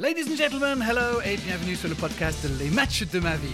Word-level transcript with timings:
Ladies 0.00 0.28
and 0.30 0.36
gentlemen, 0.36 0.80
hello 0.80 1.20
et 1.24 1.36
bienvenue 1.38 1.74
sur 1.74 1.88
le 1.88 1.96
podcast 1.96 2.48
Les 2.60 2.70
matchs 2.70 3.02
de 3.02 3.18
ma 3.18 3.34
vie. 3.34 3.48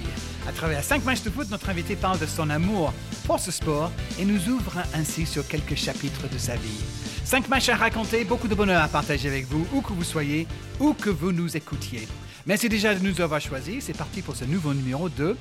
À 0.46 0.52
travers 0.52 0.84
5 0.84 1.02
matchs 1.02 1.22
de 1.22 1.30
foot, 1.30 1.48
notre 1.50 1.70
invité 1.70 1.96
parle 1.96 2.18
de 2.18 2.26
son 2.26 2.50
amour 2.50 2.92
pour 3.24 3.40
ce 3.40 3.50
sport 3.50 3.90
et 4.20 4.26
nous 4.26 4.50
ouvre 4.50 4.74
ainsi 4.94 5.24
sur 5.24 5.48
quelques 5.48 5.74
chapitres 5.74 6.28
de 6.30 6.36
sa 6.36 6.54
vie. 6.56 6.84
5 7.24 7.48
matchs 7.48 7.70
à 7.70 7.76
raconter, 7.76 8.26
beaucoup 8.26 8.46
de 8.46 8.54
bonheur 8.54 8.82
à 8.82 8.88
partager 8.88 9.26
avec 9.26 9.46
vous, 9.46 9.66
où 9.72 9.80
que 9.80 9.94
vous 9.94 10.04
soyez, 10.04 10.46
où 10.80 10.92
que 10.92 11.08
vous 11.08 11.32
nous 11.32 11.56
écoutiez. 11.56 12.06
Merci 12.44 12.68
déjà 12.68 12.94
de 12.94 13.02
nous 13.02 13.22
avoir 13.22 13.40
choisis. 13.40 13.82
C'est 13.82 13.96
parti 13.96 14.20
pour 14.20 14.36
ce 14.36 14.44
nouveau 14.44 14.74
numéro 14.74 15.08
de 15.08 15.38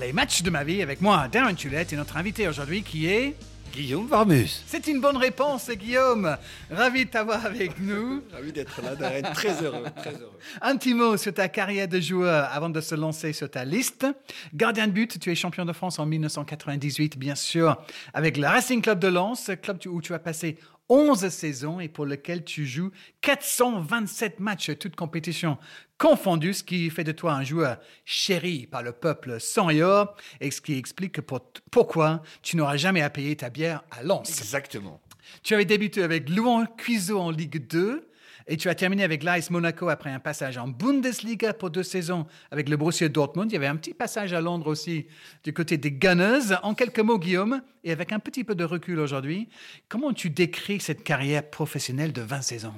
Les 0.00 0.12
matchs 0.12 0.42
de 0.42 0.50
ma 0.50 0.64
vie 0.64 0.82
avec 0.82 1.00
moi, 1.00 1.28
Darren 1.30 1.54
Tulette, 1.54 1.92
et 1.92 1.96
notre 1.96 2.16
invité 2.16 2.48
aujourd'hui 2.48 2.82
qui 2.82 3.06
est... 3.06 3.36
Guillaume 3.72 4.06
Varmus. 4.06 4.62
C'est 4.66 4.86
une 4.88 5.00
bonne 5.00 5.16
réponse, 5.16 5.70
Guillaume. 5.70 6.36
Ravi 6.70 7.04
de 7.04 7.10
t'avoir 7.10 7.46
avec 7.46 7.78
nous. 7.80 8.22
Ravi 8.32 8.52
d'être 8.52 8.82
là, 8.82 8.96
Darren. 8.96 9.22
Très 9.32 9.62
heureux, 9.62 9.84
très 9.96 10.12
heureux. 10.12 10.38
Un 10.60 10.76
petit 10.76 10.94
mot 10.94 11.16
sur 11.16 11.32
ta 11.32 11.48
carrière 11.48 11.88
de 11.88 12.00
joueur 12.00 12.48
avant 12.52 12.68
de 12.68 12.80
se 12.80 12.94
lancer 12.94 13.32
sur 13.32 13.50
ta 13.50 13.64
liste. 13.64 14.06
Gardien 14.54 14.86
de 14.86 14.92
but, 14.92 15.18
tu 15.18 15.30
es 15.30 15.34
champion 15.34 15.64
de 15.64 15.72
France 15.72 15.98
en 15.98 16.06
1998, 16.06 17.18
bien 17.18 17.34
sûr, 17.34 17.76
avec 18.12 18.36
le 18.36 18.46
Racing 18.46 18.82
Club 18.82 18.98
de 18.98 19.08
Lens, 19.08 19.50
club 19.62 19.78
où 19.86 20.02
tu 20.02 20.14
as 20.14 20.18
passé 20.18 20.58
11 20.90 21.28
saisons 21.28 21.80
et 21.80 21.88
pour 21.88 22.04
lequel 22.04 22.44
tu 22.44 22.66
joues 22.66 22.90
427 23.22 24.40
matchs, 24.40 24.72
toutes 24.78 24.96
compétitions 24.96 25.56
confondues, 25.98 26.54
ce 26.54 26.64
qui 26.64 26.90
fait 26.90 27.04
de 27.04 27.12
toi 27.12 27.34
un 27.34 27.44
joueur 27.44 27.78
chéri 28.04 28.66
par 28.66 28.82
le 28.82 28.92
peuple 28.92 29.40
sans 29.40 29.70
et 29.70 29.82
or, 29.82 30.16
et 30.40 30.50
ce 30.50 30.60
qui 30.60 30.76
explique 30.76 31.20
pourquoi 31.70 32.22
tu 32.42 32.56
n'auras 32.56 32.76
jamais 32.76 33.02
à 33.02 33.10
payer 33.10 33.36
ta 33.36 33.50
bière 33.50 33.84
à 33.92 34.02
Lens. 34.02 34.28
Exactement. 34.40 35.00
Tu 35.42 35.54
avais 35.54 35.64
débuté 35.64 36.02
avec 36.02 36.28
Louan 36.28 36.66
Cuiseau 36.66 37.20
en 37.20 37.30
Ligue 37.30 37.66
2, 37.68 38.09
et 38.46 38.56
tu 38.56 38.68
as 38.68 38.74
terminé 38.74 39.04
avec 39.04 39.22
l'AS 39.22 39.50
Monaco 39.50 39.88
après 39.88 40.10
un 40.10 40.18
passage 40.18 40.58
en 40.58 40.68
Bundesliga 40.68 41.52
pour 41.54 41.70
deux 41.70 41.82
saisons 41.82 42.26
avec 42.50 42.68
le 42.68 42.76
Borussia 42.76 43.08
Dortmund. 43.08 43.50
Il 43.50 43.54
y 43.54 43.56
avait 43.56 43.66
un 43.66 43.76
petit 43.76 43.94
passage 43.94 44.32
à 44.32 44.40
Londres 44.40 44.66
aussi 44.66 45.06
du 45.44 45.52
côté 45.52 45.76
des 45.76 45.92
Gunners. 45.92 46.56
En 46.62 46.74
quelques 46.74 47.00
mots, 47.00 47.18
Guillaume, 47.18 47.62
et 47.84 47.92
avec 47.92 48.12
un 48.12 48.18
petit 48.18 48.44
peu 48.44 48.54
de 48.54 48.64
recul 48.64 48.98
aujourd'hui, 48.98 49.48
comment 49.88 50.12
tu 50.12 50.30
décris 50.30 50.80
cette 50.80 51.02
carrière 51.02 51.48
professionnelle 51.48 52.12
de 52.12 52.22
20 52.22 52.42
saisons? 52.42 52.74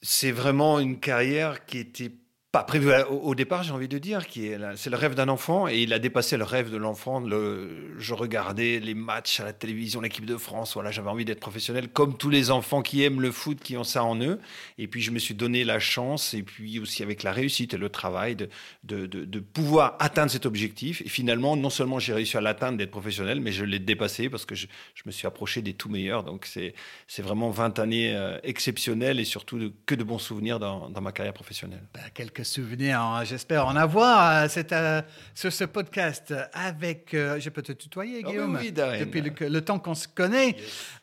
C'est 0.00 0.32
vraiment 0.32 0.80
une 0.80 0.98
carrière 0.98 1.64
qui 1.64 1.78
était 1.78 2.12
pas 2.52 2.64
prévu 2.64 2.92
au, 3.08 3.34
départ, 3.34 3.62
j'ai 3.62 3.72
envie 3.72 3.88
de 3.88 3.96
dire, 3.96 4.26
qui 4.26 4.48
est 4.48 4.58
c'est 4.76 4.90
le 4.90 4.96
rêve 4.98 5.14
d'un 5.14 5.30
enfant 5.30 5.68
et 5.68 5.80
il 5.80 5.94
a 5.94 5.98
dépassé 5.98 6.36
le 6.36 6.44
rêve 6.44 6.70
de 6.70 6.76
l'enfant. 6.76 7.18
Le, 7.18 7.94
je 7.98 8.12
regardais 8.12 8.78
les 8.78 8.92
matchs 8.92 9.40
à 9.40 9.44
la 9.44 9.54
télévision, 9.54 10.02
l'équipe 10.02 10.26
de 10.26 10.36
France. 10.36 10.74
Voilà, 10.74 10.90
j'avais 10.90 11.08
envie 11.08 11.24
d'être 11.24 11.40
professionnel, 11.40 11.88
comme 11.88 12.14
tous 12.18 12.28
les 12.28 12.50
enfants 12.50 12.82
qui 12.82 13.02
aiment 13.04 13.22
le 13.22 13.32
foot, 13.32 13.58
qui 13.58 13.78
ont 13.78 13.84
ça 13.84 14.04
en 14.04 14.20
eux. 14.20 14.38
Et 14.76 14.86
puis 14.86 15.00
je 15.00 15.12
me 15.12 15.18
suis 15.18 15.32
donné 15.32 15.64
la 15.64 15.80
chance, 15.80 16.34
et 16.34 16.42
puis 16.42 16.78
aussi 16.78 17.02
avec 17.02 17.22
la 17.22 17.32
réussite 17.32 17.72
et 17.72 17.78
le 17.78 17.88
travail, 17.88 18.36
de, 18.36 18.48
de, 18.84 19.06
de, 19.06 19.40
pouvoir 19.40 19.96
atteindre 19.98 20.30
cet 20.30 20.44
objectif. 20.44 21.00
Et 21.00 21.08
finalement, 21.08 21.56
non 21.56 21.70
seulement 21.70 21.98
j'ai 21.98 22.12
réussi 22.12 22.36
à 22.36 22.42
l'atteindre, 22.42 22.76
d'être 22.76 22.90
professionnel, 22.90 23.40
mais 23.40 23.52
je 23.52 23.64
l'ai 23.64 23.78
dépassé 23.78 24.28
parce 24.28 24.44
que 24.44 24.54
je, 24.54 24.66
je, 24.94 25.02
me 25.06 25.10
suis 25.10 25.26
approché 25.26 25.62
des 25.62 25.72
tout 25.72 25.88
meilleurs. 25.88 26.22
Donc 26.22 26.44
c'est, 26.44 26.74
c'est 27.08 27.22
vraiment 27.22 27.48
20 27.48 27.78
années 27.78 28.14
euh, 28.14 28.38
exceptionnelles 28.42 29.20
et 29.20 29.24
surtout 29.24 29.72
que 29.86 29.94
de 29.94 30.04
bons 30.04 30.18
souvenirs 30.18 30.58
dans, 30.58 30.90
dans 30.90 31.00
ma 31.00 31.12
carrière 31.12 31.32
professionnelle. 31.32 31.82
Bah, 31.94 32.00
souvenirs, 32.44 33.00
hein. 33.00 33.24
j'espère 33.24 33.66
en 33.66 33.76
avoir 33.76 34.44
euh, 34.44 34.62
euh, 34.72 35.02
sur 35.34 35.52
ce 35.52 35.64
podcast 35.64 36.34
avec, 36.52 37.14
euh, 37.14 37.38
je 37.40 37.50
peux 37.50 37.62
te 37.62 37.72
tutoyer 37.72 38.22
Oh, 38.24 38.28
Guillaume, 38.28 38.58
oui, 38.60 38.72
depuis 38.72 39.20
le, 39.20 39.48
le 39.48 39.60
temps 39.60 39.78
qu'on 39.78 39.94
se 39.94 40.08
connaît. 40.08 40.56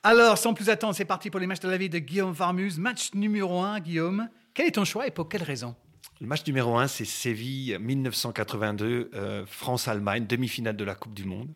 Alors, 0.04 0.38
sans 0.38 0.54
plus 0.54 0.70
attendre, 0.70 0.96
c'est 0.96 1.06
parti 1.06 1.30
pour 1.30 1.40
les 1.40 1.48
matchs 1.48 1.60
de 1.60 1.70
la 1.70 1.78
vie 1.78 1.90
de 1.90 2.00
Guillaume 2.00 2.32
Varmus. 2.32 2.74
Match 2.78 3.14
numéro 3.14 3.62
1, 3.62 3.80
Guillaume. 3.80 4.30
Quel 4.54 4.68
est 4.68 4.72
ton 4.72 4.86
choix 4.86 5.08
et 5.08 5.12
pour 5.12 5.30
quelle 5.30 5.44
raison? 5.44 5.76
Le 6.22 6.28
match 6.28 6.46
numéro 6.46 6.78
un, 6.78 6.88
c'est 6.88 7.06
Séville 7.06 7.78
1982, 7.80 9.10
euh, 9.14 9.46
France-Allemagne, 9.46 10.26
demi-finale 10.28 10.76
de 10.76 10.84
la 10.84 10.94
Coupe 10.94 11.14
du 11.14 11.24
Monde. 11.24 11.54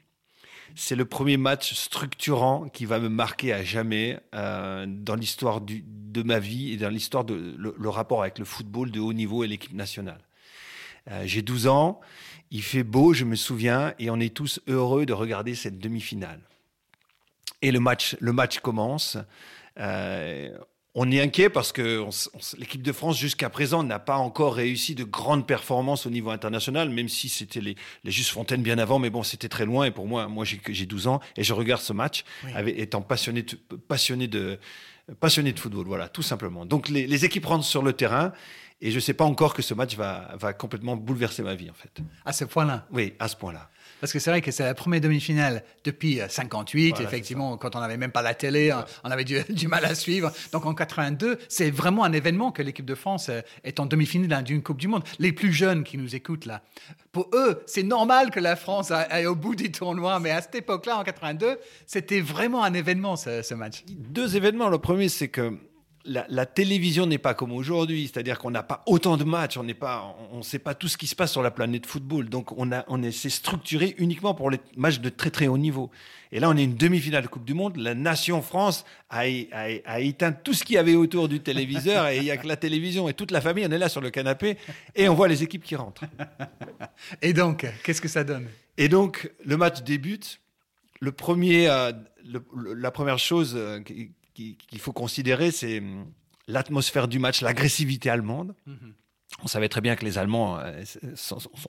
C'est 0.76 0.96
le 0.96 1.06
premier 1.06 1.38
match 1.38 1.74
structurant 1.74 2.68
qui 2.70 2.86
va 2.86 3.00
me 3.00 3.10
marquer 3.10 3.54
à 3.54 3.64
jamais 3.64 4.20
euh, 4.34 4.86
dans 4.88 5.16
l'histoire 5.16 5.62
de 5.62 6.24
ma 6.24 6.40
vie 6.40 6.72
et 6.74 6.78
dans 6.78 6.90
l'histoire 6.90 7.24
de 7.24 7.56
le, 7.58 7.76
le 7.78 7.90
rapport 7.90 8.22
avec 8.22 8.40
le 8.40 8.46
football 8.46 8.92
de 8.92 9.00
haut 9.00 9.14
niveau 9.14 9.44
et 9.44 9.48
l'équipe 9.48 9.74
nationale. 9.74 10.22
Euh, 11.12 11.24
J'ai 11.26 11.42
12 11.42 11.68
ans, 11.68 12.00
il 12.52 12.64
fait 12.64 12.84
beau, 12.84 13.14
je 13.14 13.26
me 13.26 13.36
souviens, 13.36 13.94
et 14.00 14.10
on 14.10 14.20
est 14.20 14.34
tous 14.34 14.60
heureux 14.68 15.06
de 15.06 15.14
regarder 15.14 15.56
cette 15.56 15.80
demi-finale. 15.80 16.40
Et 17.62 17.72
le 17.72 17.80
match, 17.80 18.16
le 18.20 18.34
match 18.34 18.60
commence. 18.60 19.18
Euh, 19.80 20.50
on 20.96 21.10
est 21.12 21.20
inquiet 21.22 21.50
parce 21.50 21.72
que 21.72 22.06
l'équipe 22.58 22.82
de 22.84 22.92
France 22.92 23.18
jusqu'à 23.18 23.50
présent 23.50 23.82
n'a 23.84 24.00
pas 24.00 24.18
encore 24.18 24.54
réussi 24.56 24.94
de 24.96 25.04
grandes 25.04 25.48
performances 25.48 26.06
au 26.06 26.10
niveau 26.12 26.30
international, 26.30 26.90
même 26.90 27.10
si 27.10 27.30
c'était 27.30 27.62
les, 27.62 27.76
les 28.04 28.12
Just 28.12 28.30
Fontaine 28.30 28.62
bien 28.62 28.78
avant, 28.78 29.00
mais 29.00 29.10
bon, 29.10 29.24
c'était 29.24 29.50
très 29.50 29.66
loin. 29.66 29.86
Et 29.86 29.92
pour 29.92 30.08
moi, 30.08 30.28
moi 30.28 30.46
j'ai 30.46 30.58
que- 30.58 30.72
j'ai 30.74 30.86
12 30.86 31.08
ans 31.08 31.20
et 31.36 31.44
je 31.44 31.54
regarde 31.54 31.82
ce 31.82 31.94
match 31.94 32.24
Oui. 32.46 32.52
avec, 32.56 32.78
étant 32.78 33.02
passionné 33.02 33.42
de, 33.44 33.56
passionné 33.88 34.28
de 34.28 34.60
passionné 35.20 35.52
de 35.52 35.60
football, 35.60 35.86
voilà, 35.86 36.08
tout 36.08 36.22
simplement. 36.22 36.66
Donc 36.66 36.88
les, 36.88 37.08
les 37.08 37.26
équipes 37.26 37.46
rentrent 37.48 37.66
sur 37.66 37.82
le 37.82 37.92
terrain 37.92 38.32
et 38.80 38.90
je 38.92 39.00
sais 39.02 39.14
pas 39.14 39.26
encore 39.26 39.54
que 39.54 39.62
ce 39.62 39.74
match 39.74 39.96
va, 39.98 40.34
va 40.40 40.54
complètement 40.54 40.96
bouleverser 40.96 41.42
ma 41.44 41.56
vie 41.56 41.70
en 41.70 41.74
fait. 41.74 42.02
À 42.24 42.32
ce 42.32 42.46
point-là? 42.46 42.86
Oui, 42.92 43.14
à 43.20 43.28
ce 43.28 43.36
point-là. 43.36 43.70
Parce 44.04 44.12
que 44.12 44.20
c'est 44.20 44.32
vrai 44.32 44.42
que 44.42 44.52
c'est 44.52 44.66
la 44.66 44.74
première 44.74 45.00
demi-finale 45.00 45.64
depuis 45.86 46.20
euh, 46.20 46.28
58, 46.28 46.90
Voilà, 46.90 47.06
effectivement, 47.08 47.56
quand 47.56 47.74
on 47.78 47.80
n'avait 47.80 47.96
même 47.96 48.12
pas 48.12 48.22
la 48.22 48.34
télé, 48.34 48.74
on- 48.74 48.84
on 49.06 49.12
avait 49.12 49.24
du, 49.24 49.42
du 49.50 49.70
mal 49.70 49.86
à 49.86 49.96
suivre. 49.96 50.30
Donc 50.52 50.66
en 50.66 50.74
82, 50.74 51.40
c'est 51.48 51.72
vraiment 51.72 52.04
un 52.04 52.12
événement 52.12 52.52
que 52.52 52.62
l'équipe 52.62 52.84
de 52.86 52.96
France 52.96 53.30
euh, 53.30 53.40
est 53.64 53.80
en 53.80 53.86
demi-finale 53.86 54.44
d'une 54.44 54.62
Coupe 54.62 54.82
du 54.82 54.90
Monde. 54.90 55.06
Les 55.20 55.32
plus 55.32 55.54
jeunes 55.54 55.86
qui 55.86 55.98
nous 55.98 56.16
écoutent 56.18 56.46
là, 56.46 56.64
pour 57.14 57.30
eux, 57.34 57.64
c'est 57.66 57.84
normal 57.84 58.30
que 58.30 58.42
la 58.42 58.58
France 58.58 58.92
aille 58.92 59.26
au 59.26 59.36
bout 59.36 59.56
du 59.56 59.72
tournoi, 59.72 60.20
mais 60.20 60.32
à 60.32 60.42
cette 60.42 60.56
époque-là, 60.56 60.98
en 60.98 61.04
82, 61.06 61.58
c'était 61.88 62.20
vraiment 62.20 62.66
un 62.66 62.74
événement 62.74 63.16
ce, 63.16 63.42
ce 63.42 63.54
match. 63.54 63.86
deux 63.88 64.36
événements. 64.36 64.68
Le 64.68 64.80
premier, 64.80 65.08
c'est 65.08 65.30
que 65.30 65.58
la, 66.06 66.26
la 66.30 66.46
télévision 66.46 67.06
n'est 67.06 67.18
pas 67.18 67.34
comme 67.34 67.54
aujourd'hui, 67.54 68.10
c'est-à-dire 68.12 68.38
qu'on 68.38 68.52
n'a 68.52 68.64
pas 68.64 68.84
autant 68.88 69.16
de 69.16 69.24
matchs, 69.24 69.58
on 69.58 69.64
n'est 69.64 69.74
pas, 69.74 70.16
on 70.32 70.38
ne 70.40 70.42
sait 70.44 70.60
pas 70.60 70.74
tout 70.76 70.88
ce 70.88 70.98
qui 70.98 71.08
se 71.08 71.16
passe 71.16 71.32
sur 71.32 71.42
la 71.42 71.52
planète 71.52 71.86
football. 71.86 72.30
Donc 72.30 72.52
on 72.58 72.72
a, 72.72 72.84
on 72.88 73.02
est, 73.04 73.12
c'est 73.12 73.30
structuré 73.30 73.96
uniquement 73.98 74.34
pour 74.34 74.50
les 74.50 74.60
matchs 74.76 75.00
de 75.00 75.10
très 75.10 75.30
très 75.32 75.48
haut 75.48 75.58
niveau. 75.58 75.90
Et 76.32 76.40
là, 76.40 76.50
on 76.50 76.58
est 76.58 76.64
une 76.64 76.76
demi-finale 76.76 77.24
de 77.24 77.28
Coupe 77.28 77.46
du 77.46 77.54
Monde. 77.54 77.78
La 77.78 77.94
nation 77.94 78.42
France 78.42 78.86
a, 79.10 79.28
éteint 80.00 80.32
tout 80.32 80.54
ce 80.54 80.64
qu'il 80.64 80.76
y 80.76 80.78
avait 80.80 80.96
autour 80.96 81.30
du 81.30 81.40
téléviseur 81.40 82.08
et 82.08 82.18
il 82.18 82.24
y 82.24 82.32
a 82.32 82.38
que 82.38 82.48
la 82.48 82.58
télévision 82.58 83.08
et 83.08 83.14
toute 83.14 83.32
la 83.32 83.40
famille, 83.40 83.66
on 83.68 83.72
est 83.72 83.78
là 83.78 83.88
sur 83.88 84.02
le 84.02 84.10
canapé 84.10 84.58
et 84.96 85.08
on 85.08 85.14
voit 85.14 85.28
les 85.28 85.44
équipes 85.44 85.64
qui 85.64 85.76
rentrent. 85.76 86.04
Et 87.22 87.34
donc, 87.34 87.66
qu'est-ce 87.84 88.02
que 88.02 88.08
ça 88.08 88.24
donne? 88.24 88.48
Et 88.78 88.90
donc, 88.90 89.32
le 89.46 89.58
match 89.58 89.84
débute. 89.84 90.40
Le 91.00 91.12
premier, 91.12 91.68
euh, 91.70 91.92
le- 92.26 92.44
le- 92.56 92.74
la 92.76 92.90
première 92.90 93.20
chose 93.20 93.54
euh, 93.58 93.82
qui- 93.82 94.12
qu'il 94.34 94.80
faut 94.80 94.94
considérer, 94.94 95.52
c'est 95.52 95.80
hum, 95.80 96.06
l'atmosphère 96.48 97.08
du 97.08 97.20
match, 97.20 97.42
l'agressivité 97.42 98.10
allemande. 98.10 98.56
On 99.44 99.48
savait 99.48 99.68
très 99.70 99.82
bien 99.82 99.96
que 99.96 100.06
les 100.06 100.18
Allemands 100.20 100.60
euh, 100.60 100.84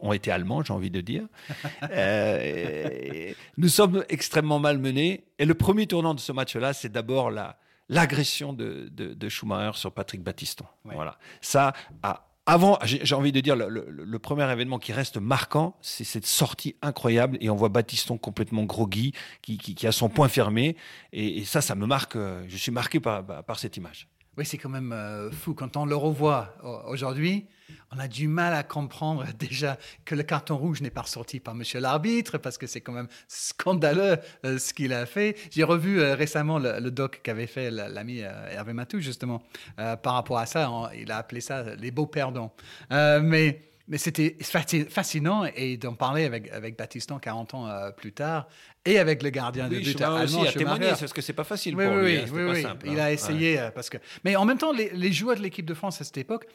ont 0.00 0.12
été 0.12 0.30
allemands, 0.30 0.62
j'ai 0.62 0.72
envie 0.74 0.90
de 0.90 1.00
dire. 1.00 1.26
Euh, 1.90 3.32
nous 3.56 3.68
sommes 3.68 4.04
extrêmement 4.08 4.58
malmenés. 4.58 5.24
Et 5.38 5.44
le 5.46 5.54
premier 5.54 5.86
tournant 5.86 6.14
de 6.14 6.20
ce 6.20 6.32
match-là, 6.32 6.72
c'est 6.72 6.90
d'abord 6.90 7.30
la 7.30 7.58
l'agression 7.90 8.52
de, 8.54 8.88
de, 8.90 9.12
de 9.12 9.28
Schumacher 9.28 9.76
sur 9.78 9.92
Patrick 9.92 10.22
Battiston. 10.22 10.64
Ouais. 10.86 10.94
Voilà. 10.94 11.18
Ça, 11.42 11.74
a- 12.02 12.26
avant, 12.46 12.78
j'ai 12.82 13.14
envie 13.14 13.32
de 13.32 13.40
dire, 13.40 13.56
le, 13.56 14.18
premier 14.18 14.50
événement 14.50 14.78
qui 14.78 14.92
reste 14.92 15.16
marquant, 15.16 15.76
c'est 15.80 16.04
cette 16.04 16.26
sortie 16.26 16.76
incroyable. 16.82 17.38
Et 17.40 17.48
on 17.48 17.56
voit 17.56 17.70
Battiston 17.70 18.18
complètement 18.18 18.64
groggy, 18.64 19.12
qui, 19.40 19.56
qui, 19.56 19.86
a 19.86 19.92
son 19.92 20.10
point 20.10 20.28
fermé. 20.28 20.76
Et, 21.12 21.44
ça, 21.44 21.60
ça 21.62 21.74
me 21.74 21.86
marque. 21.86 22.16
euh, 22.16 22.44
Je 22.48 22.56
suis 22.56 22.72
marqué 22.72 23.00
par, 23.00 23.24
cette 23.58 23.76
image. 23.76 24.08
Oui, 24.36 24.44
c'est 24.44 24.58
quand 24.58 24.68
même 24.68 24.92
euh, 24.92 25.30
fou. 25.30 25.54
Quand 25.54 25.76
on 25.76 25.86
le 25.86 25.96
revoit 25.96 26.54
aujourd'hui, 26.86 27.46
on 27.90 27.98
a 27.98 28.08
du 28.08 28.28
mal 28.28 28.54
à 28.54 28.62
comprendre 28.62 29.24
déjà 29.38 29.78
que 30.04 30.14
le 30.14 30.22
carton 30.22 30.56
rouge 30.56 30.80
n'est 30.80 30.90
pas 30.90 31.02
ressorti 31.02 31.40
par 31.40 31.54
monsieur 31.54 31.80
l'arbitre, 31.80 32.38
parce 32.38 32.58
que 32.58 32.66
c'est 32.66 32.80
quand 32.80 32.92
même 32.92 33.08
scandaleux 33.28 34.18
euh, 34.44 34.58
ce 34.58 34.74
qu'il 34.74 34.92
a 34.92 35.06
fait. 35.06 35.36
J'ai 35.50 35.64
revu 35.64 36.00
euh, 36.00 36.14
récemment 36.14 36.58
le, 36.58 36.90
doc 36.90 37.20
qu'avait 37.22 37.46
fait 37.46 37.70
la- 37.70 37.88
l'ami 37.88 38.22
euh, 38.22 38.48
Hervé 38.50 38.72
Matou, 38.72 39.00
justement, 39.00 39.42
par 39.76 40.14
rapport 40.14 40.38
à 40.38 40.46
ça. 40.46 40.70
Il 40.98 41.10
a 41.10 41.18
appelé 41.18 41.40
ça 41.40 41.74
les 41.76 41.90
beaux 41.90 42.06
perdants. 42.06 42.54
Mais 42.90 43.60
mais 43.86 43.98
c'était 43.98 44.36
fasci- 44.40 44.88
fascinant 44.88 45.44
et 45.44 45.76
d'en 45.76 45.92
parler 45.94 46.24
avec, 46.24 46.50
avec 46.50 46.78
Baptistan 46.78 47.18
40 47.18 47.52
ans 47.54 47.68
plus 47.96 48.12
tard 48.12 48.48
et 48.86 48.98
avec 48.98 49.22
le 49.22 49.30
gardien 49.30 49.68
de 49.68 49.76
Oui, 49.76 49.82
but 49.82 49.92
Schumacher 49.92 50.04
allemand, 50.04 50.22
aussi 50.22 50.34
a 50.34 50.50
Schumacher. 50.52 50.58
témoigné, 50.58 50.86
parce 50.98 51.12
que 51.12 51.22
c'est 51.22 51.32
pas 51.32 51.44
facile 51.44 51.74
Oui, 51.76 51.84
pour 51.86 51.94
oui, 51.96 52.00
lui. 52.02 52.12
oui, 52.12 52.18
hein, 52.18 52.30
oui, 52.32 52.62
pas 52.62 52.68
simple, 52.68 52.86
Il 52.90 53.00
hein. 53.00 53.04
a 53.04 53.12
essayé 53.12 53.58
euh, 53.58 53.70
parce 53.70 53.88
que. 53.90 53.96
Mais 54.24 54.36
en 54.36 54.44
même 54.44 54.58
temps, 54.58 54.72
les, 54.72 54.90
les 54.92 55.12
joueurs 55.12 55.36
de 55.36 55.42
l'équipe 55.42 55.64
de 55.66 55.74
France 55.74 56.00
à 56.00 56.04
cette 56.04 56.18
époque 56.18 56.46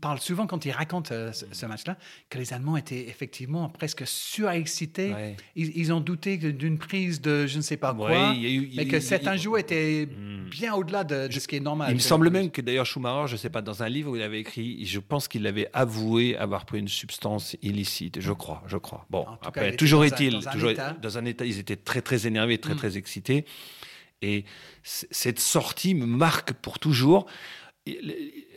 parlent 0.00 0.20
souvent 0.20 0.46
quand 0.46 0.64
ils 0.64 0.70
racontent 0.70 1.12
euh, 1.14 1.32
ce, 1.32 1.44
ce 1.52 1.66
match-là 1.66 1.96
que 2.30 2.38
les 2.38 2.52
Allemands 2.52 2.76
étaient 2.76 3.08
effectivement 3.08 3.68
presque 3.68 4.06
surexcités. 4.06 5.12
Ouais. 5.12 5.36
Ils, 5.56 5.76
ils 5.76 5.92
ont 5.92 6.00
douté 6.00 6.36
d'une 6.36 6.78
prise 6.78 7.20
de 7.20 7.46
je 7.46 7.56
ne 7.56 7.62
sais 7.62 7.76
pas 7.76 7.94
quoi, 7.94 8.32
il 8.34 8.42
y 8.42 8.46
a 8.46 8.48
eu- 8.48 8.68
il 8.70 8.74
y 8.74 8.80
a 8.80 8.84
mais 8.84 8.88
que 8.88 9.00
certains 9.00 9.36
joueurs 9.36 9.60
étaient 9.60 10.06
bien 10.50 10.74
au-delà 10.74 11.04
de, 11.04 11.28
de 11.28 11.32
ce 11.40 11.46
qui 11.48 11.56
est 11.56 11.60
normal. 11.60 11.90
Il 11.90 11.94
me 11.94 12.00
semble 12.00 12.30
même 12.30 12.50
que 12.50 12.60
d'ailleurs 12.60 12.86
Schumacher, 12.86 13.28
je 13.28 13.32
ne 13.34 13.38
sais 13.38 13.50
pas, 13.50 13.62
dans 13.62 13.82
un 13.82 13.88
livre 13.88 14.10
où 14.12 14.16
il 14.16 14.22
avait 14.22 14.40
écrit, 14.40 14.84
je 14.84 14.98
pense 15.00 15.28
qu'il 15.28 15.46
avait 15.46 15.68
avoué 15.72 16.36
avoir 16.36 16.64
pris 16.66 16.78
une 16.78 16.88
substance 16.88 17.56
illicite. 17.62 18.20
Je 18.20 18.32
crois, 18.32 18.62
je 18.66 18.76
crois. 18.76 19.06
Bon, 19.10 19.24
cas, 19.24 19.38
après, 19.48 19.76
toujours 19.76 20.00
dans 20.00 20.06
est-il, 20.06 20.40
dans 20.40 20.68
état. 20.68 20.92
dans 21.00 21.18
un 21.18 21.24
état, 21.24 21.44
ils 21.44 21.58
étaient 21.58 21.73
très 21.76 22.02
très 22.02 22.26
énervés, 22.26 22.58
très 22.58 22.74
Mm. 22.74 22.78
très 22.78 22.96
excités. 22.96 23.44
Et 24.22 24.44
cette 24.82 25.40
sortie 25.40 25.94
me 25.94 26.06
marque 26.06 26.52
pour 26.52 26.78
toujours. 26.78 27.26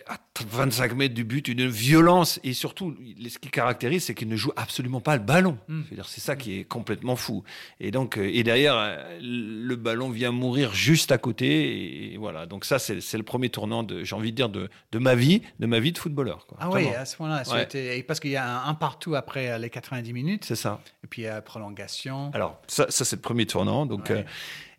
Il- 0.10 0.14
À 0.14 0.18
25 0.52 0.94
mètres 0.96 1.14
du 1.16 1.24
but, 1.24 1.48
une 1.48 1.68
violence 1.68 2.40
et 2.44 2.54
surtout, 2.54 2.96
ce 3.28 3.40
qui 3.40 3.50
caractérise, 3.50 4.04
c'est 4.06 4.14
qu'il 4.14 4.28
ne 4.30 4.36
joue 4.36 4.52
absolument 4.56 5.02
pas 5.02 5.18
le 5.18 5.24
ballon. 5.24 5.58
Mm. 5.68 5.82
C'est 6.06 6.22
ça 6.22 6.36
qui 6.36 6.60
est 6.60 6.64
complètement 6.64 7.16
fou. 7.16 7.44
Et 7.80 7.90
donc, 7.92 8.18
euh, 8.18 8.30
et 8.32 8.44
derrière, 8.44 8.98
le 9.20 9.76
ballon 9.76 10.10
vient 10.10 10.32
mourir 10.32 10.74
juste 10.76 11.12
à 11.12 11.18
côté. 11.18 12.14
Et 12.14 12.18
voilà. 12.18 12.46
Donc 12.46 12.66
ça, 12.66 12.78
c'est 12.80 13.18
le 13.18 13.24
premier 13.24 13.50
tournant 13.50 13.82
de, 13.84 14.04
j'ai 14.04 14.16
envie 14.16 14.32
de 14.32 14.36
dire, 14.36 14.50
de, 14.50 14.70
de 14.92 15.00
ma 15.00 15.16
vie, 15.16 15.42
de 15.60 15.66
ma 15.66 15.80
vie 15.80 15.92
de 15.92 15.98
footballeur. 15.98 16.46
quoi. 16.48 16.58
Ah 16.62 16.70
oui, 16.70 16.88
à 16.90 17.06
ce 17.06 17.16
moment-là, 17.22 17.42
a 17.46 17.54
Ouais. 17.54 18.04
parce 18.04 18.20
qu'il 18.20 18.32
y 18.32 18.36
a 18.36 18.48
un, 18.66 18.70
un 18.70 18.74
partout 18.76 19.16
après 19.16 19.50
euh, 19.50 19.58
les 19.58 19.70
90 19.72 20.14
minutes, 20.14 20.46
C'est 20.46 20.56
ça. 20.56 20.80
et 21.04 21.08
puis 21.08 21.26
euh, 21.26 21.42
prolongation. 21.42 22.30
Alors, 22.34 22.62
ça, 22.68 22.86
ça 22.90 23.04
c'est 23.06 23.16
le 23.16 23.22
premier 23.22 23.46
tournant. 23.48 23.86
Donc, 23.86 24.10
Ouais. 24.10 24.18
euh, 24.18 24.24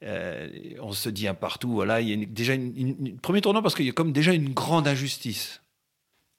euh, 0.04 0.48
on 0.80 0.92
se 0.92 1.08
dit 1.08 1.26
un 1.28 1.34
partout. 1.34 1.72
Voilà, 1.72 2.00
il 2.00 2.08
y 2.08 2.22
a 2.22 2.26
déjà 2.26 2.54
une, 2.54 3.18
premier 3.18 3.40
tournant 3.40 3.62
parce 3.62 3.74
qu'il 3.74 3.86
y 3.86 3.90
a 3.90 3.92
comme 3.92 4.12
déjà 4.12 4.32
une 4.32 4.52
grande 4.52 4.86
injustice. 4.86 5.62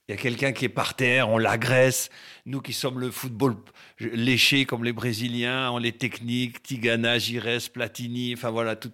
Il 0.08 0.14
y 0.14 0.16
a 0.16 0.18
quelqu'un 0.18 0.54
qui 0.54 0.66
est 0.66 0.70
par 0.70 0.96
terre, 0.96 1.30
on 1.30 1.38
l'agresse. 1.38 2.10
Nous 2.48 2.62
qui 2.62 2.74
sommes 2.74 3.00
le 3.00 3.12
football 3.12 3.56
léché 4.00 4.66
comme 4.66 4.84
les 4.84 4.92
Brésiliens, 4.92 5.70
on 5.70 5.78
les 5.78 5.92
techniques, 5.92 6.64
Tigana, 6.64 7.20
Gires, 7.20 7.70
Platini, 7.72 8.34
enfin 8.34 8.50
voilà 8.50 8.76
tout. 8.76 8.92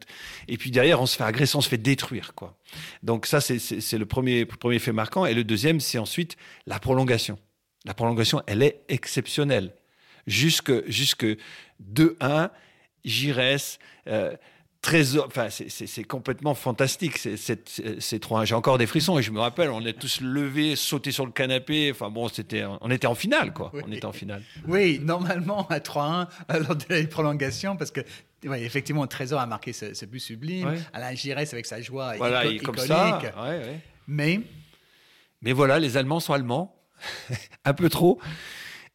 Et 0.50 0.58
puis 0.58 0.72
derrière, 0.72 1.00
on 1.02 1.06
se 1.06 1.16
fait 1.16 1.24
agresser, 1.24 1.56
on 1.56 1.62
se 1.62 1.70
fait 1.70 1.78
détruire, 1.78 2.34
quoi. 2.36 2.58
Donc 3.02 3.28
ça, 3.28 3.40
c'est 3.40 3.98
le 3.98 4.06
premier, 4.06 4.46
premier 4.46 4.80
fait 4.80 4.92
marquant. 4.92 5.26
Et 5.26 5.34
le 5.34 5.46
deuxième, 5.46 5.80
c'est 5.80 6.00
ensuite 6.00 6.36
la 6.66 6.80
prolongation. 6.80 7.40
La 7.86 7.94
prolongation, 7.94 8.42
elle 8.46 8.62
est 8.62 8.82
exceptionnelle. 8.90 9.74
Jusque, 10.28 10.86
jusque 10.90 11.26
2-1, 11.94 12.50
Gires, 13.06 13.40
euh, 14.08 14.36
Trésor, 14.86 15.26
enfin, 15.26 15.48
c'est- 15.50 16.04
complètement 16.04 16.54
fantastique. 16.54 17.18
C'est- 17.18 17.38
c'est- 17.38 18.00
C'est 18.00 18.20
trop. 18.20 18.46
J'ai 18.46 18.54
encore 18.54 18.78
des 18.78 18.86
frissons 18.86 19.18
et 19.18 19.24
je 19.24 19.32
me 19.32 19.40
rappelle, 19.40 19.72
on 19.72 19.84
est 19.84 19.94
tous 20.00 20.22
levés, 20.22 20.76
sautés 20.76 21.12
sur 21.12 21.26
le 21.26 21.32
canapé. 21.32 21.90
Enfin 21.92 22.12
bon, 22.12 22.28
c'était, 22.28 22.64
on 22.82 22.92
était 22.92 23.08
en 23.08 23.16
finale, 23.16 23.52
quoi. 23.52 23.72
Oui. 23.74 23.82
On 23.88 23.92
était 23.92 24.06
en 24.06 24.12
finale. 24.12 24.44
Oui, 24.68 25.00
normalement 25.02 25.68
à 25.70 25.80
3-1 25.80 26.28
euh, 26.52 26.60
lors 26.68 26.76
de 26.76 26.86
la 26.90 27.04
prolongation, 27.08 27.76
parce 27.76 27.90
que 27.90 28.02
oui, 28.46 28.60
effectivement, 28.64 29.08
Trésor 29.08 29.40
a 29.40 29.48
marqué 29.48 29.74
ce, 29.74 29.96
ce 29.96 30.06
but 30.06 30.20
sublime. 30.20 30.68
Ouais. 30.68 30.78
Alain 30.94 31.16
Giresse 31.16 31.52
avec 31.54 31.66
sa 31.66 31.82
joie 31.82 32.16
Voilà, 32.18 32.44
comme 32.64 32.78
ça. 32.78 33.20
ouais, 33.20 33.32
ouais. 33.42 33.80
Mais 34.08 34.42
Mais 35.42 35.52
voilà, 35.52 35.80
les 35.80 35.98
Allemands 35.98 36.20
sont 36.20 36.34
allemands, 36.34 36.76
un 37.66 37.74
peu 37.74 37.90
trop, 37.90 38.20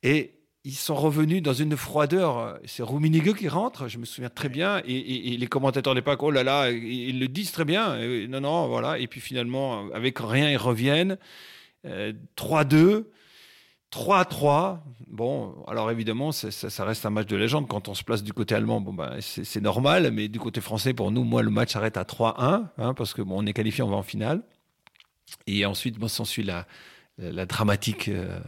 et 0.05 0.35
ils 0.65 0.75
sont 0.75 0.95
revenus 0.95 1.43
dans 1.43 1.55
une 1.55 1.77
froideur. 1.77 2.59
C'est 2.67 2.83
Rummenigge 2.83 3.35
qui 3.35 3.49
rentre, 3.49 3.89
je 3.89 3.99
me 3.99 4.05
souviens 4.05 4.29
très 4.31 4.49
bien, 4.51 4.83
et, 4.85 4.93
et- 4.95 5.33
et 5.33 5.37
les 5.39 5.47
commentateurs 5.47 5.95
de 5.95 5.99
l'époque, 6.01 6.23
oh 6.23 6.31
là 6.31 6.43
là, 6.43 6.71
ils 6.71 7.09
ils 7.11 7.19
le 7.19 7.29
disent 7.29 7.53
très 7.53 7.65
bien. 7.65 7.93
Euh, 7.93 8.27
Non, 8.29 8.41
non, 8.41 8.69
voilà. 8.69 8.99
Et 8.99 9.07
puis 9.07 9.21
finalement, 9.21 9.89
avec 9.95 10.19
rien, 10.19 10.51
ils 10.51 10.57
reviennent. 10.59 11.17
Euh, 11.87 12.13
3-2. 12.37 13.07
3-3. 13.91 14.79
Bon, 15.09 15.65
alors 15.67 15.91
évidemment, 15.91 16.31
ça, 16.31 16.51
ça 16.53 16.85
reste 16.85 17.05
un 17.07 17.11
match 17.11 17.27
de 17.27 17.37
légende. 17.37 17.67
Quand 17.67 17.89
on 17.89 17.95
se 17.95 18.05
place 18.05 18.23
du 18.23 18.33
côté 18.33 18.55
allemand, 18.55 18.81
bon, 18.81 18.93
bah, 18.93 19.17
c'est 19.21 19.61
normal. 19.61 20.11
Mais 20.13 20.29
du 20.29 20.39
côté 20.39 20.61
français, 20.61 20.95
pour 20.95 21.11
nous, 21.11 21.25
moi, 21.25 21.43
le 21.43 21.51
match 21.51 21.73
s'arrête 21.73 21.97
à 21.97 22.05
3-1, 22.05 22.69
hein, 22.79 22.95
parce 22.95 23.15
que 23.15 23.23
bon, 23.23 23.43
on 23.43 23.47
est 23.47 23.53
qualifié, 23.53 23.83
on 23.83 23.89
va 23.91 23.97
en 23.97 24.03
finale. 24.05 24.43
Et 25.49 25.65
ensuite, 25.67 25.99
bon, 25.99 26.07
s'ensuit 26.07 26.45
la, 26.45 26.67
la 27.19 27.47
dramatique 27.47 28.09
euh, 28.09 28.39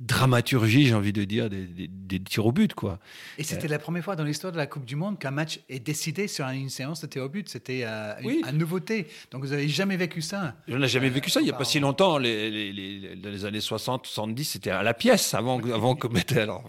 dramaturgie, 0.00 0.86
j'ai 0.86 0.94
envie 0.94 1.12
de 1.12 1.24
dire, 1.24 1.48
des, 1.50 1.66
des- 1.66 1.88
des 1.88 2.18
tirs 2.20 2.46
au 2.46 2.52
but, 2.52 2.74
quoi. 2.74 2.98
et 3.38 3.44
c'était 3.44 3.68
la 3.68 3.78
première 3.78 4.02
fois 4.02 4.16
dans 4.16 4.24
l'histoire 4.24 4.52
de 4.52 4.56
la 4.56 4.66
Coupe 4.66 4.84
du 4.84 4.96
Monde 4.96 5.18
qu'un 5.18 5.30
match 5.30 5.60
est 5.68 5.78
décidé 5.78 6.26
sur 6.26 6.46
une 6.48 6.70
séance 6.70 7.00
de 7.02 7.06
tir 7.06 7.22
au 7.22 7.28
but. 7.28 7.48
C'était 7.48 7.82
euh, 7.84 8.14
une, 8.20 8.26
Oui. 8.26 8.42
une 8.50 8.58
nouveauté. 8.58 9.06
Donc 9.30 9.42
vous 9.44 9.50
n'avez 9.50 9.68
jamais 9.68 9.96
vécu 9.96 10.22
ça? 10.22 10.54
On 10.68 10.78
n'a 10.78 10.86
jamais 10.86 11.10
vécu 11.10 11.30
ça. 11.30 11.40
Il 11.40 11.44
n'y 11.44 11.50
a 11.50 11.56
pas 11.56 11.64
si 11.64 11.78
longtemps, 11.80 12.18
les, 12.18 12.50
les, 12.50 12.72
les- 12.72 13.16
dans 13.16 13.30
les 13.30 13.44
années 13.44 13.60
60, 13.60 14.06
70, 14.06 14.44
c'était 14.44 14.70
à 14.70 14.82
la 14.82 14.94
pièce 14.94 15.34
avant, 15.34 15.60
que- 15.60 15.70
avant 15.70 15.94
qu'on 15.94 16.08
mette. 16.08 16.32
Alors, 16.32 16.64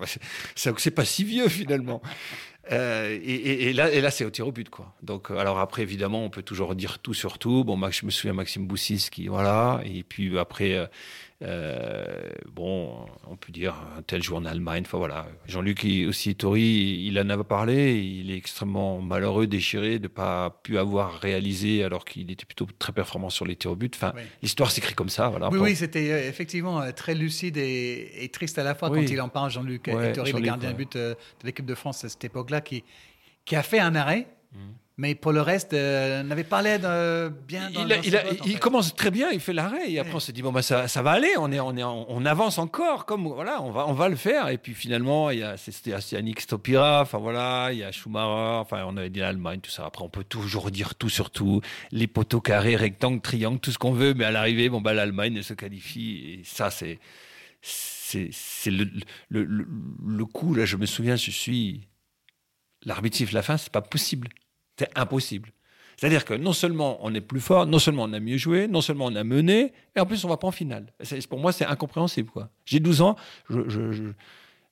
c'est 0.56 0.77
c'est 0.77 0.92
pas 0.92 1.06
si 1.06 1.24
vieux 1.24 1.48
finalement. 1.48 2.01
Euh, 2.72 3.10
et, 3.10 3.16
et- 3.18 3.69
et 3.69 3.74
là, 3.74 3.92
et 3.92 4.01
là 4.01 4.12
c'est 4.12 4.24
au 4.24 4.30
tir 4.30 4.48
au 4.48 4.51
but, 4.51 4.69
quoi. 4.69 4.94
Donc, 5.01 5.31
euh, 5.31 5.38
alors 5.38 5.57
après, 5.60 5.81
évidemment, 5.81 6.24
on 6.24 6.30
peut 6.30 6.44
toujours 6.44 6.75
dire 6.75 7.00
tout 7.00 7.13
sur 7.13 7.39
tout. 7.39 7.63
Bon, 7.63 7.75
Max, 7.75 8.01
je 8.01 8.06
me 8.06 8.12
souviens 8.12 8.34
Maxime 8.34 8.68
Boussis 8.68 9.07
qui, 9.12 9.27
voilà. 9.27 9.81
Et 9.86 10.04
puis 10.04 10.38
après, 10.38 10.77
euh, 11.43 12.05
bon, 12.51 13.05
on 13.27 13.35
peut 13.35 13.51
dire 13.51 13.75
un 13.97 14.01
tel 14.03 14.21
joueur 14.21 14.41
en 14.41 14.45
Allemagne. 14.45 14.83
Enfin 14.85 14.97
voilà. 14.97 15.27
Jean-Luc 15.47 15.85
aussi 16.07 16.35
Tori, 16.35 17.05
il 17.07 17.19
en 17.19 17.29
avait 17.29 17.43
parlé. 17.43 17.99
Il 17.99 18.29
est 18.31 18.38
extrêmement 18.38 19.01
malheureux, 19.01 19.47
déchiré 19.47 19.97
de 19.99 20.07
pas 20.07 20.59
pu 20.63 20.77
avoir 20.77 21.19
réalisé 21.19 21.83
alors 21.83 22.05
qu'il 22.05 22.29
était 22.31 22.45
plutôt 22.45 22.67
très 22.77 22.93
performant 22.93 23.29
sur 23.29 23.45
les 23.45 23.55
tirs 23.55 23.71
au 23.71 23.75
but. 23.75 23.95
Enfin, 23.95 24.13
Oui. 24.15 24.21
l'histoire 24.43 24.69
s'écrit 24.71 24.93
comme 24.93 25.09
ça, 25.09 25.29
voilà. 25.29 25.49
Oui, 25.49 25.59
oui, 25.59 25.75
c'était 25.75 26.11
euh, 26.11 26.29
effectivement 26.29 26.81
euh, 26.81 26.91
très 26.91 27.15
lucide 27.15 27.57
et, 27.57 28.11
et 28.23 28.29
triste 28.29 28.59
à 28.59 28.63
la 28.63 28.75
fois 28.75 28.89
Oui. 28.91 28.99
quand 29.05 29.11
il 29.11 29.19
en 29.21 29.29
parle, 29.29 29.49
Jean-Luc 29.51 29.88
Ouais, 29.88 30.09
Ettori, 30.11 30.31
le 30.33 30.39
gardien 30.41 30.71
de 30.71 30.75
but 30.77 30.95
de 30.95 31.15
l'équipe 31.43 31.65
de 31.65 31.75
France 31.75 32.03
à 32.03 32.09
cette 32.09 32.23
époque-là, 32.23 32.61
qui, 32.61 32.83
qui 33.45 33.55
a 33.55 33.63
fait 33.63 33.79
un 33.79 33.95
arrêt, 33.95 34.27
mais 35.01 35.15
pour 35.15 35.31
le 35.31 35.42
reste, 35.42 35.74
euh, 35.74 36.21
n'avait 36.21 36.44
pas 36.44 36.62
l'air 36.62 36.80
de 36.80 37.30
bien 37.48 37.71
dans, 37.71 37.81
il, 37.81 37.88
dans 37.88 38.01
il 38.03 38.15
a- 38.15 38.24
bottes, 38.24 38.59
commence 38.59 38.94
très 38.95 39.09
bien, 39.09 39.31
il 39.31 39.39
fait 39.39 39.51
l'arrêt 39.53 39.89
et 39.92 39.98
après 39.98 40.12
Ouais. 40.12 40.18
on 40.18 40.19
se 40.19 40.31
dit 40.31 40.44
bon 40.44 40.51
bah 40.51 40.62
ça, 40.62 40.88
ça 40.88 41.01
va 41.01 41.12
aller, 41.12 41.31
on 41.39 41.51
est 41.51 41.59
on 41.59 41.75
est 41.75 41.83
on 41.83 42.24
avance 42.25 42.59
encore 42.59 43.06
comme 43.07 43.25
voilà 43.27 43.62
on 43.63 43.71
va 43.71 43.88
on 43.88 43.94
va 43.94 44.09
le 44.09 44.15
faire 44.15 44.50
et 44.50 44.59
puis 44.59 44.74
finalement 44.75 45.31
il 45.31 45.39
y 45.39 45.44
a 45.44 45.57
c'était 45.57 45.92
Yannick 46.12 46.39
Stopira, 46.42 47.01
enfin 47.01 47.18
voilà 47.18 47.69
il 47.71 47.80
y 47.80 47.83
a 47.83 47.92
Schumacher, 47.92 48.59
enfin 48.62 48.83
on 48.88 48.95
avait 48.95 49.09
dit 49.09 49.19
l'Allemagne 49.21 49.59
tout 49.59 49.71
ça. 49.71 49.86
Après 49.88 50.03
on 50.06 50.09
peut 50.09 50.24
toujours 50.24 50.69
dire 50.69 50.94
tout 50.94 51.09
sur 51.09 51.31
tout, 51.31 51.62
les 51.92 52.06
poteaux 52.07 52.42
carrés, 52.42 52.75
rectangles, 52.75 53.21
triangles, 53.21 53.59
tout 53.59 53.71
ce 53.71 53.80
qu'on 53.80 53.94
veut, 53.94 54.13
mais 54.13 54.25
à 54.25 54.31
l'arrivée 54.31 54.69
bon 54.69 54.81
bah 54.81 54.94
l'Allemagne 54.94 55.42
se 55.42 55.53
qualifie 55.56 56.39
et 56.39 56.42
ça 56.45 56.69
c'est 56.69 57.00
c'est 57.62 58.71
le, 58.71 58.86
le, 59.30 59.44
le, 59.45 59.65
le 60.06 60.25
coup 60.25 60.53
là 60.53 60.65
je 60.65 60.75
me 60.77 60.86
souviens 60.86 61.15
je 61.15 61.31
suis 61.31 61.88
l'arbitre 62.83 63.24
la 63.33 63.42
fin 63.42 63.57
c'est 63.57 63.71
pas 63.71 63.81
possible 63.81 64.27
c'est 64.81 65.00
impossible 65.00 65.51
c'est-à-dire 65.98 66.25
que 66.25 66.33
non 66.33 66.51
seulement 66.54 66.98
on 67.06 67.13
est 67.13 67.22
plus 67.22 67.39
fort, 67.42 67.68
non 67.68 67.78
seulement 67.78 68.04
on 68.06 68.13
a 68.13 68.19
mieux 68.19 68.38
joué, 68.38 68.68
non 68.68 68.81
seulement 68.81 69.06
on 69.06 69.16
a 69.16 69.24
mené, 69.24 69.72
et 69.95 70.00
en 70.00 70.06
plus 70.07 70.25
on 70.25 70.30
va 70.30 70.38
pas 70.38 70.48
en 70.48 70.51
finale. 70.51 70.88
C'est- 71.01 71.28
Pour 71.28 71.38
moi, 71.38 71.51
c'est 71.51 71.66
incompréhensible. 71.66 72.31
quoi. 72.31 72.50
J'ai 72.66 72.80
12 72.80 73.01
ans, 73.01 73.16
je, 73.51 73.69
je, 73.69 73.92
je, 73.92 74.03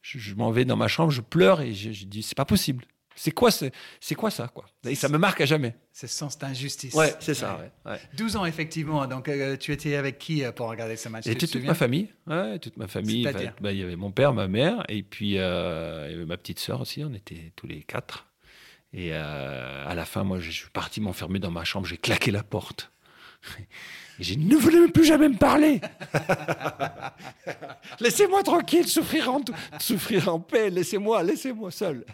je- 0.01 0.33
m'en 0.33 0.49
vais 0.49 0.65
dans 0.65 0.77
ma 0.77 0.87
chambre, 0.87 1.11
je 1.11 1.21
pleure 1.21 1.61
et 1.61 1.71
je, 1.75 2.05
dis 2.05 2.23
c'est 2.23 2.33
pas 2.37 2.45
possible. 2.45 2.83
C'est 3.15 3.29
quoi, 3.29 3.51
ce- 3.51 3.65
c'est 3.99 4.15
quoi 4.15 4.31
ça 4.31 4.47
quoi? 4.47 4.65
Et 4.87 4.95
ça 4.95 5.07
me 5.07 5.19
marque 5.19 5.41
à 5.41 5.45
jamais. 5.45 5.75
Ce 5.93 6.07
sens 6.07 6.35
d'injustice. 6.39 6.95
Ouais, 6.95 7.13
c'est 7.19 7.35
ça. 7.35 7.59
ouais, 7.85 7.91
ouais. 7.91 7.99
12 8.17 8.35
ans, 8.35 8.45
effectivement. 8.45 9.05
Donc, 9.05 9.27
euh, 9.27 9.55
tu 9.55 9.71
étais 9.71 9.93
avec 9.97 10.17
qui 10.17 10.43
euh, 10.43 10.51
pour 10.51 10.67
regarder 10.69 10.95
ce 10.95 11.09
match 11.09 11.25
te 11.25 11.45
toute 11.45 11.63
ma 11.67 11.75
famille, 11.75 12.07
ouais, 12.25 12.57
toute 12.57 12.77
ma 12.77 12.87
famille. 12.87 13.27
Enfin, 13.27 13.51
bah, 13.61 13.71
il 13.71 13.77
y 13.77 13.83
avait 13.83 13.97
mon 13.97 14.09
père, 14.09 14.33
ma 14.33 14.47
mère, 14.47 14.83
et 14.89 15.03
puis 15.03 15.37
euh, 15.37 16.07
y 16.09 16.13
avait 16.15 16.25
ma 16.25 16.37
petite 16.37 16.57
sœur 16.59 16.81
aussi. 16.81 17.03
On 17.03 17.13
était 17.13 17.51
tous 17.55 17.67
les 17.67 17.83
quatre. 17.83 18.25
Et 18.93 19.13
euh, 19.13 19.87
à 19.87 19.93
la 19.93 20.05
fin, 20.05 20.23
moi, 20.23 20.39
je 20.39 20.49
suis 20.49 20.69
parti 20.69 21.01
m'enfermer 21.01 21.39
dans 21.39 21.51
ma 21.51 21.63
chambre. 21.63 21.85
J'ai 21.85 21.97
claqué 21.97 22.31
la 22.31 22.43
porte. 22.43 22.91
Et 24.19 24.23
j'ai 24.23 24.35
dit, 24.35 24.45
ne 24.45 24.55
voulez 24.57 24.87
plus 24.91 25.05
jamais 25.05 25.29
me 25.29 25.37
parler. 25.37 25.79
Laissez-moi 27.99 28.43
tranquille, 28.43 28.87
souffrir 28.87 29.31
en, 29.33 29.41
souffrir 29.79 30.29
en 30.33 30.39
paix. 30.39 30.69
Laissez-moi, 30.69 31.23
laissez-moi 31.23 31.71
seul. 31.71 32.05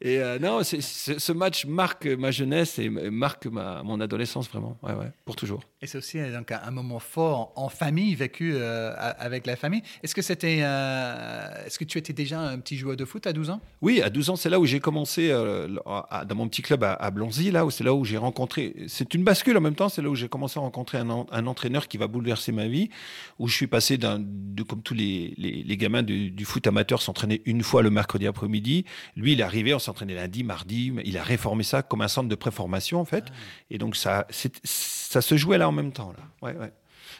Et 0.00 0.18
euh, 0.18 0.38
non, 0.40 0.62
ce 0.64 1.32
match 1.32 1.66
marque 1.66 2.06
ma 2.06 2.30
jeunesse 2.32 2.78
et 2.80 2.88
marque 2.90 3.46
ma, 3.46 3.82
mon 3.84 4.00
adolescence 4.00 4.48
vraiment. 4.50 4.76
Ouais, 4.82 4.92
ouais, 4.92 5.10
pour 5.24 5.36
toujours. 5.36 5.60
Et 5.80 5.86
c'est 5.86 5.98
aussi 5.98 6.18
donc, 6.32 6.50
un, 6.50 6.60
un 6.64 6.70
moment 6.72 6.98
fort 6.98 7.52
en, 7.56 7.64
en 7.64 7.68
famille, 7.68 8.14
vécu 8.14 8.52
euh, 8.54 8.92
avec 9.18 9.46
la 9.46 9.54
famille. 9.56 9.82
Est-ce 10.02 10.14
que, 10.14 10.20
c'était, 10.22 10.58
euh, 10.62 11.64
est-ce 11.64 11.78
que 11.78 11.84
tu 11.84 11.96
étais 11.96 12.12
déjà 12.12 12.40
un 12.40 12.58
petit 12.58 12.76
joueur 12.76 12.96
de 12.96 13.04
foot 13.04 13.26
à 13.26 13.32
12 13.32 13.50
ans? 13.50 13.60
Oui, 13.82 14.02
à 14.02 14.10
12 14.10 14.30
ans, 14.30 14.36
c'est 14.36 14.50
là 14.50 14.58
où 14.58 14.66
j'ai 14.66 14.80
commencé 14.80 15.30
à- 15.30 16.24
dans 16.24 16.34
mon 16.34 16.48
petit 16.48 16.62
club 16.62 16.82
à, 16.84 16.94
à 16.94 17.10
Blonzy, 17.10 17.50
là 17.52 17.64
où 17.64 17.70
c'est 17.70 17.84
là 17.84 17.94
où 17.94 18.04
j'ai 18.04 18.18
rencontré. 18.18 18.74
C'est 18.88 19.14
une 19.14 19.22
bascule 19.24 19.56
en 19.56 19.60
même 19.60 19.76
temps. 19.76 19.88
C'est 19.88 20.02
là 20.02 20.08
où 20.10 20.16
j'ai 20.16 20.23
commencé 20.28 20.58
à 20.58 20.62
rencontrer 20.62 20.98
un, 20.98 21.10
en- 21.10 21.26
un 21.30 21.46
entraîneur 21.46 21.88
qui 21.88 21.96
va 21.98 22.06
bouleverser 22.06 22.52
ma 22.52 22.66
vie, 22.68 22.90
où 23.38 23.48
je 23.48 23.54
suis 23.54 23.66
passé 23.66 23.98
d'un, 23.98 24.18
de 24.20 24.62
comme 24.62 24.82
tous 24.82 24.94
les, 24.94 25.34
les, 25.36 25.62
les 25.62 25.76
gamins 25.76 26.02
du, 26.02 26.30
du 26.30 26.44
foot 26.44 26.66
amateur 26.66 27.02
s'entraîner 27.02 27.42
une 27.44 27.62
fois 27.62 27.82
le 27.82 27.90
mercredi 27.90 28.26
après-midi. 28.26 28.84
Lui, 29.16 29.32
il 29.32 29.40
est 29.40 29.44
arrivé, 29.44 29.74
on 29.74 29.78
s'entraînait 29.78 30.14
lundi, 30.14 30.44
mardi. 30.44 30.92
Il 31.04 31.18
a 31.18 31.22
réformé 31.22 31.62
ça 31.62 31.82
comme 31.82 32.02
un 32.02 32.08
centre 32.08 32.28
de 32.28 32.34
préformation, 32.34 33.00
en 33.00 33.04
fait. 33.04 33.24
Et 33.70 33.78
donc, 33.78 33.96
ça, 33.96 34.26
ça 34.30 35.20
se 35.20 35.36
jouait 35.36 35.58
là 35.58 35.68
en 35.68 35.72
même 35.72 35.92
temps. 35.92 36.12
Là. 36.16 36.48
Ouais, 36.48 36.56
ouais. 36.58 36.72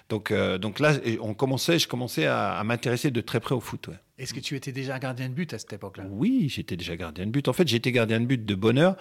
Donc, 0.09 0.31
euh, 0.31 0.59
donc 0.59 0.81
là, 0.81 0.95
on 1.21 1.35
commençait, 1.35 1.79
je 1.79 1.89
commençais 1.89 2.27
à, 2.27 2.63
m'intéresser 2.65 3.11
de 3.11 3.21
très 3.21 3.41
près 3.41 3.55
au 3.55 3.61
foot. 3.61 3.89
Ouais. 3.89 3.95
Est-ce 4.19 4.35
que 4.35 4.41
tu 4.41 4.55
étais 4.55 4.71
déjà 4.73 4.99
gardien 4.99 5.29
de 5.29 5.35
but 5.35 5.53
à 5.55 5.59
cette 5.59 5.73
époque-là? 5.73 6.05
Oui, 6.11 6.49
j'étais 6.49 6.77
déjà 6.77 6.95
gardien 6.97 7.27
de 7.27 7.31
but. 7.31 7.49
En 7.49 7.53
fait, 7.53 7.67
j'étais 7.67 7.91
gardien 7.91 8.21
de 8.21 8.27
but 8.27 8.45
de 8.45 8.55
bonheur 8.55 8.97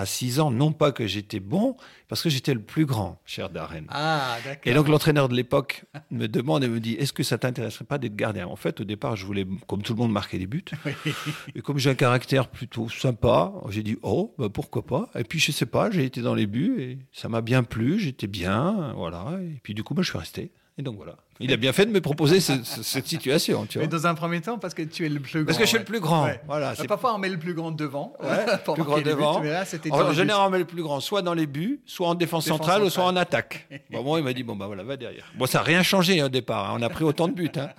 à 0.00 0.06
6 0.06 0.40
ans, 0.40 0.50
non 0.50 0.72
pas 0.72 0.92
que 0.92 1.06
j'étais 1.06 1.40
bon, 1.40 1.76
parce 2.08 2.22
que 2.22 2.30
j'étais 2.30 2.54
le 2.54 2.60
plus 2.62 2.86
grand, 2.86 3.20
cher 3.26 3.50
Darren. 3.50 3.84
Ah, 3.90 4.38
d'accord. 4.42 4.62
Et 4.64 4.74
donc 4.74 4.88
l'entraîneur 4.88 5.28
de 5.28 5.34
l'époque 5.34 5.84
me 6.10 6.26
demande 6.26 6.64
et 6.64 6.68
me 6.68 6.80
dit 6.80 6.94
Est-ce 6.94 7.12
que 7.12 7.22
ça 7.22 7.36
t'intéresserait 7.36 7.84
pas 7.84 7.98
d'être 7.98 8.16
gardien? 8.16 8.46
En 8.46 8.56
fait, 8.56 8.80
au 8.80 8.84
départ, 8.84 9.16
je 9.16 9.26
voulais, 9.26 9.46
comme 9.66 9.82
tout 9.82 9.92
le 9.92 9.98
monde, 9.98 10.10
marquer 10.10 10.38
des 10.38 10.46
buts. 10.46 10.64
Et 11.54 11.60
comme 11.60 11.76
j'ai 11.76 11.90
un 11.90 11.94
caractère 11.94 12.48
plutôt 12.48 12.88
sympa, 12.88 13.52
j'ai 13.68 13.82
dit 13.82 13.98
Oh, 14.02 14.34
bah, 14.38 14.48
pourquoi 14.48 14.86
pas? 14.86 15.10
Et 15.18 15.24
puis, 15.24 15.38
je 15.38 15.52
sais 15.52 15.66
pas, 15.66 15.90
j'ai 15.90 16.06
été 16.06 16.22
dans 16.22 16.34
les 16.34 16.46
buts 16.46 16.76
et 16.80 16.98
ça 17.12 17.28
m'a 17.28 17.42
bien 17.42 17.62
plu, 17.62 17.98
j'étais 17.98 18.26
bien, 18.26 18.94
voilà. 18.96 19.38
Et 19.42 19.60
puis, 19.62 19.74
du 19.74 19.84
coup, 19.84 19.92
bah, 19.92 20.00
je 20.00 20.08
suis 20.08 20.18
resté. 20.18 20.50
Et 20.78 20.82
donc 20.82 20.96
voilà. 20.96 21.16
Il 21.40 21.52
a 21.52 21.56
bien 21.56 21.72
fait 21.72 21.86
de 21.86 21.90
me 21.90 22.00
proposer 22.00 22.40
cette 22.40 23.06
situation. 23.06 23.66
Tu 23.66 23.78
vois. 23.78 23.86
Mais 23.86 23.90
dans 23.90 24.06
un 24.06 24.14
premier 24.14 24.40
temps, 24.40 24.58
parce 24.58 24.74
que 24.74 24.82
tu 24.82 25.06
es 25.06 25.08
le 25.08 25.20
plus 25.20 25.40
grand. 25.40 25.46
Parce 25.46 25.58
que 25.58 25.64
je 25.64 25.68
suis 25.68 25.78
le 25.78 25.84
plus 25.84 26.00
grand. 26.00 26.28
Voilà, 26.46 26.74
c'est... 26.74 26.86
Parfois, 26.86 27.14
on 27.14 27.18
met 27.18 27.28
le 27.28 27.38
plus 27.38 27.54
grand 27.54 27.70
devant. 27.70 28.12
le 28.20 28.72
plus 28.74 28.84
grand 28.84 29.00
devant. 29.00 29.42
en 29.90 30.12
général, 30.12 30.46
on 30.46 30.50
met 30.50 30.58
le 30.58 30.64
plus 30.66 30.82
grand 30.82 31.00
soit 31.00 31.22
dans 31.22 31.34
les 31.34 31.46
buts, 31.46 31.80
soit 31.86 32.08
en 32.08 32.14
défense, 32.14 32.46
centrale, 32.46 32.82
ou 32.82 32.90
soit 32.90 33.04
en 33.04 33.16
attaque. 33.16 33.68
bon, 33.90 34.02
moi, 34.02 34.18
il 34.18 34.24
m'a 34.24 34.32
dit 34.32 34.42
bon, 34.42 34.56
bah 34.56 34.66
voilà, 34.66 34.82
va 34.82 34.96
derrière. 34.96 35.32
Bon, 35.36 35.46
ça 35.46 35.58
n'a 35.58 35.64
rien 35.64 35.82
changé 35.82 36.22
au 36.22 36.28
départ. 36.28 36.70
Hein. 36.70 36.76
On 36.78 36.82
a 36.82 36.88
pris 36.88 37.04
autant 37.04 37.28
de 37.28 37.34
buts. 37.34 37.50
Hein. 37.56 37.70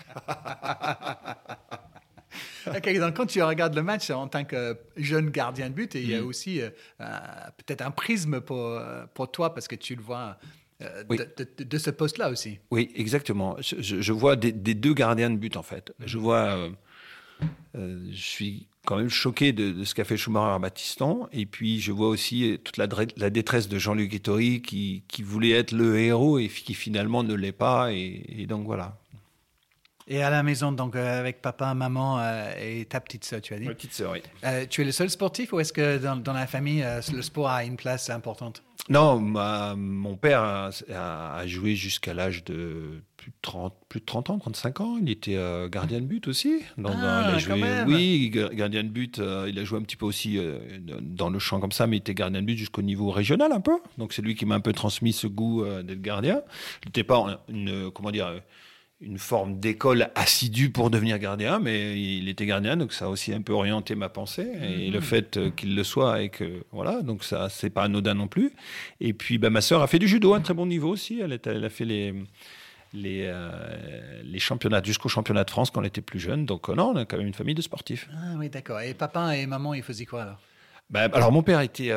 donc, 3.00 3.16
quand 3.16 3.26
tu 3.26 3.44
regardes 3.44 3.76
le 3.76 3.84
match 3.84 4.10
en 4.10 4.28
tant 4.28 4.44
que 4.44 4.78
jeune 4.98 5.30
gardien 5.30 5.70
de 5.70 5.76
but, 5.76 5.96
il 5.96 6.10
y 6.10 6.16
a 6.16 6.22
mm. 6.22 6.26
aussi 6.26 6.62
euh, 6.62 6.70
peut-être 7.58 7.82
un 7.82 7.92
prisme 7.92 8.42
pour, 8.42 8.58
euh, 8.58 9.04
pour 9.14 9.32
toi 9.32 9.54
parce 9.54 9.68
que 9.68 9.76
tu 9.76 9.96
le 9.96 10.02
vois 10.02 10.38
euh, 10.82 11.04
de, 11.58 11.78
ce 11.78 11.90
poste-là 11.90 12.30
aussi. 12.30 12.60
Oui, 12.72 12.92
exactement. 12.96 13.58
Je, 13.60 14.12
vois 14.12 14.36
des, 14.36 14.52
deux 14.52 14.94
gardiens 14.94 15.30
de 15.30 15.38
but, 15.38 15.58
en 15.58 15.64
fait. 15.64 15.94
Je 16.06 16.18
vois. 16.18 16.58
Euh, 16.58 16.70
euh, 17.76 18.06
je 18.12 18.22
suis 18.22 18.68
quand 18.86 18.98
même 18.98 19.10
choqué 19.10 19.52
de, 19.52 19.84
ce 19.84 19.94
qu'a 19.94 20.04
fait 20.04 20.18
Schumacher 20.18 20.56
à 20.56 20.60
Battiston. 20.60 21.28
Et 21.32 21.46
puis, 21.46 21.80
je 21.80 21.92
vois 21.92 22.08
aussi 22.08 22.60
toute 22.64 22.78
la, 22.78 22.88
la 23.18 23.30
détresse 23.30 23.68
de 23.68 23.78
Jean-Luc 23.78 24.14
Ettori 24.14 24.62
qui, 24.62 25.04
qui, 25.08 25.24
voulait 25.24 25.52
être 25.52 25.72
le 25.72 26.00
héros 26.00 26.40
et 26.40 26.48
qui 26.48 26.74
finalement 26.74 27.24
ne 27.24 27.34
l'est 27.34 27.52
pas. 27.52 27.92
Et, 27.94 28.46
donc, 28.48 28.66
voilà. 28.66 28.98
Et 30.08 30.24
à 30.24 30.30
la 30.30 30.44
maison, 30.44 30.72
donc 30.72 30.96
avec 30.96 31.42
papa, 31.42 31.74
maman 31.74 32.20
et 32.60 32.86
ta 32.86 33.00
petite 33.00 33.24
soeur, 33.24 33.40
tu 33.40 33.54
as 33.54 33.60
dit 33.60 33.66
Ma 33.66 33.76
petite 33.76 33.94
soeur, 33.94 34.14
oui. 34.14 34.22
tu 34.70 34.82
es 34.82 34.84
le 34.84 34.92
seul 34.92 35.10
sportif 35.10 35.54
ou 35.54 35.60
est-ce 35.60 35.72
que 35.72 36.00
dans, 36.00 36.18
dans 36.18 36.34
la 36.34 36.48
famille, 36.48 36.84
le 37.14 37.22
sport 37.22 37.50
a 37.50 37.64
une 37.64 37.78
place 37.78 38.10
importante? 38.10 38.64
Non, 38.90 39.20
mon 39.20 40.18
père 40.18 40.42
a, 40.42 41.48
joué 41.48 41.76
jusqu'à 41.76 42.14
l'âge 42.14 42.44
de 42.44 43.02
plus 43.18 43.30
de 43.30 43.36
30, 43.42 43.76
plus 43.88 44.00
de 44.00 44.06
30 44.06 44.32
ans, 44.32 44.40
35 44.40 44.82
ans. 44.82 44.98
Il 45.02 45.10
était 45.10 45.36
euh, 45.36 45.70
gardien 45.70 46.00
de 46.00 46.06
but 46.06 46.28
aussi. 46.28 46.62
ah, 46.86 47.38
oui, 47.88 48.32
gardien 48.32 48.84
de 48.84 48.90
but. 48.90 49.20
Euh, 49.20 49.46
il 49.48 49.60
a 49.60 49.64
joué 49.64 49.80
un 49.80 49.84
petit 49.84 49.96
peu 49.96 50.06
aussi 50.06 50.38
euh, 50.38 50.58
dans 51.00 51.30
le 51.30 51.38
champ 51.38 51.60
comme 51.60 51.72
ça, 51.72 51.86
mais 51.86 51.98
il 51.98 52.00
était 52.00 52.16
gardien 52.16 52.42
de 52.42 52.48
but 52.48 52.58
jusqu'au 52.58 52.82
niveau 52.82 53.12
régional 53.12 53.52
un 53.52 53.62
peu. 53.62 53.78
Donc 53.98 54.14
c'est 54.14 54.24
lui 54.24 54.36
qui 54.36 54.46
m'a 54.46 54.56
un 54.56 54.60
peu 54.60 54.74
transmis 54.74 55.14
ce 55.14 55.28
goût 55.28 55.64
d'être 55.84 56.02
gardien. 56.02 56.42
Il 56.84 56.88
n'était 56.88 57.04
pas 57.04 57.44
une, 57.50 57.92
comment 57.92 58.12
dire, 58.12 58.42
une 59.02 59.18
forme 59.18 59.60
d'école 59.60 60.10
assidue 60.16 60.70
pour 60.70 60.92
devenir 60.92 61.18
gardien, 61.18 61.60
mais 61.60 62.00
il 62.00 62.30
était 62.30 62.46
gardien, 62.46 62.78
donc 62.78 62.94
ça 62.94 63.06
a 63.06 63.08
aussi 63.08 63.34
un 63.34 63.42
peu 63.42 63.52
orienté 63.54 63.96
ma 63.96 64.10
pensée. 64.10 64.48
Et 64.62 64.92
le 64.92 65.00
mhm. 65.00 65.06
fait 65.06 65.38
euh, 65.38 65.50
qu'il 65.50 65.76
le 65.76 65.84
soit 65.84 66.22
et 66.22 66.30
que 66.30 66.64
voilà, 66.72 67.02
donc 67.02 67.24
ça 67.24 67.50
c'est 67.50 67.72
pas 67.72 67.84
anodin 67.84 68.14
non 68.14 68.28
plus. 68.28 68.54
Et 69.00 69.14
puis 69.14 69.40
bah, 69.40 69.50
ma 69.50 69.62
sœur 69.62 69.82
a 69.82 69.88
fait 69.88 70.00
du 70.00 70.08
judo 70.08 70.34
à 70.34 70.38
un 70.38 70.42
très 70.42 70.54
bon 70.54 70.68
niveau 70.68 70.90
aussi. 70.90 71.20
Elle, 71.20 71.40
elle 71.44 71.66
a 71.66 71.70
fait 71.70 71.86
les 71.86 72.14
les, 72.94 73.24
euh, 73.26 74.22
les 74.24 74.40
championnats 74.40 74.84
jusqu'au 74.84 75.08
championnat 75.10 75.46
de 75.46 75.50
France 75.50 75.72
quand 75.72 75.82
elle 75.82 75.88
était 75.88 76.02
plus 76.02 76.20
jeune. 76.20 76.46
Donc 76.46 76.70
euh, 76.70 76.76
non, 76.76 76.92
on 76.94 76.96
a 76.96 77.06
quand 77.06 77.18
même 77.18 77.28
une 77.28 77.34
famille 77.34 77.56
de 77.56 77.62
sportifs. 77.62 78.08
Ah 78.14 78.36
oui, 78.38 78.50
d'accord. 78.50 78.82
Et 78.82 78.94
papa 78.94 79.36
et 79.36 79.48
maman, 79.48 79.74
ils 79.74 79.84
faisaient 79.84 80.06
quoi 80.06 80.24
alors? 80.24 80.40
Bah, 80.92 81.08
alors 81.14 81.32
mon 81.32 81.42
père 81.42 81.62
était, 81.62 81.92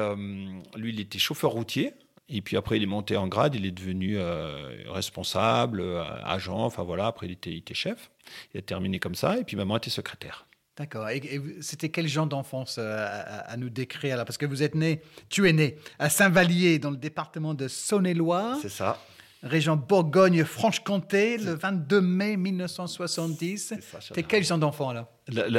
lui, 0.77 0.93
il 0.93 1.01
était 1.01 1.19
chauffeur 1.19 1.51
routier. 1.51 1.95
Et 2.29 2.41
puis 2.41 2.57
après, 2.57 2.79
il 2.79 2.83
est 2.83 2.87
monté 2.87 3.17
en 3.17 3.29
grade, 3.29 3.55
il 3.55 3.67
est 3.67 3.71
devenu 3.71 4.17
euh, 4.19 4.77
responsable, 4.87 5.81
euh, 5.81 6.03
agent, 6.25 6.59
enfin 6.59 6.83
voilà, 6.83 7.07
après 7.07 7.27
il 7.27 7.33
était, 7.33 7.75
chef. 7.75 8.11
Il 8.55 8.59
a 8.59 8.63
terminé 8.63 8.99
comme 8.99 9.15
ça, 9.15 9.39
et 9.39 9.45
puis 9.45 9.57
maman 9.57 9.77
était 9.77 9.91
secrétaire. 9.91 10.47
D'accord. 10.77 11.09
Et, 11.11 11.41
c'était 11.61 11.91
quel 11.91 12.09
genre 12.09 12.27
d'enfance 12.27 12.77
euh, 12.79 13.07
à, 13.47 13.57
nous 13.57 13.69
décrire 13.69 14.17
là? 14.17 14.25
Parce 14.25 14.39
que 14.39 14.47
vous 14.47 14.63
êtes 14.63 14.75
né, 14.75 15.03
tu 15.29 15.49
es 15.49 15.53
né 15.53 15.77
à 15.99 16.09
Saint-Vallier, 16.09 16.79
dans 16.79 16.91
le 16.91 16.97
département 16.97 17.53
de 17.55 17.69
Saône-et-Loire. 17.69 18.57
C'est 18.61 18.71
ça 18.71 18.99
région 19.45 19.77
Bourgogne-Franche-Comté, 19.77 21.39
le 21.39 21.55
22 21.55 22.01
mai 22.01 22.37
1970. 22.37 23.75
T'es 24.13 24.23
quel 24.23 24.45
genre 24.45 24.59
d'enfant 24.59 24.93
là 24.93 25.09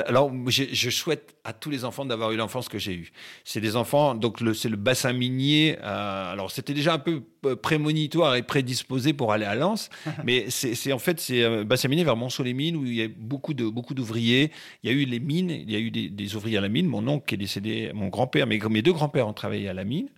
alors, 0.08 0.32
je, 0.48 0.90
souhaite 0.92 1.36
à 1.44 1.52
tous 1.52 1.72
les 1.72 1.86
enfants 1.86 2.06
d'avoir 2.06 2.32
eu 2.32 2.36
l'enfance 2.36 2.70
que 2.70 2.78
j'ai 2.78 2.94
eue. 2.94 3.12
C'est 3.44 3.62
des 3.62 3.76
enfants, 3.76 4.14
donc 4.14 4.38
c'est 4.54 4.70
le 4.70 4.76
bassin 4.76 5.12
minier. 5.12 5.78
Euh, 5.82 6.34
alors, 6.34 6.52
c'était 6.52 6.76
déjà 6.76 6.94
un 6.94 7.00
peu 7.00 7.24
euh, 7.46 7.56
prémonitoire 7.56 8.36
et 8.36 8.44
prédisposé 8.44 9.14
pour 9.14 9.34
aller 9.34 9.46
à 9.46 9.56
Lens, 9.56 9.90
mais 10.24 10.52
c'est 10.52 10.94
en 10.94 11.00
fait 11.00 11.20
c'est 11.20 11.44
un 11.44 11.64
bassin 11.64 11.88
minier 11.88 12.04
vers 12.04 12.16
Monceau-les-Mines 12.16 12.76
où 12.76 12.86
il 12.86 12.94
y 12.94 13.02
a 13.02 13.08
beaucoup 13.08 13.56
de 13.56 13.68
beaucoup 13.68 13.96
d'ouvriers. 13.96 14.52
Il 14.84 14.92
y 14.92 14.94
a 14.94 14.96
eu 14.96 15.06
les 15.06 15.20
mines, 15.20 15.50
il 15.50 15.72
y 15.72 15.76
a 15.76 15.80
eu 15.80 15.90
des, 15.90 16.36
ouvriers 16.36 16.60
à 16.60 16.62
la 16.62 16.70
mine. 16.70 16.86
Mon 16.86 17.08
oncle 17.08 17.26
qui 17.26 17.34
est 17.34 17.40
décédé, 17.40 17.92
mon 17.96 18.10
grand-père, 18.10 18.46
mes, 18.46 18.60
mes 18.60 18.84
deux 18.84 18.94
grands-pères 18.94 19.28
ont 19.28 19.34
travaillé 19.34 19.68
à 19.68 19.74
la 19.74 19.84
mine, 19.84 20.10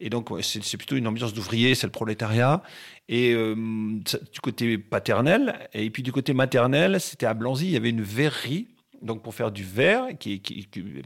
et 0.00 0.08
donc 0.08 0.30
c'est 0.40 0.76
plutôt 0.78 0.96
une 0.96 1.06
ambiance 1.06 1.34
d'ouvrier, 1.34 1.74
c'est 1.74 1.86
le 1.86 1.92
prolétariat. 1.92 2.62
Et 3.08 3.32
euh, 3.34 3.54
du 3.54 4.40
côté 4.42 4.78
paternel, 4.78 5.68
et 5.74 5.90
puis 5.90 6.02
du 6.02 6.12
côté 6.12 6.32
maternel, 6.32 7.00
c'était 7.00 7.26
à 7.26 7.34
Blanzy, 7.34 7.66
il 7.66 7.72
y 7.72 7.76
avait 7.76 7.90
une 7.90 8.02
verrerie 8.02 8.68
donc 9.04 9.22
pour 9.22 9.34
faire 9.34 9.52
du 9.52 9.62
verre, 9.62 10.08
qui, 10.18 10.40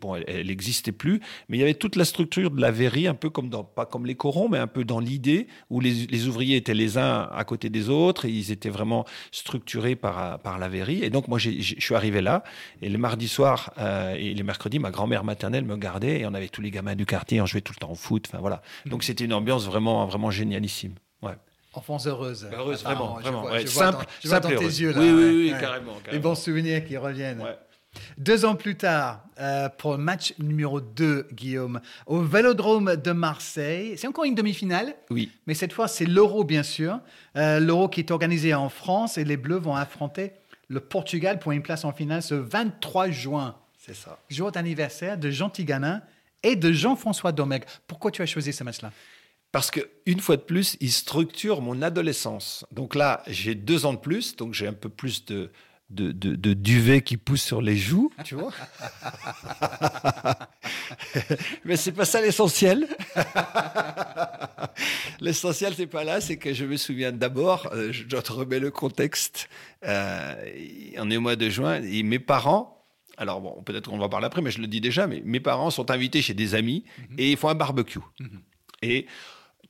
bon, 0.00 0.14
elle 0.14 0.46
n'existait 0.46 0.92
plus, 0.92 1.20
mais 1.48 1.56
il 1.56 1.60
y 1.60 1.62
avait 1.62 1.74
toute 1.74 1.96
la 1.96 2.04
structure 2.04 2.50
de 2.50 2.60
la 2.60 2.70
verrerie, 2.70 3.06
un 3.06 3.14
peu 3.14 3.28
comme 3.28 3.50
dans, 3.50 3.64
pas 3.64 3.86
comme 3.86 4.06
les 4.06 4.14
corons, 4.14 4.48
mais 4.48 4.58
un 4.58 4.66
peu 4.66 4.84
dans 4.84 5.00
l'idée 5.00 5.48
où 5.68 5.80
les, 5.80 6.28
ouvriers 6.28 6.56
étaient 6.56 6.74
les 6.74 6.96
uns 6.96 7.28
à 7.32 7.44
côté 7.44 7.68
des 7.70 7.90
autres, 7.90 8.24
et 8.24 8.30
ils 8.30 8.52
étaient 8.52 8.68
vraiment 8.70 9.04
structurés 9.32 9.96
par, 9.96 10.38
par 10.38 10.58
la 10.58 10.68
verrerie. 10.68 11.02
Et 11.02 11.10
donc 11.10 11.28
moi, 11.28 11.38
je 11.38 11.50
suis 11.50 11.94
arrivé 11.94 12.22
là, 12.22 12.44
et 12.80 12.88
le 12.88 12.98
mardi 12.98 13.28
soir 13.28 13.72
euh, 13.78 14.14
et 14.14 14.32
les 14.32 14.42
mercredis, 14.42 14.78
ma 14.78 14.90
grand-mère 14.90 15.24
maternelle 15.24 15.64
me 15.64 15.76
gardait, 15.76 16.20
et 16.20 16.26
on 16.26 16.34
avait 16.34 16.48
tous 16.48 16.62
les 16.62 16.70
gamins 16.70 16.94
du 16.94 17.04
quartier, 17.04 17.40
on 17.40 17.46
jouait 17.46 17.60
tout 17.60 17.72
le 17.74 17.80
temps 17.80 17.90
au 17.90 17.96
foot, 17.96 18.26
enfin 18.28 18.38
voilà. 18.38 18.62
Donc 18.86 19.02
c'était 19.02 19.24
une 19.24 19.32
ambiance 19.32 19.66
vraiment, 19.66 20.06
vraiment 20.06 20.30
génialissime. 20.30 20.94
Ouais. 21.22 21.34
Enfance 21.78 22.06
heureuse. 22.06 22.48
Heureuse, 22.52 22.82
vraiment, 22.82 23.14
vraiment. 23.14 23.44
Je 23.44 23.66
vois, 23.68 23.92
simple, 23.92 24.06
je 24.22 24.28
vois 24.28 24.40
dans, 24.40 24.48
tes 24.48 24.64
yeux 24.64 24.92
là. 24.92 25.00
Oui, 25.00 25.10
oui, 25.10 25.24
oui, 25.24 25.50
carrément, 25.50 25.92
carrément, 25.94 26.12
Les 26.12 26.18
bons 26.18 26.34
souvenirs 26.34 26.84
qui 26.84 26.96
reviennent. 26.96 27.40
Ouais. 27.40 27.56
Deux 28.16 28.44
ans 28.44 28.54
plus 28.54 28.76
tard, 28.76 29.24
euh, 29.40 29.68
pour 29.68 29.92
le 29.92 29.98
match 29.98 30.34
numéro 30.38 30.80
2, 30.80 31.28
Guillaume, 31.32 31.80
au 32.06 32.20
Vélodrome 32.20 32.96
de 32.96 33.12
Marseille, 33.12 33.96
c'est 33.96 34.06
encore 34.06 34.24
une 34.24 34.34
demi-finale. 34.34 34.94
Oui. 35.10 35.30
Mais 35.46 35.54
cette 35.54 35.72
fois, 35.72 35.88
c'est 35.88 36.04
l'Euro, 36.04 36.44
bien 36.44 36.62
sûr. 36.62 37.00
Euh, 37.36 37.60
L'Euro 37.60 37.88
qui 37.88 38.00
est 38.00 38.10
organisé 38.10 38.54
en 38.54 38.68
France 38.68 39.18
et 39.18 39.24
les 39.24 39.36
Bleus 39.36 39.58
vont 39.58 39.74
affronter 39.74 40.32
le 40.68 40.80
Portugal 40.80 41.38
pour 41.38 41.52
une 41.52 41.62
place 41.62 41.84
en 41.84 41.92
finale 41.92 42.22
ce 42.22 42.34
23 42.34 43.10
juin. 43.10 43.56
C'est 43.78 43.94
ça. 43.94 44.18
Jour 44.28 44.52
d'anniversaire 44.52 45.16
de 45.16 45.30
Jean 45.30 45.48
Tiganin 45.48 46.02
et 46.42 46.56
de 46.56 46.72
Jean-François 46.72 47.32
Domecq. 47.32 47.64
Pourquoi 47.86 48.10
tu 48.10 48.20
as 48.22 48.26
choisi 48.26 48.52
ce 48.52 48.64
match-là? 48.64 48.92
Parce 49.52 49.70
que 49.70 49.80
une 50.06 50.20
fois 50.20 50.36
de 50.36 50.42
plus, 50.42 50.76
il 50.80 50.92
structure 50.92 51.62
mon 51.62 51.82
adolescence. 51.82 52.66
Donc 52.72 52.94
là, 52.94 53.22
j'ai 53.26 53.54
deux 53.54 53.86
ans 53.86 53.94
de 53.94 53.98
plus, 53.98 54.36
donc 54.36 54.54
j'ai 54.54 54.66
un 54.66 54.72
peu 54.72 54.88
plus 54.88 55.24
de, 55.24 55.50
de, 55.90 56.12
de, 56.12 56.52
duvet 56.52 57.00
qui 57.00 57.16
pousse 57.16 57.42
sur 57.42 57.62
les 57.62 57.76
joues, 57.76 58.12
tu 58.24 58.34
vois. 58.34 58.52
Mais 61.64 61.76
c'est 61.76 61.92
pas 61.92 62.04
ça 62.04 62.20
l'essentiel. 62.20 62.86
l'essentiel, 65.20 65.72
c'est 65.74 65.86
pas 65.86 66.04
là, 66.04 66.20
c'est 66.20 66.36
que 66.36 66.52
je 66.52 66.66
me 66.66 66.76
souviens 66.76 67.12
d'abord, 67.12 67.70
euh, 67.72 67.90
je 67.90 68.04
te 68.04 68.32
remets 68.32 68.60
le 68.60 68.70
contexte. 68.70 69.48
Euh, 69.84 70.34
on 70.98 71.10
est 71.10 71.16
au 71.16 71.22
mois 71.22 71.36
de 71.36 71.48
juin 71.48 71.80
et 71.82 72.02
mes 72.02 72.18
parents, 72.18 72.84
alors 73.16 73.40
bon, 73.40 73.62
peut-être 73.62 73.88
qu'on 73.88 73.98
va 73.98 74.10
parler 74.10 74.26
après, 74.26 74.42
mais 74.42 74.50
je 74.50 74.60
le 74.60 74.66
dis 74.66 74.82
déjà, 74.82 75.06
mais 75.06 75.22
mes 75.24 75.40
parents 75.40 75.70
sont 75.70 75.90
invités 75.90 76.20
chez 76.20 76.34
des 76.34 76.54
amis 76.54 76.84
mhm. 76.98 77.16
et 77.18 77.30
ils 77.32 77.38
font 77.38 77.48
un 77.48 77.54
barbecue. 77.54 78.00
Mhm. 78.20 78.42
Et 78.82 79.06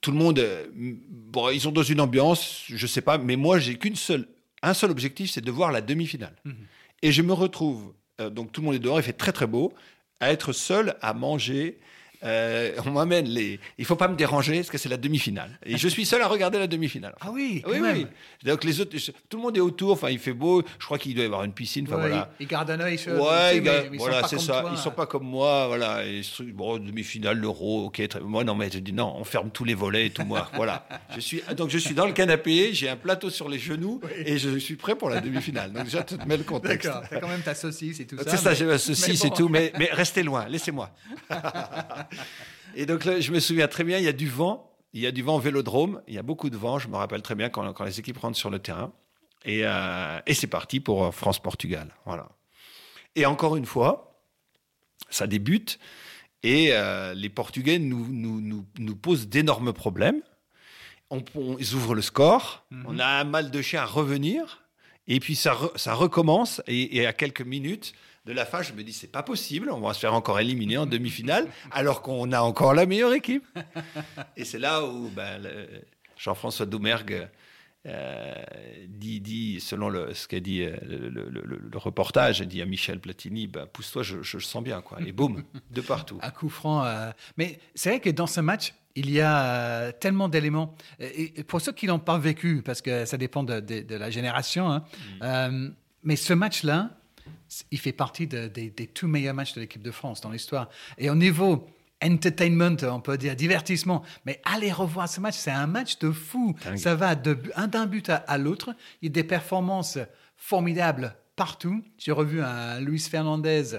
tout 0.00 0.11
le 0.12 0.17
monde, 0.17 0.38
euh, 0.38 0.67
bon, 0.75 1.50
ils 1.50 1.61
sont 1.61 1.73
dans 1.73 1.83
une 1.83 2.00
ambiance, 2.00 2.64
je 2.69 2.87
sais 2.87 3.00
pas, 3.00 3.19
mais 3.19 3.37
moi, 3.37 3.59
j'ai 3.59 3.76
qu'une 3.76 3.97
seule 3.97 4.28
un 4.62 4.75
seul 4.75 4.90
objectif, 4.90 5.31
c'est 5.31 5.40
de 5.40 5.50
voir 5.50 5.73
la 5.73 5.81
demi-finale. 5.81 6.35
Mhm. 6.45 6.55
Et 7.02 7.12
je 7.12 7.23
me 7.23 7.33
retrouve, 7.33 7.93
euh, 8.21 8.31
donc 8.31 8.52
tout 8.52 8.61
le 8.61 8.67
monde 8.67 8.75
est 8.75 8.81
dehors, 8.81 8.99
il 8.99 9.02
fait 9.02 9.12
très 9.12 9.33
très 9.33 9.47
beau, 9.47 9.73
à 10.21 10.33
être 10.33 10.52
seul 10.52 10.97
à 11.00 11.14
manger 11.14 11.78
euh, 12.25 12.72
on 12.84 12.90
m'amène 12.90 13.26
les. 13.28 13.60
Il 13.78 13.84
faut 13.84 13.96
pas 13.96 14.08
me 14.08 14.16
déranger 14.16 14.56
parce 14.56 14.70
que 14.70 14.78
c'est 14.78 14.88
la 14.88 14.96
demi-finale. 14.96 15.58
Et 15.64 15.76
je 15.76 15.88
suis 15.88 16.04
seul 16.04 16.20
à 16.22 16.28
regarder 16.28 16.58
la 16.58 16.66
demi-finale. 16.66 17.14
Ah 17.20 17.30
oui, 17.32 17.62
quand 17.64 17.70
oui, 17.70 17.80
même. 17.80 17.96
oui. 17.96 18.06
Donc 18.44 18.64
les 18.64 18.80
autres, 18.80 18.96
tout 19.28 19.37
le 19.37 19.42
monde 19.42 19.56
est 19.56 19.60
autour. 19.60 19.92
Enfin, 19.92 20.10
il 20.10 20.18
fait 20.18 20.32
beau. 20.32 20.62
Je 20.78 20.84
crois 20.84 20.98
qu'il 20.98 21.14
doit 21.14 21.22
y 21.25 21.26
avoir 21.26 21.44
une 21.44 21.52
piscine. 21.52 21.84
Enfin 21.88 21.96
Ouais, 21.96 22.08
voilà. 22.08 22.30
Ils 22.40 22.46
gardent 22.46 22.70
un 22.70 22.80
œil 22.80 22.98
sur. 22.98 23.12
Ouais, 23.14 23.60
mais- 23.60 23.60
mais 23.60 23.88
ils 23.92 23.98
voilà, 23.98 24.26
c'est 24.26 24.38
ça. 24.40 24.60
toi. 24.62 24.70
Ils 24.72 24.78
sont 24.78 24.90
pas 24.90 25.06
comme 25.06 25.25
moi, 25.25 25.66
voilà. 25.68 26.04
Et 26.06 26.22
bon, 26.52 26.78
demi-finale, 26.78 27.38
l'euro, 27.38 27.87
ok. 27.87 28.08
très- 28.08 28.20
Moi, 28.20 28.44
non, 28.44 28.54
mais 28.54 28.70
je 28.70 28.78
dis 28.78 28.92
non, 28.92 29.14
on 29.16 29.25
ferme 29.25 29.50
tous 29.50 29.64
les 29.64 29.75
volets 29.75 30.06
et 30.06 30.10
tout 30.10 30.25
moi. 30.25 30.50
voilà. 30.54 30.87
Je 31.14 31.20
suis 31.20 31.42
donc 31.56 31.70
je 31.70 31.78
suis 31.78 31.94
dans 31.94 32.06
le 32.06 32.12
canapé, 32.12 32.75
j'ai 32.75 32.88
un 32.88 32.96
plateau 32.96 33.30
sur 33.30 33.48
les 33.48 33.58
genoux 33.58 34.00
et 34.25 34.38
je 34.38 34.58
suis 34.58 34.76
prêt 34.76 34.96
pour 34.96 35.08
la 35.10 35.20
demi-finale. 35.20 35.72
Donc 35.72 35.84
déjà, 35.84 36.02
tu 36.02 36.16
te 36.18 36.26
mets 36.28 36.37
le 36.37 36.44
contexte. 36.44 36.87
D'accord, 36.88 37.02
t'as 37.08 37.20
quand 37.20 37.28
même 37.28 37.42
ta 37.42 37.54
saucisse 37.54 38.00
et 38.00 38.06
tout 38.06 38.16
ça. 38.18 38.25
C'est 38.26 38.37
ça, 38.37 38.54
j'ai 38.54 38.64
ma 38.64 38.78
saucisse 38.78 39.25
et 39.25 39.30
tout, 39.30 39.48
mais, 39.48 39.72
mais 39.78 39.88
restez 39.92 40.22
loin, 40.22 40.46
laissez-moi. 40.48 40.90
et 42.74 42.86
donc 42.86 43.04
là, 43.04 43.20
je 43.20 43.32
me 43.32 43.40
souviens 43.40 43.68
très 43.68 43.84
bien, 43.84 43.98
il 43.98 44.04
y 44.04 44.08
a 44.08 44.12
du 44.12 44.28
vent, 44.28 44.74
il 44.92 45.00
y 45.00 45.06
a 45.06 45.10
du 45.12 45.22
vent 45.22 45.36
au 45.36 45.40
vélodrome, 45.40 46.02
il 46.08 46.14
y 46.14 46.18
a 46.18 46.22
beaucoup 46.22 46.50
de 46.50 46.56
vent, 46.56 46.78
je 46.78 46.88
me 46.88 46.96
rappelle 46.96 47.22
très 47.22 47.34
bien 47.34 47.48
quand, 47.50 47.72
quand 47.72 47.84
les 47.84 47.98
équipes 48.00 48.18
rentrent 48.18 48.38
sur 48.38 48.50
le 48.50 48.58
terrain. 48.58 48.92
Et, 49.44 49.60
euh, 49.64 50.18
et 50.26 50.34
c'est 50.34 50.46
parti 50.48 50.80
pour 50.80 51.04
euh, 51.04 51.10
France-Portugal. 51.12 51.94
Voilà. 52.04 52.28
Et 53.14 53.24
encore 53.24 53.56
une 53.56 53.66
fois, 53.66 54.20
ça 55.10 55.26
débute 55.26 55.78
et 56.42 56.68
euh, 56.72 57.14
les 57.14 57.28
Portugais 57.28 57.78
nous, 57.78 58.06
nous, 58.08 58.40
nous, 58.40 58.66
nous 58.78 58.96
posent 58.96 59.28
d'énormes 59.28 59.72
problèmes. 59.72 60.20
On, 61.10 61.22
on- 61.34 61.56
ils 61.58 61.74
ouvrent 61.74 61.94
le 61.94 62.02
score, 62.02 62.64
on 62.86 62.98
a 62.98 63.06
un 63.06 63.24
mal 63.24 63.50
de 63.50 63.62
chien 63.62 63.82
à 63.82 63.86
revenir, 63.86 64.62
et 65.06 65.20
puis 65.20 65.36
ça, 65.36 65.54
re- 65.54 65.76
ça 65.78 65.94
recommence. 65.94 66.60
Et, 66.66 66.98
et 66.98 67.06
à 67.06 67.12
quelques 67.12 67.40
minutes 67.42 67.92
de 68.28 68.32
la 68.35 68.44
fin, 68.44 68.62
je 68.62 68.73
me 68.75 68.82
dis 68.85 68.92
c'est 68.92 69.11
pas 69.11 69.23
possible, 69.23 69.70
on 69.73 69.80
va 69.80 69.94
se 69.94 70.00
faire 70.00 70.14
encore 70.14 70.38
éliminer 70.38 70.76
en 70.78 70.87
demi-finale, 70.87 71.47
alors 71.70 72.02
qu'on 72.02 72.30
a 72.32 72.40
encore 72.40 72.75
la 72.75 72.85
meilleure 72.87 73.14
équipe. 73.14 73.44
Et 74.37 74.44
c'est 74.44 74.58
là 74.58 74.85
où 74.85 75.08
ben, 75.08 75.42
Jean-François 76.16 76.66
Doumergue 76.66 77.26
euh, 77.87 78.35
dit, 78.88 79.20
dit, 79.20 79.61
selon 79.61 79.88
le, 79.88 80.12
ce 80.12 80.28
qu'a 80.28 80.40
dit 80.40 80.62
euh, 80.62 80.76
le, 80.82 81.08
le- 81.08 81.30
le- 81.30 81.61
le 81.73 81.78
reportage, 81.78 82.40
dit 82.42 82.61
à 82.61 82.66
Michel 82.66 83.00
Platini, 83.00 83.47
ben, 83.47 83.66
pousse-toi, 83.66 84.02
je, 84.02 84.23
je 84.23 84.37
le 84.37 84.42
sens 84.42 84.62
bien, 84.62 84.82
quoi. 84.82 84.99
Et 85.06 85.12
boum, 85.12 85.42
de 85.70 85.80
partout. 85.80 86.18
Un 86.23 86.30
coup 86.30 86.49
franc. 86.50 86.85
euh, 86.85 87.11
Mais 87.37 87.58
c'est 87.75 87.90
vrai 87.90 88.00
que 88.00 88.11
dans 88.11 88.26
ce 88.26 88.40
match, 88.40 88.75
il 88.94 89.11
y 89.11 89.20
a 89.20 89.92
tellement 89.92 90.28
d'éléments. 90.28 90.75
Et 90.99 91.44
pour 91.44 91.61
ceux 91.61 91.73
qui 91.73 91.87
l'ont 91.87 92.00
pas 92.00 92.18
vécu, 92.18 92.62
parce 92.62 92.82
que 92.82 93.04
ça 93.06 93.16
dépend 93.16 93.42
de, 93.44 93.61
de- 93.61 93.80
de 93.82 93.94
la 93.94 94.11
génération, 94.11 94.70
hein, 94.70 94.85
euh, 95.23 95.70
mais 96.02 96.16
ce 96.16 96.32
match-là, 96.35 96.90
il 97.70 97.78
fait 97.78 97.92
partie 97.92 98.26
de- 98.26 98.49
des, 98.49 98.70
des 98.70 98.87
tout 98.87 99.08
meilleurs 99.08 99.35
matchs 99.35 99.54
de 99.54 99.61
l'équipe 99.61 99.82
de 99.82 99.90
France 99.90 100.20
dans 100.20 100.30
l'histoire. 100.30 100.68
Et 100.99 101.11
au 101.11 101.14
niveau 101.14 101.66
entertainment, 102.02 102.76
on 102.85 103.00
peut 103.00 103.18
dire 103.18 103.35
divertissement, 103.35 104.02
mais 104.25 104.40
allez 104.44 104.70
revoir 104.73 105.08
ce 105.08 105.20
match, 105.20 105.35
c'est 105.37 105.50
un 105.50 105.66
match 105.66 105.99
de 105.99 106.11
fou. 106.12 106.54
Dingue. 106.64 106.76
Ça 106.76 106.94
va 106.94 107.14
de, 107.14 107.37
d'un 107.66 107.87
but 107.87 108.08
à, 108.11 108.16
à 108.16 108.38
l'autre. 108.38 108.75
Il 109.02 109.06
y 109.06 109.08
a 109.08 109.12
des 109.12 109.25
performances 109.25 109.99
formidables 110.37 111.14
partout. 111.37 111.82
J'ai 111.99 112.12
revu 112.12 112.40
un 112.42 112.80
Luis 112.80 113.00
Fernandez 113.00 113.78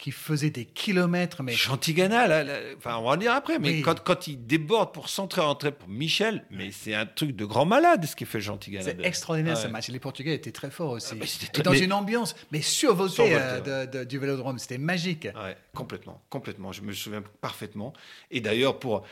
qui 0.00 0.12
faisait 0.12 0.48
des 0.50 0.64
kilomètres, 0.64 1.42
mais 1.42 1.52
Chantigana, 1.52 2.26
là, 2.26 2.42
là, 2.42 2.58
enfin, 2.78 2.96
on 2.96 3.02
va 3.04 3.10
en 3.10 3.16
dire 3.16 3.32
après, 3.32 3.58
mais 3.58 3.68
Oui. 3.68 3.82
quand, 3.82 4.00
quand 4.02 4.26
il 4.26 4.46
déborde 4.46 4.92
pour 4.94 5.08
centrer 5.10 5.42
entrer 5.42 5.72
pour 5.72 5.88
Michel, 5.88 6.44
mais 6.50 6.70
c'est 6.72 6.94
un 6.94 7.04
truc 7.06 7.36
de 7.36 7.44
grand 7.44 7.66
malade 7.66 8.04
ce 8.06 8.16
qu'il 8.16 8.26
fait 8.26 8.40
Chantigana. 8.40 8.82
C'est 8.82 9.04
extraordinaire 9.04 9.56
ce 9.58 9.66
Ouais. 9.66 9.72
match. 9.72 9.88
Les 9.88 9.98
Portugais 10.00 10.34
étaient 10.34 10.52
très 10.52 10.70
forts 10.70 10.92
aussi. 10.92 11.14
Ah, 11.20 11.58
et 11.58 11.62
dans 11.62 11.72
mais- 11.72 11.80
une 11.80 11.92
ambiance, 11.92 12.34
mais 12.50 12.62
survoltée 12.62 13.14
Survoltée, 13.14 13.38
euh, 13.70 13.86
de- 13.86 13.98
de- 13.98 14.04
du 14.04 14.18
vélodrome. 14.18 14.58
C'était 14.58 14.78
magique. 14.78 15.24
Ouais, 15.34 15.56
complètement, 15.74 16.22
complètement. 16.30 16.72
Je 16.72 16.80
me 16.82 16.92
souviens 16.92 17.22
parfaitement. 17.42 17.92
Et 18.30 18.40
d'ailleurs, 18.40 18.78
pour, 18.78 19.04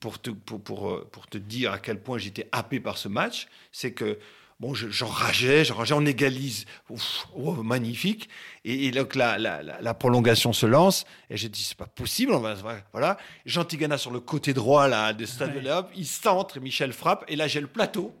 pour, 0.00 0.18
te, 0.22 0.30
pour, 0.30 0.62
pour, 0.62 0.90
euh, 0.90 1.08
pour 1.12 1.26
te 1.26 1.36
dire 1.36 1.72
à 1.72 1.78
quel 1.78 2.00
point 2.00 2.16
j'étais 2.16 2.48
happé 2.52 2.80
par 2.80 2.96
ce 2.96 3.08
match, 3.08 3.46
c'est 3.72 3.92
que 3.92 4.18
bon, 4.60 4.74
je- 4.74 4.88
j'enrageais, 4.90 5.64
j'enrageais, 5.64 5.94
on 5.94 6.06
égalise. 6.06 6.66
Ouf, 6.88 7.26
oh, 7.34 7.54
magnifique. 7.62 8.28
Et, 8.64 8.86
et 8.86 8.90
donc, 8.92 9.14
la, 9.16 9.38
la, 9.38 9.62
la, 9.62 9.80
la 9.80 9.94
prolongation 9.94 10.52
se 10.52 10.66
lance. 10.66 11.04
Et 11.30 11.36
j'ai 11.36 11.48
dit, 11.48 11.62
c'est 11.64 11.76
pas 11.76 11.86
possible. 11.86 12.32
On 12.32 12.38
va, 12.40 12.54
voilà. 12.92 13.16
Jean 13.46 13.64
Tigana 13.64 13.98
sur 13.98 14.10
le 14.12 14.20
côté 14.20 14.52
droit 14.54 14.86
là, 14.86 15.12
de 15.12 15.26
Stade 15.26 15.54
de 15.54 15.60
l'Europe, 15.60 15.90
il 15.96 16.06
centre, 16.06 16.60
Michel 16.60 16.92
frappe. 16.92 17.24
Et 17.26 17.34
là, 17.36 17.48
j'ai 17.48 17.60
le 17.60 17.66
plateau. 17.66 18.14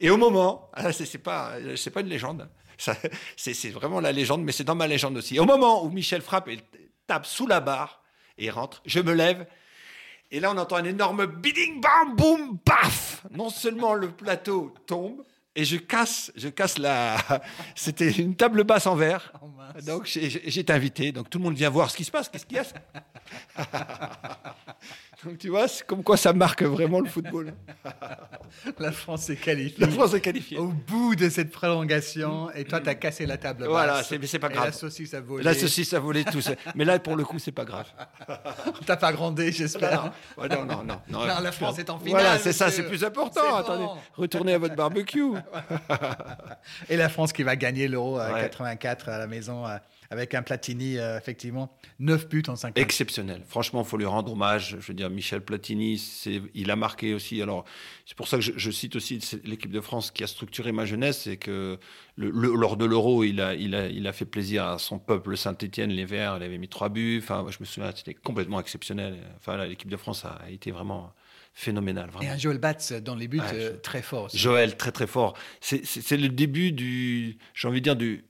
Et 0.00 0.10
au 0.10 0.16
moment, 0.16 0.68
ah, 0.74 0.92
c'est 0.92 1.18
pas, 1.18 1.54
c'est 1.76 1.90
pas 1.90 2.00
une 2.02 2.08
légende. 2.08 2.48
C'est 3.36 3.70
vraiment 3.70 4.00
la 4.00 4.10
légende, 4.12 4.42
mais 4.42 4.52
c'est 4.52 4.64
dans 4.64 4.74
ma 4.74 4.86
légende 4.88 5.16
aussi. 5.16 5.38
Au 5.38 5.44
moment 5.44 5.84
où 5.84 5.90
Michel 5.90 6.20
frappe 6.22 6.48
et 6.48 6.58
tape 7.06 7.26
sous 7.26 7.46
la 7.46 7.60
barre 7.60 8.02
et 8.38 8.50
rentre, 8.50 8.82
je 8.86 8.98
me 9.00 9.12
lève. 9.12 9.46
Et 10.34 10.40
là, 10.40 10.50
on 10.50 10.56
entend 10.56 10.76
un 10.76 10.84
énorme 10.84 11.26
biding, 11.26 11.82
bam, 11.82 12.16
boum, 12.16 12.58
paf. 12.58 13.26
Non 13.32 13.50
seulement 13.50 13.92
le 13.92 14.10
plateau 14.10 14.72
tombe, 14.86 15.22
et 15.54 15.64
je 15.64 15.76
casse, 15.76 16.32
je 16.36 16.48
casse 16.48 16.78
la. 16.78 17.16
C'était 17.74 18.10
une 18.10 18.34
table 18.36 18.64
basse 18.64 18.86
en 18.86 18.94
verre. 18.96 19.32
Oh. 19.42 19.48
Donc 19.86 20.04
j'ai 20.06 20.64
invité, 20.68 21.12
donc 21.12 21.30
tout 21.30 21.38
le 21.38 21.44
monde 21.44 21.54
vient 21.54 21.70
voir 21.70 21.90
ce 21.90 21.96
qui 21.96 22.04
se 22.04 22.10
passe. 22.10 22.28
Qu'est-ce 22.28 22.44
qu'il 22.46 22.56
y 22.58 22.60
a 22.60 22.64
Donc 25.24 25.38
tu 25.38 25.48
vois, 25.50 25.68
c'est 25.68 25.86
comme 25.86 26.02
quoi 26.02 26.16
ça 26.16 26.32
marque 26.32 26.62
vraiment 26.62 27.00
le 27.00 27.08
football. 27.08 27.54
La 28.78 28.90
France 28.92 29.30
est 29.30 29.36
qualifiée. 29.36 29.76
La 29.78 29.88
France 29.88 30.14
est 30.14 30.20
qualifiée. 30.20 30.58
Au 30.58 30.66
bout 30.66 31.14
de 31.14 31.28
cette 31.28 31.50
prolongation, 31.50 32.50
et 32.50 32.64
toi, 32.64 32.80
tu 32.80 32.88
as 32.88 32.94
cassé 32.96 33.24
la 33.24 33.36
table. 33.38 33.64
Voilà, 33.66 33.94
basse. 33.94 34.08
c'est- 34.08 34.18
mais 34.18 34.26
c'est 34.26 34.38
pas 34.40 34.50
Et 34.50 34.52
grave. 34.54 34.66
la 34.66 34.72
saucisse 34.72 35.14
a 35.14 35.20
volé. 35.20 35.44
Là, 35.44 35.54
ceci, 35.54 35.84
ça 35.84 36.00
volait 36.00 36.24
tout 36.24 36.40
ça. 36.40 36.52
Mais 36.74 36.84
là, 36.84 36.98
pour 36.98 37.14
le 37.16 37.24
coup, 37.24 37.38
c'est 37.38 37.52
pas 37.52 37.64
grave. 37.64 37.86
T'as 38.84 38.96
pas 38.96 39.12
grandi, 39.12 39.52
j'espère. 39.52 40.04
Non, 40.04 40.42
Ouais, 40.42 40.48
non, 40.48 40.64
non, 40.64 40.82
non, 41.08 41.24
la 41.24 41.52
France 41.52 41.78
est 41.78 41.88
en 41.88 41.98
finale, 41.98 42.12
Voilà, 42.22 42.38
c'est 42.38 42.52
ça, 42.52 42.70
c'est 42.70 42.86
plus 42.86 43.04
important. 43.04 43.54
Attendez, 43.56 43.84
bon. 43.84 43.96
retournez 44.14 44.54
à 44.54 44.58
votre 44.58 44.74
barbecue. 44.74 45.32
Et 46.88 46.96
la 46.96 47.08
France 47.08 47.32
qui 47.32 47.42
va 47.42 47.56
gagner 47.56 47.88
l'Euro 47.88 48.18
à 48.18 48.32
Ouais. 48.32 48.40
84 48.42 49.08
à 49.08 49.18
la 49.18 49.26
maison 49.26 49.66
euh, 49.66 49.76
avec 50.10 50.34
un 50.34 50.42
Platini, 50.42 50.98
euh, 50.98 51.18
effectivement. 51.18 51.76
9 51.98 52.28
buts 52.28 52.42
en 52.48 52.56
5 52.56 52.68
matchs. 52.76 52.82
Exceptionnel. 52.82 53.42
Franchement, 53.46 53.82
il 53.82 53.86
faut 53.88 53.96
lui 53.96 54.04
rendre 54.06 54.32
hommage. 54.32 54.76
Je 54.80 54.86
veux 54.86 54.94
dire, 54.94 55.08
Michel 55.10 55.40
Platini, 55.40 56.00
il 56.54 56.70
a 56.70 56.76
marqué 56.76 57.14
aussi. 57.14 57.40
Alors, 57.40 57.64
c'est 58.06 58.16
pour 58.16 58.28
ça 58.28 58.36
que 58.36 58.42
je, 58.42 58.52
je 58.56 58.70
cite 58.70 58.96
aussi 58.96 59.18
l'équipe 59.44 59.70
de 59.72 59.80
France 59.80 60.10
qui 60.10 60.22
a 60.22 60.26
structuré 60.26 60.72
ma 60.72 60.84
jeunesse. 60.84 61.22
C'est 61.22 61.36
que 61.38 61.78
le- 62.16 62.30
le- 62.30 62.54
lors 62.54 62.76
de 62.76 62.84
l'Euro, 62.84 63.24
il 63.24 63.40
a, 63.40 63.54
il, 63.54 63.74
a, 63.74 63.86
il 63.86 64.06
a 64.06 64.12
fait 64.12 64.26
plaisir 64.26 64.64
à 64.66 64.78
son 64.78 64.98
peuple 64.98 65.36
Saint-Etienne, 65.36 65.90
les 65.90 66.04
Verts. 66.04 66.36
Il 66.38 66.42
avait 66.42 66.58
mis 66.58 66.68
trois 66.68 66.88
buts. 66.90 67.20
Enfin, 67.22 67.44
je 67.48 67.56
me 67.60 67.64
souviens, 67.64 67.90
c'était 67.94 68.14
complètement 68.14 68.60
exceptionnel. 68.60 69.16
Enfin, 69.38 69.64
l'équipe 69.64 69.88
de 69.90 69.96
France 69.96 70.24
a 70.24 70.50
été 70.50 70.70
vraiment 70.70 71.12
phénoménale. 71.54 72.10
Et 72.22 72.28
un 72.28 72.38
Joel 72.38 72.58
Batz 72.58 72.92
dans 72.92 73.14
les 73.14 73.28
buts 73.28 73.38
Ouais, 73.40 73.44
euh, 73.54 73.76
très 73.82 74.02
fort. 74.02 74.24
aussi. 74.24 74.38
Joël, 74.38 74.76
très 74.76 74.92
très 74.92 75.06
fort. 75.06 75.36
C'est- 75.60 75.82
le 76.16 76.28
début 76.28 76.72
du, 76.72 77.36
j'ai 77.54 77.68
envie 77.68 77.80
de 77.80 77.84
dire 77.84 77.96
du, 77.96 78.24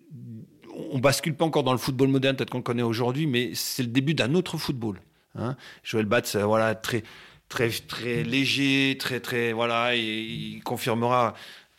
on 0.90 0.98
bascule 0.98 1.34
pas 1.34 1.44
encore 1.44 1.62
dans 1.64 1.72
le 1.72 1.78
football 1.78 2.08
moderne 2.08 2.36
tel 2.36 2.48
qu'on 2.48 2.58
le 2.58 2.62
connaît 2.62 2.82
aujourd'hui, 2.82 3.26
mais 3.26 3.52
c'est 3.54 3.82
le 3.82 3.88
début 3.90 4.14
d'un 4.14 4.34
autre 4.34 4.58
football. 4.58 5.00
Hein. 5.34 5.56
Joël 5.84 6.06
Batz, 6.06 6.34
euh, 6.36 6.44
voilà, 6.44 6.74
très 6.74 7.02
très 7.48 7.68
très 7.70 8.22
léger, 8.24 8.96
très 8.98 9.20
très 9.20 9.52
voilà, 9.52 9.94
et 9.94 10.00
il 10.00 10.62
confirmera. 10.62 11.34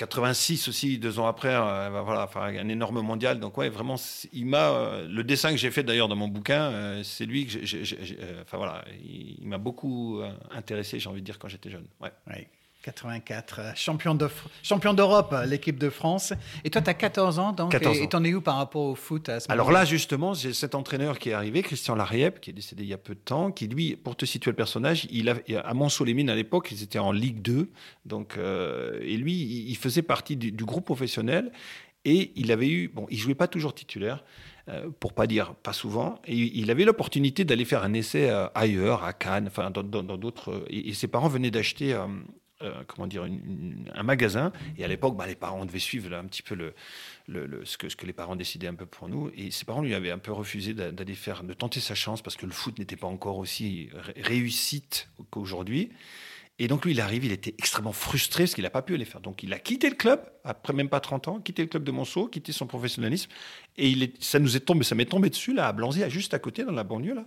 86 0.08 0.68
aussi, 0.68 0.98
deux 0.98 1.20
ans 1.20 1.28
après, 1.28 1.54
euh, 1.54 1.88
un 2.38 2.68
énorme 2.70 3.02
mondial. 3.02 3.40
Donc 3.40 3.58
vraiment, 3.70 3.96
il 4.32 4.46
euh, 4.72 5.08
le 5.08 5.24
dessin 5.24 5.52
que 5.52 5.58
j'ai 5.58 5.72
fait 5.72 5.84
d'ailleurs 5.84 6.08
dans 6.08 6.16
mon 6.16 6.28
bouquin, 6.28 6.72
euh, 6.72 7.04
c'est 7.04 7.26
lui 7.26 7.46
que 7.46 7.66
j'ai- 7.66 7.84
enfin 8.42 8.58
m'a 9.48 9.58
beaucoup 9.58 10.22
intéressé, 10.52 11.00
j'ai 11.00 11.10
envie 11.10 11.22
de 11.22 11.26
dire 11.26 11.40
quand 11.40 11.48
j'étais 11.48 11.70
jeune. 11.70 11.86
84, 12.84 13.60
euh, 13.60 13.72
champion 13.76 14.14
de 14.14 14.28
champion 14.62 14.94
d'Europe, 14.94 15.32
euh, 15.34 15.46
l'équipe 15.46 15.80
de 15.80 15.90
France. 15.90 16.34
Et 16.64 16.70
toi, 16.70 16.82
tu 16.82 16.90
as 16.90 16.94
14 16.94 17.40
ans, 17.40 17.52
donc. 17.54 17.72
14 17.72 17.98
et- 17.98 18.02
ans. 18.02 18.04
Et 18.04 18.10
t'en 18.10 18.24
es 18.24 18.34
où 18.34 18.42
par 18.42 18.58
rapport 18.58 18.82
au 18.84 18.96
foot 18.96 19.30
à 19.30 19.40
ce 19.40 19.52
Alors 19.52 19.72
là, 19.72 19.86
justement, 19.86 20.34
j'ai 20.34 20.54
cet 20.54 20.76
entraîneur 20.76 21.18
qui 21.18 21.30
est 21.30 21.34
arrivé, 21.34 21.62
Christian 21.62 21.96
Lariep, 21.96 22.40
qui 22.42 22.50
est 22.50 22.54
décédé 22.54 22.84
il 22.84 22.90
y 22.90 22.94
a 22.94 22.98
peu 22.98 23.16
de 23.16 23.20
temps, 23.20 23.52
qui 23.52 23.68
lui, 23.68 23.96
pour 23.96 24.16
te 24.16 24.26
situer 24.26 24.52
le 24.52 24.56
personnage, 24.58 25.08
il 25.10 25.30
a, 25.30 25.36
à 25.64 25.74
Mont-Solémine 25.74 26.30
à 26.30 26.36
l'époque, 26.36 26.70
ils 26.72 26.84
étaient 26.84 27.00
en 27.00 27.12
Ligue 27.14 27.42
2, 27.42 27.70
donc, 28.06 28.36
euh, 28.38 29.00
et 29.02 29.16
lui, 29.18 29.34
il 29.68 29.78
faisait 29.78 30.02
partie 30.02 30.36
du, 30.36 30.52
du 30.52 30.66
groupe 30.66 30.86
professionnel, 30.86 31.52
et 32.06 32.32
il 32.36 32.52
avait 32.52 32.68
eu, 32.70 32.90
bon, 32.90 33.08
il 33.10 33.18
jouait 33.18 33.34
pas 33.36 33.48
toujours 33.48 33.74
titulaire, 33.74 34.26
euh, 34.70 34.90
pour 35.00 35.14
pas 35.14 35.26
dire 35.26 35.54
pas 35.56 35.72
souvent, 35.74 36.20
et 36.26 36.36
il 36.36 36.70
avait 36.70 36.84
l'opportunité 36.84 37.46
d'aller 37.46 37.64
faire 37.66 37.84
un 37.84 37.94
essai 37.94 38.30
euh, 38.30 38.48
ailleurs, 38.56 39.04
à 39.06 39.14
Cannes, 39.14 39.48
enfin 39.48 39.72
dans 39.72 39.84
d'autres, 39.84 40.66
et, 40.70 40.90
et 40.90 40.94
ses 40.94 41.08
parents 41.08 41.30
venaient 41.30 41.52
d'acheter. 41.52 41.94
euh, 41.94 42.08
euh, 42.64 42.84
comment 42.88 43.08
dire, 43.08 43.26
un 43.94 44.04
magasin. 44.04 44.52
Et 44.78 44.84
à 44.84 44.88
l'époque, 44.88 45.16
bah, 45.16 45.28
les 45.28 45.36
parents 45.36 45.66
devaient 45.66 45.80
suivre 45.80 46.14
un 46.14 46.26
petit 46.26 46.42
peu 46.42 46.56
ce, 47.28 47.78
que, 47.78 48.06
les 48.06 48.14
parents 48.14 48.36
décidaient 48.36 48.68
un 48.68 48.76
peu 48.76 48.86
pour 48.86 49.10
nous. 49.10 49.32
Et 49.36 49.52
ses 49.52 49.66
parents 49.66 49.82
lui 49.82 49.94
avaient 49.94 50.12
un 50.12 50.18
peu 50.18 50.32
refusé 50.32 50.74
d'a- 50.74 50.92
d'aller 50.92 51.16
faire, 51.16 51.44
de 51.44 51.54
tenter 51.54 51.80
sa 51.80 51.96
chance 51.96 52.22
parce 52.22 52.36
que 52.36 52.46
le 52.46 52.52
foot 52.52 52.80
n'était 52.80 52.96
pas 52.96 53.08
encore 53.08 53.38
aussi 53.38 53.90
ré- 53.94 54.22
réussite 54.22 55.10
qu'aujourd'hui. 55.30 55.92
Et 56.60 56.68
donc 56.68 56.86
lui, 56.86 56.92
il 56.92 57.02
arrive, 57.02 57.26
il 57.26 57.32
était 57.32 57.56
extrêmement 57.58 57.94
frustré 57.94 58.44
parce 58.44 58.54
qu'il 58.54 58.64
n'a 58.64 58.70
pas 58.70 58.84
pu 58.84 58.94
aller 58.94 59.06
faire. 59.06 59.22
Donc 59.22 59.42
il 59.42 59.52
a 59.54 59.60
quitté 59.60 59.90
le 59.90 59.96
club, 59.96 60.22
après 60.44 60.72
même 60.74 60.88
pas 60.88 61.00
30 61.00 61.28
ans, 61.28 61.40
quitté 61.40 61.64
le 61.64 61.68
club 61.68 61.84
de 61.84 61.92
Monceau, 61.92 62.28
quitté 62.28 62.52
son 62.52 62.68
professionnalisme. 62.68 63.30
Et 63.78 64.14
ça 64.20 64.38
nous 64.38 64.56
est 64.56 64.60
tombé, 64.60 64.84
ça 64.84 64.94
m'est 64.94 65.06
tombé 65.06 65.30
dessus, 65.32 65.54
là, 65.54 65.68
à 65.68 65.74
Blanzy, 65.74 66.04
juste 66.10 66.34
à 66.36 66.40
côté, 66.40 66.64
dans 66.64 66.72
la 66.72 66.84
banlieue, 66.84 67.16
là. 67.16 67.26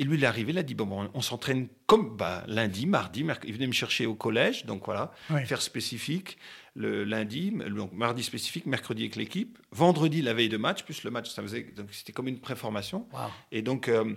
Et 0.00 0.04
lui, 0.04 0.16
il 0.16 0.22
est 0.22 0.26
arrivé, 0.28 0.52
il 0.52 0.58
a 0.58 0.62
dit 0.62 0.74
bon, 0.74 0.86
bon 0.86 1.10
on 1.12 1.20
s'entraîne 1.20 1.66
comme 1.86 2.16
bah, 2.16 2.44
lundi, 2.46 2.86
mardi, 2.86 3.24
mercredi. 3.24 3.48
Il 3.48 3.54
venait 3.54 3.66
me 3.66 3.72
chercher 3.72 4.06
au 4.06 4.14
collège, 4.14 4.64
donc 4.64 4.84
voilà, 4.84 5.10
faire 5.44 5.60
spécifique 5.60 6.38
le 6.78 7.02
lundi, 7.02 7.50
donc 7.50 7.92
mardi 7.92 8.22
spécifique, 8.22 8.64
mercredi 8.64 9.02
avec 9.02 9.16
l'équipe, 9.16 9.58
vendredi 9.72 10.22
la 10.22 10.32
veille 10.32 10.48
de 10.48 10.56
match, 10.56 10.84
plus 10.84 11.02
le 11.02 11.10
match, 11.10 11.28
ça 11.28 11.42
faisait 11.42 11.72
donc 11.76 11.88
c'était 11.90 12.12
comme 12.12 12.28
une 12.28 12.38
préformation. 12.38 13.08
Et 13.50 13.62
donc 13.62 13.88
euh, 13.88 14.14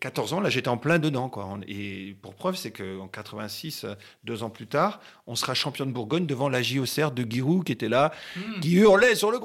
14 0.00 0.32
ans, 0.32 0.40
là, 0.40 0.48
j'étais 0.48 0.68
en 0.68 0.78
plein 0.78 0.98
dedans. 0.98 1.28
Quoi. 1.28 1.58
Et 1.68 2.16
pour 2.22 2.34
preuve, 2.34 2.56
c'est 2.56 2.70
qu'en 2.70 3.08
86, 3.08 3.86
deux 4.24 4.42
ans 4.42 4.50
plus 4.50 4.66
tard, 4.66 5.00
on 5.26 5.34
sera 5.34 5.54
champion 5.54 5.84
de 5.84 5.90
Bourgogne 5.90 6.26
devant 6.26 6.48
la 6.48 6.62
JOCR 6.62 7.10
de 7.10 7.30
Giroud 7.30 7.64
qui 7.64 7.72
était 7.72 7.88
là, 7.88 8.12
hmm. 8.36 8.60
qui 8.60 8.74
hurlait 8.76 9.14
sur 9.14 9.30
le. 9.30 9.38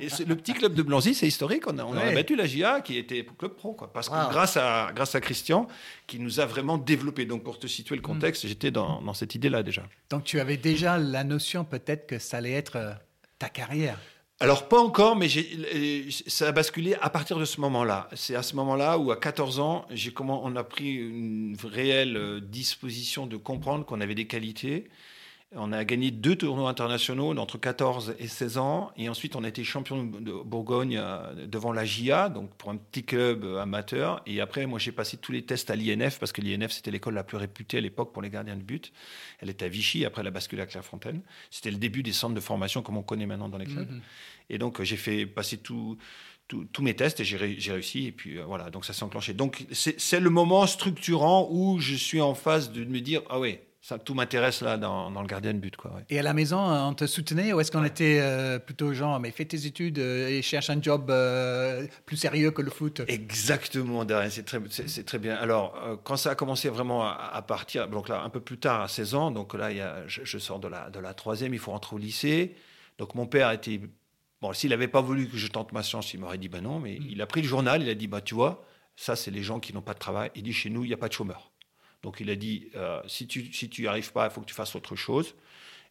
et, 0.00 0.06
et 0.06 0.24
le 0.24 0.36
petit 0.36 0.52
club 0.52 0.74
de 0.74 0.82
Blanzy, 0.82 1.14
c'est 1.14 1.26
historique. 1.26 1.66
On 1.66 1.78
a, 1.78 1.84
on 1.84 1.96
a 1.96 2.12
battu 2.12 2.36
la 2.36 2.46
JA 2.46 2.80
qui 2.80 2.98
était 2.98 3.26
club 3.38 3.54
pro. 3.54 3.72
Quoi. 3.72 3.92
Parce 3.92 4.08
que 4.08 4.30
grâce 4.30 4.56
à, 4.56 4.90
grâce 4.94 5.14
à 5.14 5.20
Christian, 5.20 5.66
qui 6.06 6.18
nous 6.18 6.40
a 6.40 6.46
vraiment 6.46 6.76
développé. 6.76 7.24
Donc, 7.24 7.42
pour 7.44 7.58
te 7.58 7.66
situer 7.66 7.96
le 7.96 8.02
hmm. 8.02 8.04
contexte, 8.04 8.46
j'étais 8.46 8.70
dans, 8.70 9.00
dans 9.00 9.14
cette 9.14 9.34
idée-là 9.34 9.62
déjà. 9.62 9.82
Donc, 10.10 10.24
tu 10.24 10.38
avais 10.38 10.56
déjà 10.56 10.98
la 10.98 11.24
notion 11.24 11.64
peut-être 11.64 12.06
que 12.06 12.18
ça 12.18 12.38
allait 12.38 12.52
être 12.52 12.76
euh, 12.76 12.92
ta 13.38 13.48
carrière 13.48 13.98
alors 14.40 14.68
pas 14.68 14.80
encore, 14.80 15.14
mais 15.14 15.28
ça 16.26 16.48
a 16.48 16.52
basculé 16.52 16.94
à 17.00 17.08
partir 17.08 17.38
de 17.38 17.44
ce 17.44 17.60
moment-là. 17.60 18.08
C'est 18.14 18.34
à 18.34 18.42
ce 18.42 18.56
moment-là 18.56 18.98
où 18.98 19.12
à 19.12 19.16
14 19.16 19.60
ans, 19.60 19.86
comment 20.12 20.42
on 20.44 20.56
a 20.56 20.64
pris 20.64 20.92
une 20.94 21.56
réelle 21.62 22.16
euh, 22.16 22.40
disposition 22.40 23.26
de 23.26 23.36
comprendre 23.36 23.86
qu'on 23.86 24.00
avait 24.00 24.16
des 24.16 24.26
qualités 24.26 24.88
on 25.56 25.72
a 25.72 25.84
gagné 25.84 26.10
deux 26.10 26.36
tournois 26.36 26.68
internationaux 26.68 27.36
entre 27.36 27.58
14 27.58 28.16
et 28.18 28.28
16 28.28 28.58
ans. 28.58 28.90
Et 28.96 29.08
ensuite, 29.08 29.36
on 29.36 29.44
a 29.44 29.48
été 29.48 29.64
champion 29.64 30.04
de 30.04 30.32
Bourgogne 30.32 30.98
euh, 30.98 31.46
devant 31.46 31.72
la 31.72 31.84
GIA, 31.84 32.28
donc 32.28 32.50
pour 32.54 32.70
un 32.70 32.76
petit 32.76 33.04
club 33.04 33.44
euh, 33.44 33.60
amateur. 33.60 34.22
Et 34.26 34.40
après, 34.40 34.66
moi, 34.66 34.78
j'ai 34.78 34.92
passé 34.92 35.16
tous 35.16 35.32
les 35.32 35.42
tests 35.42 35.70
à 35.70 35.76
l'INF, 35.76 36.18
parce 36.18 36.32
que 36.32 36.40
l'INF, 36.40 36.72
c'était 36.72 36.90
l'école 36.90 37.14
la 37.14 37.24
plus 37.24 37.36
réputée 37.36 37.78
à 37.78 37.80
l'époque 37.80 38.12
pour 38.12 38.22
les 38.22 38.30
gardiens 38.30 38.56
de 38.56 38.62
but. 38.62 38.92
Elle 39.40 39.50
était 39.50 39.66
à 39.66 39.68
Vichy, 39.68 40.04
après, 40.04 40.22
elle 40.22 40.28
a 40.28 40.32
basculé 40.32 40.62
à 40.62 40.66
Clairefontaine. 40.66 41.22
C'était 41.50 41.70
le 41.70 41.78
début 41.78 42.02
des 42.02 42.12
centres 42.12 42.34
de 42.34 42.40
formation, 42.40 42.82
comme 42.82 42.96
on 42.96 43.02
connaît 43.02 43.26
maintenant 43.26 43.48
dans 43.48 43.58
les 43.58 43.66
clubs. 43.66 43.90
Mhm. 43.90 44.00
Et 44.50 44.58
donc, 44.58 44.82
j'ai 44.82 44.96
fait 44.96 45.26
passer 45.26 45.58
tous 45.58 45.98
mes 46.80 46.94
tests 46.94 47.20
et 47.20 47.24
j'ai 47.24 47.36
réussi. 47.36 48.06
Et 48.06 48.12
puis, 48.12 48.38
euh, 48.38 48.44
voilà, 48.44 48.70
donc 48.70 48.84
ça 48.84 48.92
s'est 48.92 49.04
enclenché. 49.04 49.34
Donc, 49.34 49.66
c'est 49.72 50.20
le 50.20 50.30
moment 50.30 50.66
structurant 50.66 51.48
où 51.50 51.78
je 51.78 51.94
suis 51.94 52.20
en 52.20 52.34
phase 52.34 52.72
de 52.72 52.84
me 52.84 53.00
dire, 53.00 53.22
ah 53.30 53.38
ouais, 53.38 53.62
ça, 53.84 53.98
tout 53.98 54.14
m'intéresse 54.14 54.62
là 54.62 54.78
dans, 54.78 55.10
le 55.10 55.26
gardien 55.26 55.52
de 55.52 55.58
but. 55.58 55.76
Quoi, 55.76 56.00
Et 56.08 56.18
à 56.18 56.22
la 56.22 56.32
maison, 56.32 56.58
on 56.58 56.94
te 56.94 57.06
soutenait 57.06 57.52
ou 57.52 57.60
est-ce 57.60 57.70
qu'on 57.70 57.84
était 57.84 58.18
euh, 58.18 58.58
plutôt 58.58 58.94
genre, 58.94 59.20
mais 59.20 59.30
fais 59.30 59.44
tes 59.44 59.66
études 59.66 59.98
euh, 59.98 60.26
et 60.26 60.40
cherche 60.40 60.70
un 60.70 60.80
job 60.80 61.10
euh, 61.10 61.86
plus 62.06 62.16
sérieux 62.16 62.50
que 62.50 62.62
le 62.62 62.70
foot? 62.70 63.02
Exactement, 63.08 64.06
Darren, 64.06 64.30
c'est 64.30 64.44
très, 64.44 64.58
c'est, 64.70 65.04
très 65.04 65.18
bien. 65.18 65.34
Alors, 65.34 66.00
quand 66.02 66.16
ça 66.16 66.30
a 66.30 66.34
commencé 66.34 66.70
vraiment 66.70 67.04
à, 67.04 67.42
partir, 67.42 67.86
donc 67.86 68.08
là, 68.08 68.22
un 68.22 68.30
peu 68.30 68.40
plus 68.40 68.56
tard, 68.56 68.80
à 68.80 68.88
16 68.88 69.14
ans, 69.16 69.30
donc 69.30 69.52
là, 69.52 69.70
il 69.70 69.76
y 69.76 69.82
a, 69.82 70.06
je, 70.06 70.38
sors 70.38 70.60
de 70.60 70.68
la, 70.68 70.88
de 70.88 70.98
la 70.98 71.12
troisième, 71.12 71.52
il 71.52 71.60
faut 71.60 71.72
rentrer 71.72 71.94
au 71.94 71.98
lycée. 71.98 72.54
Donc 72.96 73.14
mon 73.14 73.26
père 73.26 73.50
était. 73.50 73.82
Bon, 74.40 74.54
s'il 74.54 74.70
n'avait 74.70 74.88
pas 74.88 75.02
voulu 75.02 75.28
que 75.28 75.36
je 75.36 75.48
tente 75.48 75.72
ma 75.72 75.82
chance, 75.82 76.14
il 76.14 76.20
m'aurait 76.20 76.38
dit 76.38 76.48
ben 76.48 76.62
non, 76.62 76.80
mais 76.80 76.98
mm. 76.98 77.06
il 77.10 77.20
a 77.20 77.26
pris 77.26 77.42
le 77.42 77.48
journal, 77.48 77.82
il 77.82 77.90
a 77.90 77.94
dit 77.94 78.06
bah 78.06 78.22
tu 78.22 78.34
vois, 78.34 78.64
ça 78.96 79.14
c'est 79.14 79.30
les 79.30 79.42
gens 79.42 79.60
qui 79.60 79.74
n'ont 79.74 79.82
pas 79.82 79.92
de 79.92 79.98
travail. 79.98 80.30
Il 80.34 80.42
dit 80.42 80.54
chez 80.54 80.70
nous, 80.70 80.84
il 80.84 80.88
n'y 80.88 80.94
a 80.94 80.98
pas 80.98 81.08
de 81.08 81.12
chômeurs. 81.12 81.50
Donc 82.04 82.20
il 82.20 82.28
a 82.28 82.36
dit, 82.36 82.68
euh, 82.76 83.00
si 83.06 83.26
tu 83.26 83.50
si 83.50 83.70
tu 83.70 83.80
n'y 83.82 83.88
arrives 83.88 84.12
pas, 84.12 84.26
il 84.26 84.30
faut 84.30 84.42
que 84.42 84.46
tu 84.46 84.54
fasses 84.54 84.76
autre 84.76 84.94
chose. 84.94 85.34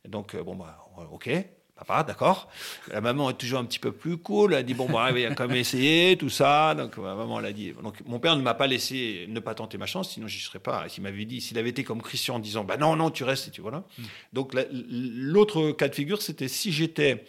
Et 0.06 0.10
donc, 0.10 0.36
euh, 0.36 0.44
bon, 0.44 0.56
bah, 0.56 0.86
ok, 1.12 1.28
papa, 1.76 2.04
d'accord. 2.04 2.50
La 2.92 3.02
maman 3.02 3.32
est 3.32 3.34
toujours 3.34 3.58
un 3.58 3.66
petit 3.66 3.80
peu 3.80 3.92
plus 3.92 4.18
cool. 4.18 4.54
Elle 4.54 4.60
a 4.60 4.64
dit, 4.64 4.76
bon, 4.76 4.88
bah, 4.88 5.10
il 5.12 5.26
a 5.26 5.34
quand 5.34 5.48
même 5.48 5.58
essayé, 5.58 6.16
tout 6.16 6.30
ça. 6.30 6.76
Donc, 6.76 6.98
ma 6.98 7.16
maman 7.16 7.40
l'a 7.40 7.52
dit. 7.52 7.74
Donc, 7.82 7.98
mon 8.06 8.20
père 8.20 8.36
ne 8.36 8.44
m'a 8.44 8.54
pas 8.54 8.68
laissé 8.68 9.26
ne 9.28 9.40
pas 9.40 9.56
tenter 9.56 9.80
ma 9.80 9.88
chance, 9.88 10.12
sinon 10.12 10.28
j'y 10.28 10.40
serais 10.40 10.60
pas. 10.60 10.88
S'il 10.88 11.02
m'avait 11.02 11.26
dit, 11.26 11.42
s'il 11.42 11.58
avait 11.58 11.72
été 11.72 11.84
comme 11.84 12.04
Christian 12.04 12.36
en 12.36 12.40
disant, 12.40 12.64
bah 12.64 12.78
non, 12.78 12.96
non, 12.96 13.10
tu 13.10 13.24
restes, 13.24 13.48
et 13.48 13.52
tu 13.52 13.62
voilà. 13.62 13.80
Hmm. 13.98 14.04
Donc, 14.34 14.54
l'autre 14.72 15.72
cas 15.72 15.88
de 15.88 15.96
figure, 15.96 16.22
c'était 16.22 16.48
si 16.48 16.72
j'étais 16.72 17.26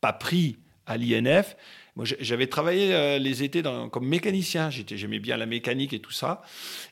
pas 0.00 0.12
pris 0.12 0.58
à 0.86 0.96
l'INF, 0.96 1.56
moi, 1.98 2.06
j'avais 2.20 2.46
travaillé 2.46 2.94
euh, 2.94 3.18
les 3.18 3.42
étés 3.42 3.60
comme 3.90 4.06
mécanicien. 4.06 4.70
J'aimais 4.70 5.18
bien 5.18 5.36
la 5.36 5.46
mécanique 5.46 5.92
et 5.92 5.98
tout 5.98 6.12
ça. 6.12 6.42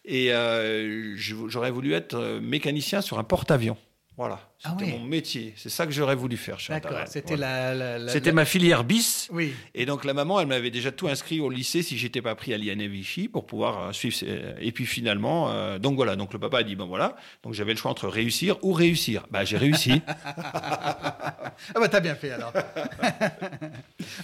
Et 0.05 0.33
euh, 0.33 1.15
j'aurais 1.17 1.71
voulu 1.71 1.93
être 1.93 2.15
euh, 2.15 2.41
mécanicien 2.41 3.01
sur 3.01 3.21
un 3.21 3.23
porte-avions. 3.23 3.77
Voilà, 4.17 4.41
ah 4.65 4.75
c'était 4.79 4.93
mon 4.93 5.05
métier. 5.05 5.53
C'est 5.57 5.69
ça 5.69 5.85
que 5.85 5.93
j'aurais 5.93 6.15
voulu 6.15 6.39
faire. 6.39 6.57
D'accord, 6.71 7.01
c'était 7.07 7.37
la, 7.37 8.09
C'était 8.09 8.33
ma 8.33 8.47
filière 8.47 8.83
bis. 8.83 9.29
Oui. 9.31 9.53
Et 9.75 9.85
donc 9.85 10.05
la 10.05 10.15
maman, 10.15 10.41
elle 10.41 10.47
m'avait 10.47 10.71
déjà 10.71 10.91
tout 10.91 11.09
inscrit 11.09 11.41
au 11.41 11.51
lycée 11.51 11.83
si 11.83 11.99
j'étais 11.99 12.23
pas 12.23 12.35
pris 12.35 12.55
à 12.55 12.59
Vichy 12.59 13.29
pour 13.29 13.47
pouvoir 13.47 13.95
suivre. 13.95 14.17
Et 14.59 14.73
puis 14.73 14.87
finalement, 14.87 15.79
donc 15.79 15.97
voilà, 15.97 16.17
donc 16.17 16.33
le 16.33 16.39
papa 16.39 16.61
a 16.61 16.63
dit 16.63 16.77
bon 16.77 16.87
voilà, 16.87 17.17
donc 17.43 17.53
j'avais 17.53 17.73
le 17.73 17.79
choix 17.79 17.91
entre 17.91 18.09
réussir 18.09 18.57
ou 18.63 18.73
réussir. 18.73 19.27
Bah 19.31 19.45
j'ai 19.45 19.59
réussi. 19.59 20.01
ah 20.25 21.53
bah 21.75 21.89
t'as 21.89 22.01
bien 22.01 22.15
fait 22.15 22.31
alors. 22.31 22.55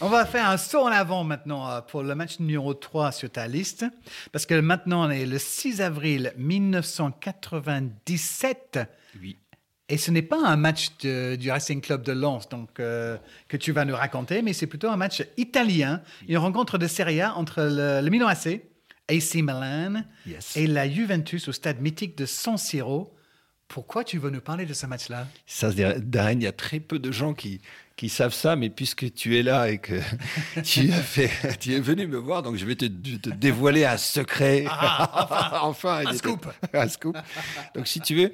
On 0.01 0.09
va 0.09 0.25
faire 0.27 0.49
un 0.49 0.57
saut 0.57 0.83
en 0.83 0.87
avant 0.87 1.23
maintenant 1.25 1.69
euh, 1.69 1.81
pour 1.81 2.03
le 2.03 2.15
match 2.15 2.39
numéro 2.41 2.75
3 2.75 3.13
sur 3.13 3.31
ta 3.31 3.47
liste. 3.47 3.87
Parce 4.33 4.47
que 4.47 4.59
maintenant, 4.61 5.07
on 5.07 5.11
est 5.11 5.27
le 5.27 5.39
6 5.39 5.81
avril 5.81 6.33
1997. 6.37 8.81
Oui. 9.21 9.37
Et 9.93 9.99
ce 9.99 10.11
n'est 10.11 10.23
pas 10.23 10.43
un 10.43 10.57
match 10.57 10.89
du 11.03 11.51
Racing 11.51 11.83
Club 11.83 12.03
de 12.03 12.13
Lens 12.13 12.49
donc, 12.49 12.81
euh, 12.81 13.19
que 13.47 13.59
tu 13.59 13.73
vas 13.73 13.85
nous 13.85 13.95
raconter, 13.95 14.41
mais 14.41 14.55
c'est 14.55 14.67
plutôt 14.67 14.89
un 14.89 14.97
match 14.97 15.23
italien, 15.37 16.01
une 16.27 16.39
rencontre 16.39 16.79
de 16.79 16.87
Serie 16.87 17.21
A 17.21 17.37
entre 17.37 17.61
le, 17.61 18.09
Milan 18.09 18.29
AC, 18.29 18.63
AC 19.11 19.35
Milan, 19.35 20.03
et 20.57 20.67
la 20.67 20.89
Juventus 20.89 21.47
au 21.49 21.53
stade 21.53 21.83
mythique 21.83 22.17
de 22.17 22.25
San 22.25 22.57
Siro. 22.57 23.15
Pourquoi 23.69 24.03
tu 24.03 24.17
veux 24.17 24.31
nous 24.31 24.41
parler 24.41 24.65
de 24.65 24.73
ce 24.73 24.87
match-là? 24.87 25.27
Ça, 25.47 25.71
Darren, 25.71 26.41
il 26.41 26.45
y 26.45 26.47
a 26.47 26.53
très 26.53 26.81
peu 26.81 26.99
de 26.99 27.13
gens 27.13 27.35
qui, 27.35 27.61
qui 27.97 28.09
savent 28.09 28.33
ça, 28.33 28.57
mais 28.57 28.71
puisque 28.71 29.13
tu 29.13 29.39
es 29.39 29.43
là 29.43 29.71
et 29.71 29.77
que 29.77 30.01
tu, 30.65 30.91
as 30.91 31.03
fait, 31.03 31.59
tu 31.61 31.75
es 31.75 31.81
venu 31.81 32.07
me 32.07 32.17
voir, 32.17 32.43
donc 32.43 32.57
je 32.57 32.65
vais 32.65 32.77
te, 32.77 32.87
dévoiler 32.87 33.85
un 33.85 33.99
secret. 33.99 34.65
Ah, 34.69 35.61
enfin, 35.65 36.03
un 36.07 36.15
scoop. 36.15 36.47
un 36.73 36.89
scoop. 36.89 37.19
Donc 37.75 37.87
si 37.87 38.01
tu 38.01 38.15
veux, 38.15 38.33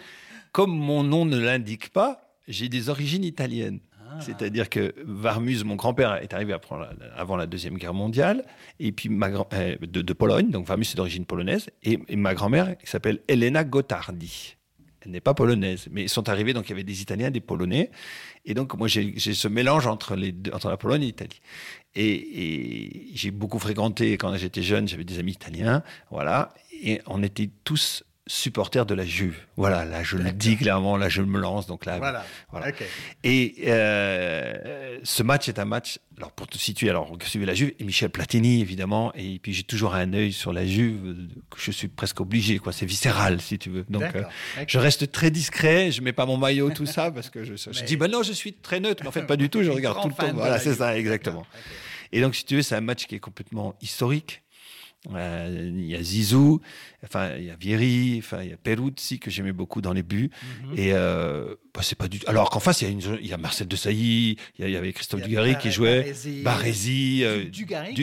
comme 0.59 0.77
mon 0.77 1.05
nom 1.05 1.25
ne 1.25 1.39
l'indique 1.39 1.91
pas, 1.91 2.35
j'ai 2.49 2.69
des 2.69 2.89
origines 2.89 3.23
italiennes. 3.23 3.79
Ah. 3.95 4.21
C'est-à-dire 4.21 4.69
que 4.69 4.93
Varmus, 5.05 5.63
mon 5.63 5.77
grand-père, 5.77 6.17
est 6.17 6.35
arrivé 6.35 6.53
avant 7.17 7.37
la 7.37 7.47
Deuxième 7.47 7.79
Guerre 7.79 7.95
mondiale, 7.95 8.45
et 8.81 8.91
puis 8.91 9.09
ma 9.09 9.29
euh, 9.29 9.77
de, 9.81 10.13
Pologne, 10.15 10.51
donc 10.51 10.67
Varmus 10.67 10.87
est 10.91 10.97
d'origine 10.97 11.27
polonaise, 11.27 11.71
et, 11.85 12.01
et 12.09 12.17
ma 12.17 12.35
grand-mère 12.35 12.77
qui 12.77 12.89
s'appelle 12.89 13.21
Elena 13.29 13.63
Gottardi 13.63 14.57
elle 15.03 15.13
n'est 15.13 15.21
pas 15.21 15.35
polonaise, 15.35 15.87
mais 15.93 16.03
ils 16.03 16.09
sont 16.09 16.29
arrivés, 16.29 16.53
donc 16.53 16.67
il 16.67 16.71
y 16.71 16.73
avait 16.73 16.83
des 16.83 17.01
Italiens, 17.01 17.31
des 17.31 17.41
Polonais, 17.41 17.91
et 18.45 18.55
donc 18.55 18.75
moi 18.77 18.89
j'ai 18.89 19.17
ce 19.17 19.49
mélange 19.49 19.87
entre, 19.87 20.17
les 20.17 20.35
entre 20.53 20.69
la 20.69 20.77
Pologne 20.77 21.03
et 21.03 21.07
l'Italie. 21.07 21.41
Et, 21.95 23.07
j'ai 23.15 23.31
beaucoup 23.31 23.61
fréquenté, 23.61 24.19
quand 24.19 24.37
j'étais 24.37 24.63
jeune, 24.63 24.89
j'avais 24.89 25.05
des 25.05 25.19
amis 25.21 25.33
italiens, 25.33 25.83
voilà, 26.11 26.53
et 26.83 27.01
on 27.07 27.23
était 27.23 27.49
tous 27.65 28.05
supporter 28.29 28.87
de 28.87 28.95
la 28.95 29.05
Juve. 29.05 29.37
Voilà, 29.57 29.85
là 29.85 30.03
je 30.03 30.17
le 30.17 30.31
dis 30.31 30.57
clairement, 30.57 30.97
là 30.97 31.09
je 31.09 31.23
me 31.23 31.41
lance. 31.41 31.67
Donc 31.67 31.85
là, 31.85 31.99
voilà. 31.99 32.73
Et 33.25 33.55
euh, 33.67 34.99
ce 35.03 35.23
match 35.23 35.49
est 35.49 35.59
un 35.59 35.65
match. 35.65 35.99
Alors 36.17 36.33
pour 36.33 36.47
te 36.47 36.59
situer, 36.59 36.91
alors 36.91 37.17
suivez 37.23 37.47
la 37.47 37.55
Juve 37.55 37.73
et 37.79 37.85
Michel 37.85 38.11
Platini 38.11 38.61
évidemment. 38.61 39.13
Et 39.15 39.39
puis 39.39 39.53
j'ai 39.53 39.63
toujours 39.63 39.95
un 39.95 40.13
œil 40.13 40.33
sur 40.33 40.53
la 40.53 40.67
Juve 40.67 41.17
je 41.57 41.71
suis 41.71 41.89
presque 41.89 42.21
obligé. 42.21 42.59
Quoi, 42.59 42.73
c'est 42.73 42.87
viscéral 42.87 43.41
si 43.41 43.59
tu 43.59 43.71
veux. 43.71 43.85
Donc 43.89 44.05
euh, 44.15 44.23
je 44.67 44.79
reste 44.79 45.11
très 45.11 45.31
discret. 45.31 45.91
Je 45.91 46.03
mets 46.03 46.13
pas 46.13 46.27
mon 46.27 46.37
maillot 46.37 46.71
tout 46.71 46.87
ça 46.87 47.11
parce 47.11 47.31
que 47.31 47.45
je, 47.45 47.55
je 47.57 47.85
dis 47.85 47.97
ben 47.97 48.11
non, 48.11 48.23
je 48.23 48.33
suis 48.33 48.53
très 48.53 48.81
neutre. 48.81 49.03
Mais 49.03 49.09
en 49.09 49.13
fait 49.13 49.27
pas 49.27 49.37
du 49.37 49.49
tout. 49.51 49.63
Je 49.63 49.71
regarde 49.71 50.01
tout 50.03 50.09
le 50.09 50.15
temps. 50.15 50.33
Voilà, 50.35 50.59
c'est 50.59 50.75
ça 50.75 50.97
exactement. 50.97 51.47
Et 52.13 52.21
donc 52.21 52.35
si 52.35 52.45
tu 52.45 52.57
veux, 52.57 52.63
c'est 52.63 52.77
un 52.77 52.81
match 52.81 53.07
qui 53.07 53.15
est 53.15 53.21
complètement 53.21 53.75
historique 53.81 54.43
il 55.17 55.87
y 55.87 55.95
a 55.95 56.03
Zizou, 56.03 56.61
enfin 57.03 57.37
il 57.37 57.45
y 57.45 57.51
a 57.51 57.57
Vieri, 57.57 58.17
enfin 58.19 58.43
il 58.43 58.51
y 58.51 58.53
a 58.53 58.57
Peruzzi 58.57 59.19
que 59.19 59.31
j'aimais 59.31 59.53
beaucoup 59.53 59.81
dans 59.81 59.93
les 59.93 60.03
buts. 60.03 60.31
Mhm. 60.65 60.79
Et 60.79 60.93
euh, 60.93 61.55
bah, 61.75 61.81
c'est 61.83 61.97
pas 61.97 62.09
du 62.09 62.21
Alors 62.27 62.51
qu'en 62.51 62.61
face 62.61 62.83
il 62.83 62.85
y 62.85 62.89
a, 62.89 62.91
une, 62.91 63.19
il 63.21 63.27
y 63.27 63.33
a 63.33 63.39
Marcel 63.39 63.69
Desailly, 63.69 64.37
il 64.59 64.69
y, 64.69 64.77
avait 64.77 64.93
Christophe 64.93 65.23
Dugarry 65.23 65.57
qui 65.59 65.71
jouait, 65.71 66.13
Baresi, 66.43 67.25
euh, 67.25 67.45
Dugarry, 67.45 67.95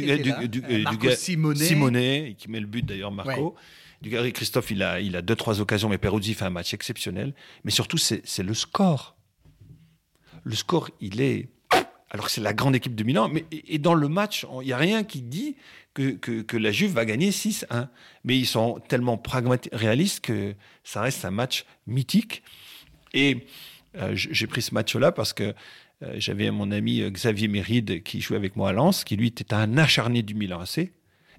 Simonet, 1.56 2.36
qui 2.38 2.50
met 2.50 2.60
le 2.60 2.68
but 2.68 2.86
d'ailleurs 2.86 3.12
Marco. 3.12 3.56
Dugarry, 4.02 4.34
Christophe, 4.34 4.72
il 4.72 4.84
a, 4.84 5.00
il 5.00 5.16
a 5.16 5.22
deux 5.22 5.36
trois 5.36 5.62
occasions, 5.62 5.90
mais 5.90 5.98
Peruzzi 5.98 6.34
fait 6.34 6.46
un 6.46 6.50
match 6.50 6.74
exceptionnel. 6.74 7.34
Mais 7.64 7.72
surtout 7.72 7.98
c'est 7.98 8.44
le 8.44 8.54
score. 8.54 9.16
Le 10.44 10.56
score, 10.56 10.90
il 11.02 11.22
est 11.22 11.50
alors 12.12 12.28
que 12.28 12.32
c'est 12.32 12.42
la 12.42 12.54
grande 12.54 12.76
équipe 12.76 12.96
de 12.96 13.04
Milan. 13.04 13.30
Mais, 13.30 13.46
et 13.52 13.80
dans 13.80 13.94
le 13.94 14.08
match, 14.08 14.46
il 14.62 14.66
n'y 14.66 14.74
a 14.74 14.78
rien 14.78 15.04
qui 15.04 15.22
dit 15.22 15.56
que, 15.94 16.12
que, 16.12 16.58
la 16.58 16.72
Juve 16.72 16.92
va 16.92 17.06
gagner 17.06 17.32
6-1. 17.32 17.88
Mais 18.24 18.38
ils 18.38 18.46
sont 18.46 18.80
tellement 18.88 19.18
pragmatiques, 19.18 19.74
réalistes 19.74 20.22
que 20.22 20.54
ça 20.84 21.02
reste 21.02 21.26
un 21.26 21.32
match 21.32 21.66
mythique. 21.88 22.44
Et 23.14 23.48
euh, 23.98 24.12
j'ai 24.14 24.48
pris 24.48 24.62
ce 24.62 24.74
match-là 24.74 25.12
parce 25.12 25.34
que 25.34 25.54
euh, 26.04 26.16
j'avais 26.18 26.52
mon 26.52 26.72
ami 26.72 27.02
euh, 27.02 27.10
Xavier 27.10 27.48
Méride 27.48 28.04
qui 28.04 28.20
jouait 28.20 28.38
avec 28.38 28.56
moi 28.56 28.70
à 28.70 28.74
Lens, 28.74 29.04
qui 29.04 29.16
lui 29.16 29.28
était 29.28 29.54
un 29.54 29.78
acharné 29.78 30.22
du 30.22 30.36
Milan 30.36 30.60
AC. 30.60 30.92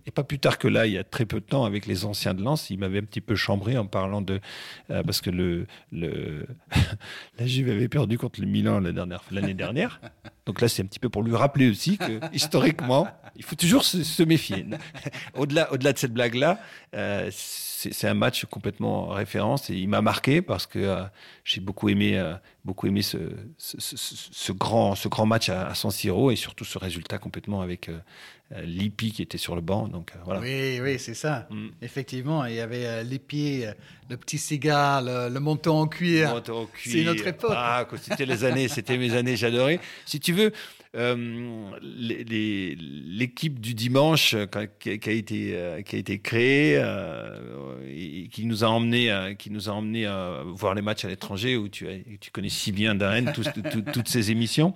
Et 0.08 0.12
pas 0.12 0.22
plus 0.22 0.38
tard 0.38 0.58
que 0.58 0.68
là, 0.68 0.86
il 0.86 0.92
y 0.92 0.98
a 0.98 1.04
très 1.04 1.26
peu 1.26 1.40
de 1.40 1.44
temps, 1.44 1.64
avec 1.64 1.86
les 1.86 2.04
anciens 2.04 2.32
de 2.32 2.40
Lens, 2.40 2.70
il 2.70 2.78
m'avait 2.78 3.00
un 3.00 3.04
petit 3.04 3.20
peu 3.20 3.34
chambré 3.34 3.76
en 3.76 3.86
parlant 3.86 4.22
de. 4.22 4.40
Parce 4.86 5.20
que 5.20 5.30
le, 5.30 5.66
le 5.90 6.46
la 7.40 7.46
Juve 7.46 7.70
avait 7.70 7.88
perdu 7.88 8.16
contre 8.16 8.40
le 8.40 8.46
Milan 8.46 8.78
l'année 8.78 9.54
dernière. 9.54 10.00
Donc 10.46 10.60
là, 10.60 10.68
c'est 10.68 10.82
un 10.82 10.86
petit 10.86 11.00
peu 11.00 11.08
pour 11.08 11.24
lui 11.24 11.34
rappeler 11.34 11.68
aussi 11.68 11.98
que, 11.98 12.20
historiquement, 12.32 13.08
il 13.34 13.44
faut 13.44 13.56
toujours 13.56 13.84
se, 13.84 14.22
méfier. 14.22 14.64
au-delà, 15.34 15.72
au-delà 15.72 15.92
de 15.92 15.98
cette 15.98 16.12
blague-là, 16.12 16.60
euh, 16.94 17.28
c'est 17.32 18.08
un 18.08 18.14
match 18.14 18.44
complètement 18.46 19.08
référence 19.08 19.70
et 19.70 19.74
il 19.74 19.88
m'a 19.88 20.00
marqué 20.00 20.42
parce 20.42 20.66
que 20.66 20.78
euh, 20.78 21.02
j'ai 21.44 21.60
beaucoup 21.60 21.88
aimé, 21.88 22.18
euh, 22.18 22.34
beaucoup 22.64 22.86
aimé 22.86 23.02
ce, 23.02 23.18
ce, 23.58 24.52
grand, 24.52 24.94
ce 24.94 25.08
grand 25.08 25.26
match 25.26 25.48
à, 25.50 25.74
San 25.74 25.90
Siro 25.90 26.30
et 26.30 26.36
surtout 26.36 26.64
ce 26.64 26.78
résultat 26.78 27.18
complètement 27.18 27.60
avec 27.60 27.90
Lippi 28.62 29.12
qui 29.12 29.22
était 29.22 29.38
sur 29.38 29.56
le 29.56 29.60
banc. 29.60 29.88
Donc, 29.88 30.12
voilà. 30.24 30.40
Oui, 30.40 30.78
oui, 30.80 30.98
c'est 30.98 31.14
ça. 31.14 31.48
Mm. 31.50 31.66
Effectivement, 31.82 32.44
il 32.44 32.54
y 32.54 32.60
avait 32.60 33.02
Lippi, 33.04 33.64
le 34.08 34.16
petit 34.16 34.38
cigare, 34.38 35.02
le, 35.02 35.38
manteau 35.40 35.72
en 35.72 35.86
cuir. 35.86 36.42
C'est 36.76 37.04
notre 37.04 37.26
époque. 37.26 37.52
Ah, 37.54 37.86
c'était 38.00 38.26
les 38.26 38.44
années, 38.44 38.68
c'était 38.68 38.98
mes 38.98 39.14
années, 39.14 39.36
j'adorais. 39.36 39.80
Si 40.04 40.20
tu 40.20 40.32
veux, 40.32 40.52
euh, 40.96 41.70
l'équipe 41.82 43.60
du 43.60 43.74
dimanche 43.74 44.34
euh, 44.34 44.46
qui 44.78 44.90
a, 44.90 45.12
été 45.12 45.50
euh, 45.54 45.82
qui 45.82 45.96
a 45.96 45.98
été 45.98 46.20
créée 46.20 46.82
et 47.86 48.28
qui 48.28 48.46
nous 48.46 48.64
a 48.64 48.68
emmené 48.68 49.34
qui 49.38 49.50
nous 49.50 49.68
a 49.68 49.72
emmené 49.72 50.06
à 50.06 50.42
voir 50.46 50.74
les 50.74 50.80
matchs 50.80 51.04
à 51.04 51.08
l'étranger 51.08 51.56
où 51.56 51.68
tu 51.68 51.86
tu 52.20 52.30
connais 52.30 52.48
si 52.48 52.72
bien 52.72 52.94
Darren 52.94 53.26
toutes 53.92 54.08
ces 54.08 54.30
émissions 54.30 54.72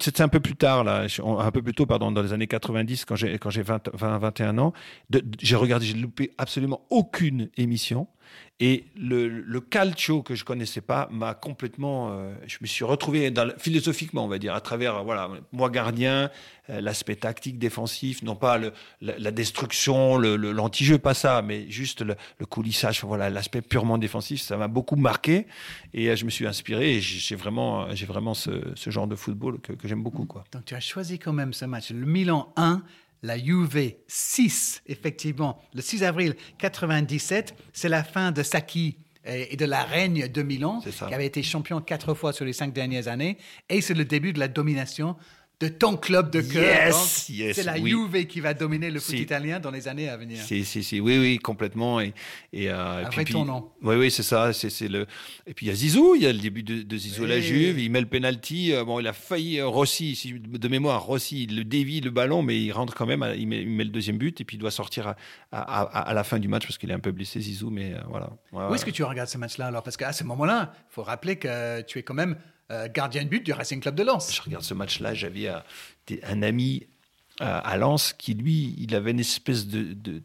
c'était 0.00 0.22
un 0.22 0.28
peu 0.28 0.40
plus 0.40 0.56
tard, 0.56 0.84
là, 0.84 1.06
un 1.22 1.50
peu 1.50 1.62
plus 1.62 1.74
tôt, 1.74 1.86
pardon, 1.86 2.10
dans 2.10 2.22
les 2.22 2.32
années 2.32 2.46
90, 2.46 3.04
quand 3.04 3.16
j'ai, 3.16 3.38
quand 3.38 3.50
j'ai 3.50 3.62
20, 3.62 3.90
20, 3.92 4.18
21 4.18 4.58
ans, 4.58 4.72
j'ai 5.40 5.56
regardé, 5.56 5.86
j'ai 5.86 5.94
loupé 5.94 6.32
absolument 6.38 6.82
aucune 6.90 7.50
émission. 7.56 8.06
Et 8.62 8.84
le, 8.94 9.26
le, 9.26 9.60
calcio 9.62 10.22
que 10.22 10.34
je 10.34 10.44
connaissais 10.44 10.82
pas 10.82 11.08
m'a 11.10 11.32
complètement. 11.32 12.10
Euh, 12.10 12.34
je 12.46 12.58
me 12.60 12.66
suis 12.66 12.84
retrouvé 12.84 13.32
philosophiquement, 13.56 14.22
on 14.22 14.28
va 14.28 14.38
dire, 14.38 14.54
à 14.54 14.60
travers 14.60 15.02
voilà, 15.02 15.30
moi 15.50 15.70
gardien, 15.70 16.30
euh, 16.68 16.82
l'aspect 16.82 17.16
tactique 17.16 17.58
défensif, 17.58 18.22
non 18.22 18.36
pas 18.36 18.58
le, 18.58 18.74
la, 19.00 19.30
destruction, 19.30 20.18
l'anti-jeu, 20.18 20.98
pas 20.98 21.14
ça, 21.14 21.40
mais 21.40 21.70
juste 21.70 22.02
le, 22.02 22.16
coulissage, 22.44 23.02
voilà, 23.02 23.30
l'aspect 23.30 23.62
purement 23.62 23.96
défensif, 23.96 24.42
ça 24.42 24.58
m'a 24.58 24.68
beaucoup 24.68 24.96
marqué 24.96 25.46
et 25.94 26.10
euh, 26.10 26.16
je 26.16 26.26
me 26.26 26.30
suis 26.30 26.46
inspiré 26.46 26.96
et 26.96 27.00
j'ai 27.00 27.36
vraiment, 27.36 27.94
j'ai 27.94 28.04
vraiment 28.04 28.34
ce, 28.34 28.50
ce, 28.74 28.90
genre 28.90 29.06
de 29.06 29.16
football 29.16 29.60
que, 29.60 29.72
que 29.72 29.88
j'aime 29.88 30.02
beaucoup. 30.02 30.24
Quoi. 30.24 30.44
Donc 30.52 30.64
tu 30.64 30.74
as 30.74 30.80
choisi 30.80 31.18
quand 31.18 31.32
même 31.32 31.52
ce 31.52 31.64
match, 31.64 31.90
le 31.90 32.06
Milan 32.06 32.52
1 32.56 32.82
la 33.22 33.38
Juve 33.38 33.92
6, 34.06 34.82
effectivement, 34.86 35.60
le 35.74 35.82
6 35.82 36.04
avril 36.04 36.34
97, 36.58 37.54
c'est 37.72 37.88
la 37.88 38.02
fin 38.02 38.32
de 38.32 38.42
Saki 38.42 38.96
et 39.26 39.56
de 39.56 39.66
la 39.66 39.82
règne 39.82 40.28
de 40.28 40.42
Milan, 40.42 40.80
qui 40.80 41.14
avait 41.14 41.26
été 41.26 41.42
champion 41.42 41.80
quatre 41.80 42.14
fois 42.14 42.32
sur 42.32 42.46
les 42.46 42.54
cinq 42.54 42.72
dernières 42.72 43.08
années, 43.08 43.36
et 43.68 43.82
c'est 43.82 43.94
le 43.94 44.06
début 44.06 44.32
de 44.32 44.38
la 44.38 44.48
domination 44.48 45.16
de 45.60 45.68
ton 45.68 45.98
club 45.98 46.30
de 46.30 46.40
cœur. 46.40 46.94
c'est 46.94 47.62
la 47.64 47.76
Juve 47.76 48.26
qui 48.26 48.40
va 48.40 48.54
dominer 48.54 48.90
le 48.90 48.98
foot 48.98 49.18
italien 49.18 49.60
dans 49.60 49.70
les 49.70 49.88
années 49.88 50.08
à 50.08 50.16
venir. 50.16 50.42
Si, 50.42 50.64
si, 50.64 50.82
si. 50.82 51.00
Oui, 51.00 51.18
oui, 51.18 51.38
complètement. 51.38 52.00
Et, 52.00 52.14
et, 52.54 52.70
euh, 52.70 53.04
Après 53.04 53.24
ton 53.24 53.44
nom. 53.44 53.70
Oui, 53.82 53.96
oui, 53.96 54.10
c'est 54.10 54.22
ça. 54.22 54.54
C'est, 54.54 54.88
le... 54.88 55.06
Et 55.46 55.52
puis 55.52 55.66
il 55.66 55.68
y 55.68 55.72
a 55.72 55.74
Zizou, 55.74 56.14
il 56.14 56.22
y 56.22 56.26
a 56.26 56.32
le 56.32 56.38
début 56.38 56.62
de, 56.62 56.96
Zizou 56.96 57.26
la 57.26 57.40
Juve, 57.40 57.78
il 57.78 57.90
met 57.90 58.00
le 58.00 58.06
penalty. 58.06 58.72
Euh, 58.72 58.84
bon, 58.84 59.00
il 59.00 59.06
a 59.06 59.12
failli, 59.12 59.58
euh, 59.58 59.66
Rossi, 59.66 60.18
de 60.34 60.68
mémoire, 60.68 61.04
Rossi, 61.04 61.42
il 61.42 61.56
le 61.56 61.64
dévie 61.64 62.00
le 62.00 62.10
ballon, 62.10 62.42
mais 62.42 62.58
il 62.58 62.72
rentre 62.72 62.94
quand 62.94 63.06
même, 63.06 63.26
il, 63.36 63.46
met, 63.46 63.84
le 63.84 63.90
deuxième 63.90 64.16
but, 64.16 64.40
et 64.40 64.44
puis 64.44 64.56
il 64.56 64.60
doit 64.60 64.70
sortir 64.70 65.14
à, 65.52 65.82
à, 65.82 66.14
la 66.14 66.24
fin 66.24 66.38
du 66.38 66.48
match 66.48 66.66
parce 66.66 66.78
qu'il 66.78 66.90
est 66.90 66.94
un 66.94 67.00
peu 67.00 67.12
blessé, 67.12 67.38
Zizou, 67.38 67.68
mais 67.68 67.92
voilà. 68.08 68.30
Où 68.52 68.74
est-ce 68.74 68.86
que 68.86 68.90
tu 68.90 69.02
regardes 69.02 69.28
ce 69.28 69.36
match-là 69.36 69.66
alors? 69.66 69.82
Parce 69.82 69.98
qu'à 69.98 70.12
ce 70.14 70.24
moment-là, 70.24 70.72
il 70.90 70.94
faut 70.94 71.02
rappeler 71.02 71.36
que 71.36 71.82
tu 71.82 71.98
es 71.98 72.02
quand 72.02 72.14
même 72.14 72.36
euh, 72.70 72.88
gardien 72.88 73.24
de 73.24 73.28
but 73.28 73.44
du 73.44 73.52
Racing 73.52 73.80
Club 73.80 73.96
de 73.96 74.04
Lens. 74.04 74.32
Je 74.32 74.42
regarde 74.42 74.62
ce 74.62 74.74
match-là, 74.74 75.12
j'avais 75.12 75.48
euh, 75.48 75.58
un 76.22 76.42
ami 76.42 76.86
euh, 77.40 77.60
à 77.64 77.76
Lens 77.76 78.12
qui, 78.12 78.34
lui, 78.34 78.76
il 78.78 78.94
avait 78.94 79.10
une 79.10 79.18
espèce 79.18 79.66
de, 79.66 79.92
de, 79.92 80.22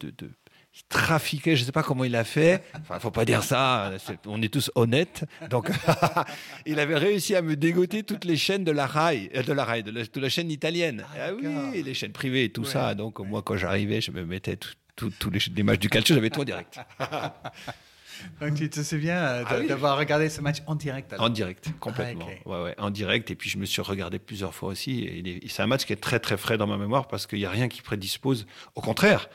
il 0.77 0.83
trafiquait, 0.89 1.55
je 1.55 1.61
ne 1.61 1.65
sais 1.65 1.71
pas 1.71 1.81
comment 1.81 2.03
il 2.03 2.15
a 2.15 2.23
fait. 2.23 2.61
Enfin, 2.81 2.99
faut 2.99 3.09
pas 3.09 3.25
dire 3.25 3.43
ça. 3.43 3.93
on 4.25 4.41
est 4.41 4.53
tous 4.53 4.69
honnêtes. 4.75 5.23
Donc, 5.49 5.71
il 6.67 6.79
avait 6.79 6.97
réussi 6.97 7.33
à 7.33 7.41
me 7.41 7.55
dégoter 7.55 8.03
toutes 8.03 8.25
les 8.25 8.37
chaînes 8.37 8.63
de 8.63 8.71
la 8.71 8.85
RAI, 8.85 9.29
de 9.29 9.53
la 9.53 9.63
RAI, 9.63 9.83
de 9.83 10.19
la, 10.19 10.29
chaîne 10.29 10.51
italienne. 10.51 11.03
Ah, 11.15 11.27
ah 11.29 11.33
oui, 11.33 11.81
les 11.81 11.93
chaînes 11.93 12.11
privées 12.11 12.43
et 12.43 12.49
tout 12.51 12.65
ça. 12.65 12.93
Donc, 12.93 13.19
moi, 13.19 13.41
quand 13.41 13.57
j'arrivais, 13.57 14.01
je 14.01 14.11
me 14.11 14.25
mettais 14.25 14.57
tous 14.95 15.29
les, 15.31 15.39
les, 15.55 15.63
matchs 15.63 15.79
du 15.79 15.89
calcio, 15.89 16.13
j'avais 16.13 16.29
tout 16.29 16.41
en 16.41 16.45
direct. 16.45 16.79
Donc 18.41 18.55
tu 18.55 18.69
te 18.69 18.81
souviens 18.81 19.17
euh, 19.17 19.43
ah 19.47 19.59
d'avoir 19.61 19.97
regardé 19.97 20.29
ce 20.29 20.41
match 20.41 20.57
en 20.67 20.75
direct 20.75 21.13
En 21.17 21.29
direct, 21.29 21.69
complètement. 21.79 22.27
Ah, 22.45 22.49
ouais, 22.49 22.63
ouais, 22.63 22.75
en 22.77 22.89
direct. 22.89 23.31
Et 23.31 23.35
puis 23.35 23.49
je 23.49 23.57
me 23.57 23.65
suis 23.65 23.81
regardé 23.81 24.19
plusieurs 24.19 24.53
fois 24.53 24.69
aussi. 24.69 25.03
Et 25.03 25.47
c'est 25.47 25.61
un 25.61 25.67
match 25.67 25.85
qui 25.85 25.93
est 25.93 26.01
très 26.01 26.19
très 26.19 26.37
frais 26.37 26.57
dans 26.57 26.67
ma 26.67 26.77
mémoire 26.77 27.07
parce 27.07 27.27
qu'il 27.27 27.39
n'y 27.39 27.45
a 27.45 27.51
rien 27.51 27.67
qui 27.67 27.81
prédispose. 27.81 28.45
Au 28.75 28.81
contraire, 28.81 29.29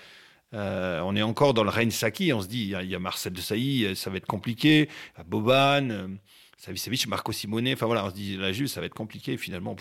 euh, 0.53 1.01
on 1.01 1.15
est 1.15 1.23
encore 1.23 1.55
dans 1.55 1.65
le 1.65 1.71
règne 1.71 1.91
Saki. 1.91 2.33
On 2.33 2.41
se 2.41 2.49
dit, 2.49 2.75
il 2.81 2.91
y, 2.91 2.95
a 2.95 2.99
Marcel 2.99 3.33
de 3.33 3.41
Sailly, 3.41 3.85
euh, 3.85 3.95
ça 3.95 4.11
va 4.11 4.17
être 4.17 4.27
compliqué. 4.27 4.89
Boban, 5.27 5.91
euh, 5.91 6.09
Savicevic, 6.57 7.07
Marco 7.07 7.33
Simone. 7.33 7.69
Enfin 7.73 7.87
voilà, 7.87 8.05
on 8.05 8.11
se 8.11 8.15
dit, 8.15 8.37
la 8.37 8.53
Juve, 8.53 8.67
ça 8.67 8.81
va 8.81 8.87
être 8.87 8.95
compliqué. 8.95 9.35
Et 9.35 9.37
finalement, 9.37 9.77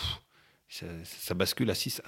ça, 0.68 0.86
ça, 1.04 1.34
bascule 1.34 1.70
à 1.72 1.74
6-1. 1.74 2.02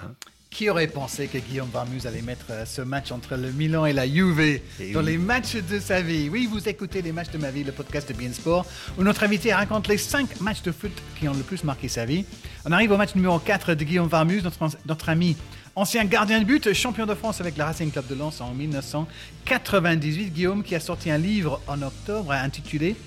Qui 0.51 0.69
aurait 0.69 0.87
pensé 0.87 1.27
que 1.27 1.37
Guillaume 1.37 1.69
Barmuz 1.69 2.05
allait 2.05 2.21
mettre 2.21 2.47
euh, 2.49 2.65
ce 2.65 2.81
match 2.81 3.13
entre 3.13 3.37
le 3.37 3.53
Milan 3.53 3.85
et 3.85 3.93
la 3.93 4.05
Juve 4.05 4.59
dans 4.93 5.01
les 5.01 5.17
matchs 5.17 5.55
de 5.55 5.79
sa 5.79 6.01
vie? 6.01 6.27
Oui, 6.29 6.45
vous 6.45 6.67
écoutez 6.67 7.01
les 7.01 7.13
matchs 7.13 7.31
de 7.31 7.37
ma 7.37 7.51
vie, 7.51 7.63
le 7.63 7.71
podcast 7.71 8.09
de 8.09 8.13
Bien 8.13 8.33
Sport, 8.33 8.65
où 8.97 9.03
notre 9.03 9.23
invité 9.23 9.53
raconte 9.53 9.87
les 9.87 9.97
5 9.97 10.41
matchs 10.41 10.61
de 10.61 10.73
foot 10.73 10.91
qui 11.17 11.29
ont 11.29 11.33
le 11.33 11.43
plus 11.43 11.63
marqué 11.63 11.87
sa 11.87 12.03
vie. 12.03 12.25
On 12.65 12.73
arrive 12.73 12.91
au 12.91 12.97
match 12.97 13.15
numéro 13.15 13.39
4 13.39 13.75
de 13.75 13.83
Guillaume 13.85 14.09
Barmuz, 14.09 14.43
notre, 14.43 14.59
notre 14.85 15.07
ami 15.07 15.37
ancien 15.73 16.03
gardien 16.03 16.39
de 16.39 16.43
but, 16.43 16.73
champion 16.73 17.05
de 17.05 17.15
France 17.15 17.39
avec 17.39 17.55
la 17.55 17.67
Racing 17.67 17.89
Club 17.89 18.07
de 18.07 18.15
Lens 18.15 18.41
en 18.41 18.53
1998. 18.53 20.33
Guillaume 20.33 20.63
qui 20.63 20.75
a 20.75 20.81
sorti 20.81 21.09
un 21.11 21.17
livre 21.17 21.61
en 21.67 21.81
octobre 21.81 22.33
intitulé 22.33 22.97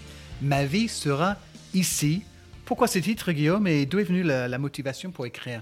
Ma 0.41 0.65
vie 0.65 0.89
sera 0.89 1.37
ici. 1.75 2.23
Pourquoi 2.65 2.89
ce 2.89 3.01
titre, 3.01 3.33
Guillaume, 3.33 3.67
et 3.67 3.85
d'où 3.85 3.99
est 3.99 4.05
venue 4.05 4.23
la 4.23 4.59
motivation 4.59 5.11
pour 5.11 5.27
écrire 5.27 5.61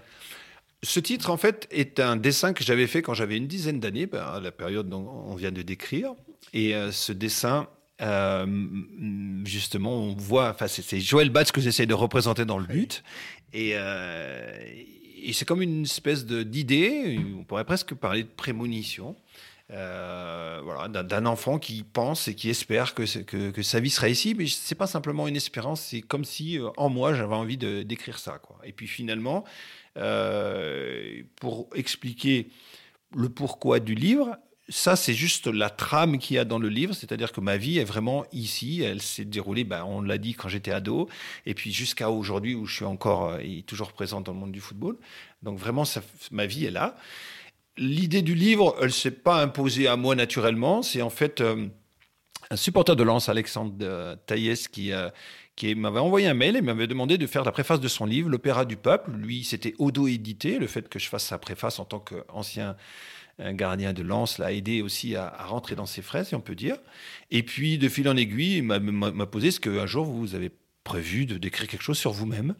ce 0.84 1.00
titre, 1.00 1.30
en 1.30 1.36
fait, 1.36 1.68
est 1.70 2.00
un 2.00 2.16
dessin 2.16 2.52
que 2.52 2.64
j'avais 2.64 2.86
fait 2.86 3.02
quand 3.02 3.14
j'avais 3.14 3.36
une 3.36 3.46
dizaine 3.46 3.78
d'années, 3.78 4.06
ben, 4.06 4.40
la 4.40 4.50
période 4.50 4.88
dont 4.88 5.08
on 5.26 5.34
vient 5.36 5.52
de 5.52 5.62
décrire. 5.62 6.14
Et 6.52 6.74
euh, 6.74 6.90
ce 6.90 7.12
dessin, 7.12 7.68
euh, 8.00 8.46
justement, 9.44 9.94
on 9.94 10.14
voit, 10.14 10.50
enfin, 10.50 10.66
c'est 10.66 11.00
Joël 11.00 11.30
Batz 11.30 11.52
que 11.52 11.60
j'essaie 11.60 11.86
de 11.86 11.94
représenter 11.94 12.44
dans 12.44 12.58
le 12.58 12.66
but. 12.66 13.04
Et, 13.52 13.72
euh, 13.74 14.58
et 15.22 15.32
c'est 15.32 15.44
comme 15.44 15.62
une 15.62 15.84
espèce 15.84 16.26
d'idée, 16.26 17.20
on 17.38 17.44
pourrait 17.44 17.64
presque 17.64 17.94
parler 17.94 18.24
de 18.24 18.28
prémonition. 18.28 19.14
voilà, 19.68 20.88
d'un 20.88 21.26
enfant 21.26 21.60
qui 21.60 21.84
pense 21.84 22.26
et 22.26 22.34
qui 22.34 22.50
espère 22.50 22.94
que, 22.94 23.04
que, 23.22 23.50
que 23.50 23.62
sa 23.62 23.78
vie 23.78 23.90
sera 23.90 24.08
ici, 24.08 24.34
mais 24.36 24.48
c'est 24.48 24.74
pas 24.74 24.88
simplement 24.88 25.28
une 25.28 25.36
espérance, 25.36 25.80
c'est 25.80 26.02
comme 26.02 26.24
si 26.24 26.58
en 26.76 26.88
moi 26.88 27.14
j'avais 27.14 27.36
envie 27.36 27.56
d'écrire 27.56 28.18
ça, 28.18 28.38
quoi. 28.38 28.58
Et 28.64 28.72
puis 28.72 28.88
finalement, 28.88 29.44
euh, 29.98 31.22
pour 31.36 31.68
expliquer 31.74 32.48
le 33.14 33.28
pourquoi 33.28 33.78
du 33.78 33.94
livre. 33.94 34.38
Ça, 34.68 34.96
c'est 34.96 35.12
juste 35.12 35.48
la 35.48 35.68
trame 35.68 36.18
qu'il 36.18 36.36
y 36.36 36.38
a 36.38 36.46
dans 36.46 36.58
le 36.58 36.68
livre, 36.68 36.94
c'est-à-dire 36.94 37.32
que 37.32 37.40
ma 37.40 37.58
vie 37.58 37.78
est 37.78 37.84
vraiment 37.84 38.24
ici. 38.32 38.80
Elle 38.82 39.02
s'est 39.02 39.26
déroulée, 39.26 39.64
ben, 39.64 39.84
on 39.84 40.00
l'a 40.00 40.16
dit, 40.16 40.32
quand 40.32 40.48
j'étais 40.48 40.70
ado, 40.70 41.08
et 41.44 41.52
puis 41.52 41.72
jusqu'à 41.72 42.10
aujourd'hui 42.10 42.54
où 42.54 42.64
je 42.64 42.76
suis 42.76 42.84
encore 42.86 43.30
euh, 43.30 43.38
et 43.42 43.62
toujours 43.64 43.92
présent 43.92 44.22
dans 44.22 44.32
le 44.32 44.38
monde 44.38 44.52
du 44.52 44.60
football. 44.60 44.96
Donc 45.42 45.58
vraiment, 45.58 45.84
ma 46.30 46.46
vie 46.46 46.64
est 46.64 46.70
là. 46.70 46.96
L'idée 47.76 48.22
du 48.22 48.34
livre, 48.34 48.76
elle 48.80 48.92
s'est 48.92 49.10
pas 49.10 49.42
imposée 49.42 49.88
à 49.88 49.96
moi 49.96 50.14
naturellement. 50.14 50.82
C'est 50.82 51.02
en 51.02 51.10
fait 51.10 51.42
euh, 51.42 51.66
un 52.50 52.56
supporter 52.56 52.96
de 52.96 53.02
Lens, 53.02 53.28
Alexandre 53.28 54.16
Taïès, 54.26 54.68
qui, 54.68 54.92
qui 55.56 55.74
m'avait 55.74 56.00
envoyé 56.00 56.26
un 56.26 56.34
mail 56.34 56.56
et 56.56 56.62
m'avait 56.62 56.86
demandé 56.86 57.18
de 57.18 57.26
faire 57.26 57.44
la 57.44 57.52
préface 57.52 57.80
de 57.80 57.88
son 57.88 58.06
livre, 58.06 58.28
L'Opéra 58.28 58.64
du 58.64 58.76
Peuple. 58.76 59.10
Lui, 59.12 59.44
c'était 59.44 59.74
Odo 59.78 60.06
édité. 60.06 60.58
Le 60.58 60.66
fait 60.66 60.88
que 60.88 60.98
je 60.98 61.08
fasse 61.08 61.24
sa 61.24 61.38
préface 61.38 61.78
en 61.78 61.84
tant 61.84 62.00
qu'ancien 62.00 62.76
euh, 63.40 63.52
gardien 63.52 63.92
de 63.92 64.02
lance 64.02 64.38
l'a 64.38 64.52
aidé 64.52 64.82
aussi 64.82 65.16
à, 65.16 65.30
rentrer 65.46 65.74
dans 65.74 65.86
ses 65.86 66.02
frais, 66.02 66.24
si 66.24 66.34
on 66.34 66.40
peut 66.40 66.54
dire. 66.54 66.76
Et 67.30 67.42
puis, 67.42 67.78
de 67.78 67.88
fil 67.88 68.08
en 68.08 68.16
aiguille, 68.16 68.58
il 68.58 68.62
m'a 68.62 69.26
posé 69.26 69.50
ce 69.50 69.60
qu'un 69.60 69.86
jour 69.86 70.04
vous 70.04 70.34
avez 70.34 70.50
prévu 70.84 71.26
de 71.26 71.38
d'écrire 71.38 71.68
quelque 71.68 71.82
chose 71.82 71.98
sur 71.98 72.12
vous-même. 72.12 72.54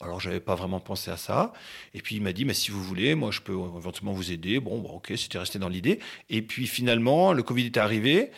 Alors, 0.00 0.20
j'avais 0.20 0.40
pas 0.40 0.54
vraiment 0.54 0.80
pensé 0.80 1.10
à 1.10 1.16
ça. 1.16 1.52
Et 1.94 2.02
puis, 2.02 2.16
il 2.16 2.22
m'a 2.22 2.32
dit, 2.32 2.44
mais 2.44 2.54
si 2.54 2.70
vous 2.70 2.82
voulez, 2.82 3.14
moi, 3.14 3.30
je 3.30 3.40
peux 3.40 3.52
éventuellement 3.52 4.12
vous 4.12 4.32
aider. 4.32 4.60
Bon, 4.60 4.78
bon 4.80 4.90
ok, 4.90 5.12
c'était 5.16 5.38
resté 5.38 5.58
dans 5.58 5.68
l'idée. 5.68 6.00
Et 6.28 6.42
puis, 6.42 6.66
finalement, 6.66 7.32
le 7.32 7.42
Covid 7.42 7.66
est 7.66 7.76
arrivé. 7.76 8.30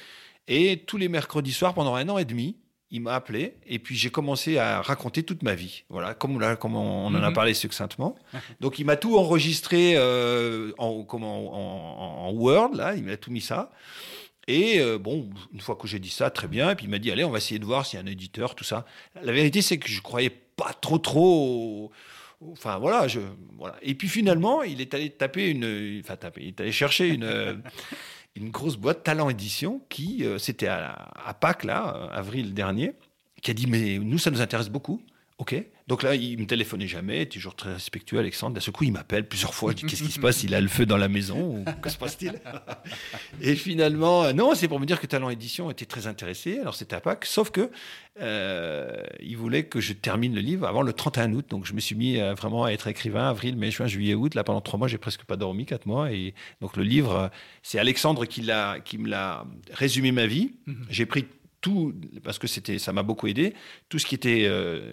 Et 0.49 0.85
tous 0.87 0.97
les 0.97 1.09
mercredis 1.09 1.53
soirs, 1.53 1.75
pendant 1.75 1.95
un 1.95 2.09
an 2.09 2.19
et 2.19 2.25
demi, 2.25 2.57
il 2.91 3.01
m'a 3.01 3.15
appelé 3.15 3.55
et 3.67 3.79
puis 3.79 3.97
j'ai 3.97 4.11
commencé 4.11 4.59
à 4.59 4.81
raconter 4.81 5.23
toute 5.25 5.43
ma 5.43 5.55
vie. 5.55 5.83
Voilà, 5.89 6.15
comme, 6.15 6.39
là, 6.41 6.55
comme 6.57 6.77
on, 6.77 7.07
en 7.07 7.15
a 7.15 7.29
Mhm. 7.29 7.33
parlé 7.35 7.53
succinctement. 7.55 8.17
Donc 8.61 8.79
il 8.79 8.85
m'a 8.85 8.97
tout 8.97 9.19
enregistré 9.19 9.95
euh, 9.97 10.73
en, 10.79 11.03
comment, 11.03 11.53
en, 11.53 12.29
en 12.29 12.33
Word, 12.33 12.75
là, 12.75 12.95
il 12.95 13.03
m'a 13.05 13.17
tout 13.17 13.31
mis 13.33 13.41
ça. 13.41 13.73
Et 14.49 14.79
euh, 14.79 14.97
bon, 14.99 15.29
une 15.53 15.61
fois 15.61 15.75
que 15.75 15.89
j'ai 15.89 15.99
dit 15.99 16.11
ça, 16.11 16.31
très 16.31 16.47
bien. 16.47 16.71
Et 16.71 16.77
puis 16.77 16.87
il 16.87 16.91
m'a 16.91 16.99
dit, 17.01 17.11
allez, 17.11 17.25
on 17.25 17.31
va 17.31 17.39
essayer 17.39 17.59
de 17.59 17.65
voir 17.65 17.85
s'il 17.85 17.99
y 17.99 18.03
a 18.03 18.05
un 18.05 18.09
éditeur, 18.09 18.55
tout 18.55 18.63
ça. 18.63 18.87
La 19.21 19.33
vérité, 19.33 19.61
c'est 19.63 19.79
que 19.79 19.89
je 19.89 20.01
croyais 20.01 20.31
pas 20.31 20.73
trop, 20.81 20.99
trop. 20.99 21.91
au- 21.91 22.53
Enfin 22.53 22.79
voilà, 22.79 23.09
je 23.09 23.19
voilà. 23.59 23.77
Et 23.81 23.95
puis 23.95 24.09
finalement, 24.09 24.63
il 24.63 24.83
est 24.83 24.93
allé 24.93 25.09
taper 25.09 25.49
une, 25.49 26.01
enfin 26.05 26.17
taper, 26.17 26.43
il 26.43 26.49
est 26.49 26.61
allé 26.61 26.71
chercher 26.71 27.09
une 27.09 27.25
une 28.37 28.51
grosse 28.51 28.77
boîte 28.77 29.03
Talent 29.03 29.29
Édition 29.29 29.81
qui, 29.89 30.25
euh, 30.25 30.39
c'était 30.39 30.69
à, 30.69 31.09
à 31.25 31.35
Pâques 31.35 31.65
là, 31.65 31.97
euh, 31.97 32.19
avril 32.19 32.55
dernier, 32.55 32.93
qui 33.43 33.51
a 33.51 33.55
dit 33.55 33.67
mais 33.67 33.99
nous 33.99 34.19
ça 34.19 34.31
nous 34.31 34.41
intéresse 34.41 34.69
beaucoup. 34.69 35.01
Ok. 35.39 35.55
Donc 35.87 36.03
là, 36.03 36.15
il 36.15 36.39
me 36.39 36.47
téléphonait 36.47 36.89
jamais, 36.89 37.27
toujours 37.27 37.55
très 37.55 37.75
respectueux, 37.75 38.19
Alexandre. 38.19 38.55
D'un 38.55 38.61
seul 38.61 38.73
coup, 38.73 38.85
il 38.85 38.93
m'appelle 38.93 39.29
plusieurs 39.29 39.55
fois. 39.55 39.73
Je 39.73 39.77
dis 39.77 39.85
qu'est-ce 39.85 40.03
qui 40.03 40.11
se 40.11 40.19
passe? 40.19 40.43
Il 40.43 40.55
a 40.55 40.61
le 40.63 40.69
feu 40.69 40.87
dans 40.87 40.97
la 40.97 41.09
maison 41.09 41.59
ou 41.59 41.65
que 41.83 41.91
se 41.91 41.99
passe-t-il? 41.99 42.41
Et 43.43 43.55
finalement, 43.55 44.25
euh, 44.25 44.33
non, 44.33 44.55
c'est 44.55 44.67
pour 44.67 44.81
me 44.81 44.87
dire 44.87 44.99
que 44.99 45.07
Talent 45.07 45.29
Édition 45.29 45.71
était 45.71 45.85
très 45.85 46.07
intéressé. 46.07 46.59
Alors 46.59 46.75
c'était 46.75 46.97
à 46.97 47.01
Pâques, 47.01 47.27
sauf 47.27 47.51
que 47.51 47.71
euh, 48.19 49.03
il 49.21 49.37
voulait 49.37 49.65
que 49.65 49.79
je 49.79 49.93
termine 49.93 50.35
le 50.35 50.41
livre 50.41 50.67
avant 50.67 50.81
le 50.81 50.95
31 50.95 51.35
août. 51.35 51.45
Donc 51.51 51.67
je 51.67 51.75
me 51.75 51.81
suis 51.81 51.95
mis 51.95 52.19
euh, 52.19 52.33
vraiment 52.33 52.65
à 52.65 52.71
être 52.71 52.89
écrivain 52.89 53.29
avril, 53.29 53.57
mai, 53.57 53.71
juin, 53.71 53.87
juillet, 53.87 54.15
août. 54.15 54.35
Là 54.35 54.43
pendant 54.43 54.63
trois 54.63 54.79
mois, 54.79 54.89
j'ai 54.89 54.99
presque 54.99 55.25
pas 55.25 55.37
dormi, 55.37 55.67
quatre 55.67 55.85
mois. 55.85 56.11
Et 56.11 56.35
donc 56.63 56.79
le 56.79 56.83
livre, 56.83 57.31
c'est 57.63 57.79
Alexandre 57.79 58.25
qui 58.25 58.49
qui 58.85 58.99
me 58.99 59.09
l'a 59.09 59.45
résumé 59.71 60.13
ma 60.13 60.27
vie. 60.27 60.55
J'ai 60.89 61.05
pris 61.05 61.27
tout 61.67 61.93
parce 62.23 62.39
que 62.39 62.47
c'était, 62.47 62.79
ça 62.79 62.93
m'a 62.93 63.03
beaucoup 63.03 63.27
aidé. 63.27 63.53
Tout 63.89 63.99
ce 63.99 64.07
qui 64.07 64.15
était 64.15 64.45
euh, 64.45 64.93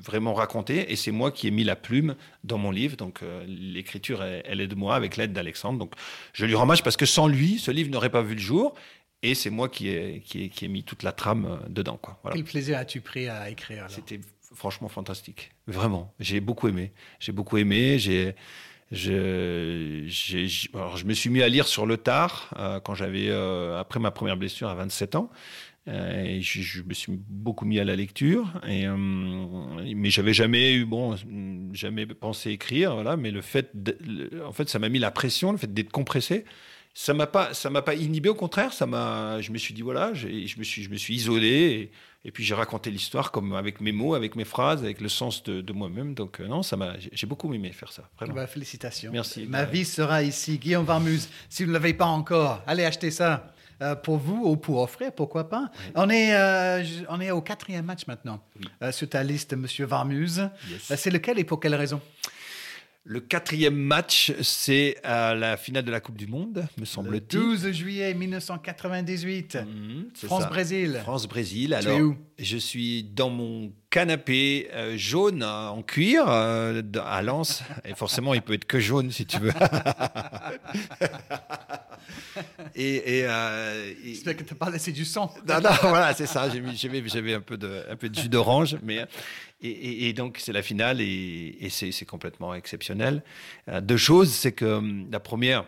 vraiment 0.00 0.34
raconté, 0.34 0.90
et 0.90 0.96
c'est 0.96 1.12
moi 1.12 1.30
qui 1.30 1.46
ai 1.46 1.52
mis 1.52 1.62
la 1.62 1.76
plume 1.76 2.16
dans 2.42 2.58
mon 2.58 2.72
livre. 2.72 2.96
Donc 2.96 3.22
euh, 3.22 3.44
l'écriture, 3.46 4.24
elle, 4.24 4.42
elle 4.44 4.60
est 4.60 4.66
de 4.66 4.74
moi 4.74 4.96
avec 4.96 5.16
l'aide 5.16 5.32
d'Alexandre. 5.32 5.78
Donc 5.78 5.92
je 6.32 6.44
lui 6.44 6.56
rends 6.56 6.64
hommage 6.64 6.82
parce 6.82 6.96
que 6.96 7.06
sans 7.06 7.28
lui, 7.28 7.60
ce 7.60 7.70
livre 7.70 7.88
n'aurait 7.90 8.10
pas 8.10 8.22
vu 8.22 8.34
le 8.34 8.40
jour. 8.40 8.74
Et 9.22 9.36
c'est 9.36 9.50
moi 9.50 9.68
qui 9.68 9.88
ai, 9.88 10.20
qui, 10.24 10.42
ai, 10.42 10.48
qui 10.48 10.64
ai 10.64 10.68
mis 10.68 10.82
toute 10.82 11.04
la 11.04 11.12
trame 11.12 11.46
euh, 11.46 11.68
dedans. 11.68 11.98
Quoi. 12.02 12.18
Voilà. 12.22 12.36
Quel 12.36 12.44
plaisir 12.44 12.78
as-tu 12.78 13.00
pris 13.00 13.28
à 13.28 13.48
écrire 13.48 13.86
C'était 13.88 14.20
franchement 14.54 14.88
fantastique. 14.88 15.52
Vraiment. 15.68 16.12
J'ai 16.18 16.40
beaucoup 16.40 16.66
aimé. 16.66 16.92
J'ai 17.20 17.32
beaucoup 17.32 17.58
aimé. 17.58 17.98
J'ai. 18.00 18.34
Je, 18.90 20.68
alors, 20.74 20.96
me 21.04 21.12
suis 21.12 21.28
mis 21.28 21.42
à 21.42 21.48
lire 21.48 21.66
sur 21.66 21.84
le 21.84 21.98
tard 21.98 22.54
euh, 22.58 22.80
quand 22.80 22.94
j'avais 22.94 23.28
euh, 23.28 23.78
après 23.78 24.00
ma 24.00 24.10
première 24.10 24.38
blessure 24.38 24.68
à 24.68 24.74
27 24.74 25.14
ans. 25.14 25.30
Euh, 25.88 26.22
et 26.22 26.40
je, 26.42 26.60
je 26.60 26.82
me 26.82 26.92
suis 26.92 27.12
beaucoup 27.28 27.64
mis 27.64 27.80
à 27.80 27.84
la 27.84 27.96
lecture. 27.96 28.60
Et, 28.68 28.86
euh, 28.86 28.94
mais 28.96 30.10
j'avais 30.10 30.34
jamais 30.34 30.74
eu 30.74 30.84
bon, 30.84 31.16
jamais 31.72 32.06
pensé 32.06 32.50
écrire. 32.50 32.94
Voilà. 32.94 33.16
Mais 33.16 33.30
le 33.30 33.40
fait, 33.40 33.70
de- 33.74 34.42
en 34.46 34.52
fait, 34.52 34.68
ça 34.68 34.78
m'a 34.78 34.88
mis 34.90 34.98
la 34.98 35.10
pression, 35.10 35.50
le 35.52 35.58
fait 35.58 35.72
d'être 35.72 35.90
compressé. 35.90 36.44
Ça 36.94 37.14
m'a 37.14 37.26
pas, 37.26 37.54
ça 37.54 37.70
m'a 37.70 37.80
pas 37.82 37.94
inhibé. 37.94 38.28
Au 38.28 38.34
contraire, 38.34 38.72
ça 38.72 38.84
m'a. 38.86 39.40
Je 39.40 39.50
me 39.52 39.58
suis 39.58 39.72
dit 39.72 39.82
voilà, 39.82 40.12
je 40.14 40.26
me 40.58 40.64
suis, 40.64 40.82
je 40.82 40.90
me 40.90 40.96
suis 40.96 41.14
isolé. 41.14 41.90
Et, 42.24 42.28
et 42.28 42.32
puis 42.32 42.42
j'ai 42.44 42.54
raconté 42.54 42.90
l'histoire 42.90 43.30
comme 43.30 43.52
avec 43.54 43.80
mes 43.80 43.92
mots, 43.92 44.14
avec 44.14 44.34
mes 44.36 44.44
phrases, 44.44 44.82
avec 44.82 45.00
le 45.00 45.08
sens 45.08 45.42
de, 45.44 45.60
de 45.60 45.72
moi-même. 45.72 46.14
Donc 46.14 46.40
euh, 46.40 46.48
non, 46.48 46.62
ça 46.64 46.76
m'a, 46.76 46.94
j'ai- 46.98 47.26
beaucoup 47.26 47.54
aimé 47.54 47.70
faire 47.72 47.92
ça, 47.92 48.10
vraiment. 48.18 48.34
Bah, 48.34 48.46
félicitations. 48.48 49.12
Merci. 49.12 49.46
Ma 49.48 49.64
vie 49.64 49.84
sera 49.84 50.22
ici. 50.24 50.58
Guillaume 50.58 50.84
Varmuse, 50.84 51.28
si 51.48 51.62
vous 51.62 51.68
ne 51.68 51.74
l'avez 51.74 51.94
pas 51.94 52.06
encore, 52.06 52.62
allez 52.66 52.84
acheter 52.84 53.10
ça. 53.12 53.54
Euh, 53.82 53.94
pour 53.94 54.16
vous 54.18 54.42
ou 54.44 54.56
pour 54.56 54.80
offrir, 54.80 55.12
pourquoi 55.12 55.48
pas. 55.48 55.70
On, 55.94 56.08
est, 56.10 56.34
euh, 56.34 56.82
on 57.08 57.20
est 57.20 57.30
au 57.30 57.40
quatrième 57.42 57.84
match 57.84 58.06
maintenant 58.06 58.42
Oui. 58.58 58.66
euh, 58.82 58.92
sur 58.92 59.08
ta 59.08 59.22
liste, 59.22 59.54
Monsieur 59.54 59.86
Varmuse. 59.86 60.48
Yes. 60.70 60.92
C'est 60.96 61.10
lequel 61.10 61.38
et 61.38 61.44
pour 61.44 61.60
quelle 61.60 61.74
raison? 61.74 62.00
Le 63.04 63.20
quatrième 63.20 63.76
match, 63.76 64.32
c'est 64.42 64.96
à 65.02 65.34
la 65.34 65.56
finale 65.56 65.84
de 65.84 65.90
la 65.90 66.00
Coupe 66.00 66.18
du 66.18 66.26
Monde, 66.26 66.66
me 66.76 66.80
Le 66.80 66.84
semble-t-il. 66.84 67.40
12 67.40 67.70
juillet 67.72 68.12
1998. 68.12 69.54
Mhm, 69.56 70.08
c'est 70.12 70.20
ça. 70.22 70.26
France-Brésil. 70.26 70.98
France-Brésil. 71.02 71.68
Tu 71.80 71.86
Alors, 71.86 71.98
es 71.98 72.02
où? 72.02 72.16
je 72.38 72.56
suis 72.58 73.04
dans 73.04 73.30
mon 73.30 73.72
canapé 73.98 74.68
euh, 74.74 74.96
jaune 74.96 75.42
euh, 75.42 75.68
en 75.70 75.82
cuir 75.82 76.24
euh, 76.28 76.82
à 77.04 77.20
Lens. 77.20 77.64
Et 77.84 77.94
forcément, 77.94 78.32
il 78.32 78.42
peut 78.42 78.52
être 78.52 78.64
que 78.64 78.78
jaune 78.78 79.10
si 79.10 79.26
tu 79.26 79.38
veux. 79.40 79.50
et, 82.76 83.18
et, 83.18 83.24
euh, 83.26 83.92
et- 84.04 84.14
J'espère 84.14 84.36
que 84.36 84.44
tu 84.44 84.54
n'as 84.54 84.58
pas 84.58 84.70
laissé 84.70 84.92
du 84.92 85.04
sang. 85.04 85.34
Non, 85.48 85.60
non, 85.60 85.70
voilà, 85.82 86.14
c'est 86.14 86.26
ça. 86.26 86.48
J'avais, 86.48 87.34
un 87.34 87.40
peu 87.40 87.56
de, 87.56 87.84
un 87.90 87.96
peu 87.96 88.08
de 88.08 88.14
jus 88.14 88.28
d'orange, 88.28 88.76
mais 88.84 89.04
et, 89.62 90.08
et- 90.08 90.12
donc 90.12 90.38
c'est 90.38 90.52
la 90.52 90.62
finale 90.62 91.00
et, 91.00 91.66
c'est, 91.70 91.90
c'est 91.90 92.06
complètement 92.06 92.54
exceptionnel. 92.54 93.24
Deux 93.82 93.96
choses, 93.96 94.30
c'est 94.30 94.52
que 94.52 94.64
hum, 94.64 95.08
la 95.10 95.18
première, 95.18 95.64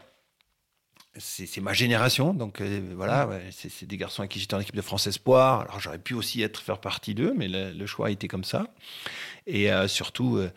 c'est, 1.16 1.60
ma 1.60 1.72
génération, 1.72 2.34
donc 2.34 2.60
euh, 2.60 2.92
voilà, 2.94 3.26
ouais, 3.26 3.48
c'est, 3.50 3.84
des 3.84 3.96
garçons 3.96 4.22
avec 4.22 4.30
qui 4.30 4.38
j'étais 4.38 4.54
en 4.54 4.60
équipe 4.60 4.76
de 4.76 4.82
France 4.82 5.06
Espoir. 5.08 5.62
Alors 5.62 5.80
j'aurais 5.80 5.98
pu 5.98 6.14
aussi 6.14 6.40
être 6.42 6.60
faire 6.60 6.78
partie 6.80 7.14
d'eux, 7.14 7.34
mais 7.36 7.48
le, 7.48 7.72
le 7.72 7.86
choix 7.86 8.06
a 8.06 8.10
été 8.10 8.28
comme 8.28 8.44
ça. 8.44 8.72
Et 9.46 9.72
euh, 9.72 9.88
surtout, 9.88 10.36
euh, 10.36 10.52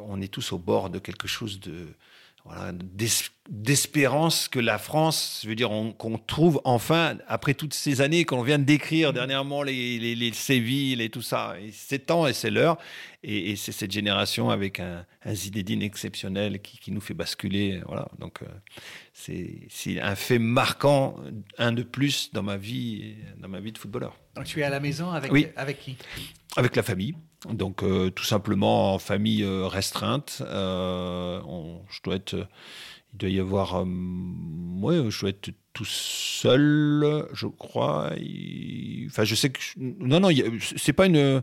on 0.00 0.20
est 0.22 0.32
tous 0.32 0.52
au 0.52 0.58
bord 0.58 0.88
de 0.88 0.98
quelque 0.98 1.28
chose 1.28 1.60
de 1.60 1.88
voilà, 2.44 2.72
d'es- 2.72 3.30
d'espérance 3.48 4.48
que 4.48 4.58
la 4.58 4.76
France, 4.78 5.40
je 5.42 5.48
veux 5.48 5.54
dire, 5.54 5.70
on- 5.70 5.92
qu'on 5.92 6.18
trouve 6.18 6.60
enfin, 6.64 7.16
après 7.26 7.54
toutes 7.54 7.72
ces 7.74 8.00
années 8.02 8.24
qu'on 8.26 8.42
vient 8.42 8.58
de 8.58 8.64
décrire 8.64 9.12
dernièrement, 9.14 9.62
les, 9.62 9.98
les, 9.98 10.14
les 10.14 10.32
Séville 10.34 11.00
et 11.00 11.08
tout 11.08 11.22
ça, 11.22 11.54
c'est 11.72 12.06
temps 12.06 12.26
et 12.26 12.32
c'est 12.34 12.50
l'heure. 12.50 12.76
Et, 13.22 13.52
et 13.52 13.56
c'est 13.56 13.72
cette 13.72 13.90
génération 13.92 14.50
avec 14.50 14.80
un, 14.80 15.06
un 15.24 15.34
Zinedine 15.34 15.80
exceptionnel 15.82 16.60
qui, 16.60 16.78
qui 16.78 16.92
nous 16.92 17.00
fait 17.00 17.14
basculer. 17.14 17.80
Voilà. 17.86 18.08
Donc, 18.18 18.42
euh, 18.42 18.46
c'est 19.14 19.60
c'est 19.70 19.98
un 20.00 20.14
fait 20.14 20.38
marquant, 20.38 21.16
un 21.56 21.72
de 21.72 21.82
plus 21.82 22.30
dans 22.34 22.42
ma 22.42 22.58
vie, 22.58 23.14
dans 23.38 23.48
ma 23.48 23.60
vie 23.60 23.72
de 23.72 23.78
footballeur. 23.78 24.18
Donc 24.36 24.44
tu 24.44 24.60
es 24.60 24.64
à 24.64 24.70
la 24.70 24.80
maison 24.80 25.10
avec, 25.10 25.32
Oui. 25.32 25.46
avec 25.56 25.80
qui? 25.80 25.96
Avec 26.56 26.76
la 26.76 26.82
famille. 26.82 27.14
Donc, 27.50 27.82
euh, 27.82 28.10
tout 28.10 28.24
simplement 28.24 28.94
en 28.94 28.98
famille 28.98 29.42
euh, 29.42 29.66
restreinte. 29.66 30.42
Euh, 30.46 31.40
je 31.90 32.00
dois 32.02 32.16
être. 32.16 32.34
il 33.12 33.18
doit 33.18 33.28
y 33.28 33.40
avoir. 33.40 33.82
euh, 33.82 35.10
je 35.10 35.20
dois 35.20 35.30
être 35.30 35.50
tout 35.72 35.84
seul, 35.84 37.26
je 37.32 37.46
crois. 37.46 38.10
Enfin, 39.06 39.24
je 39.24 39.34
sais 39.34 39.50
que. 39.50 39.60
non, 39.76 40.20
non, 40.20 40.30
c'est 40.76 40.92
pas 40.92 41.06
une. 41.06 41.42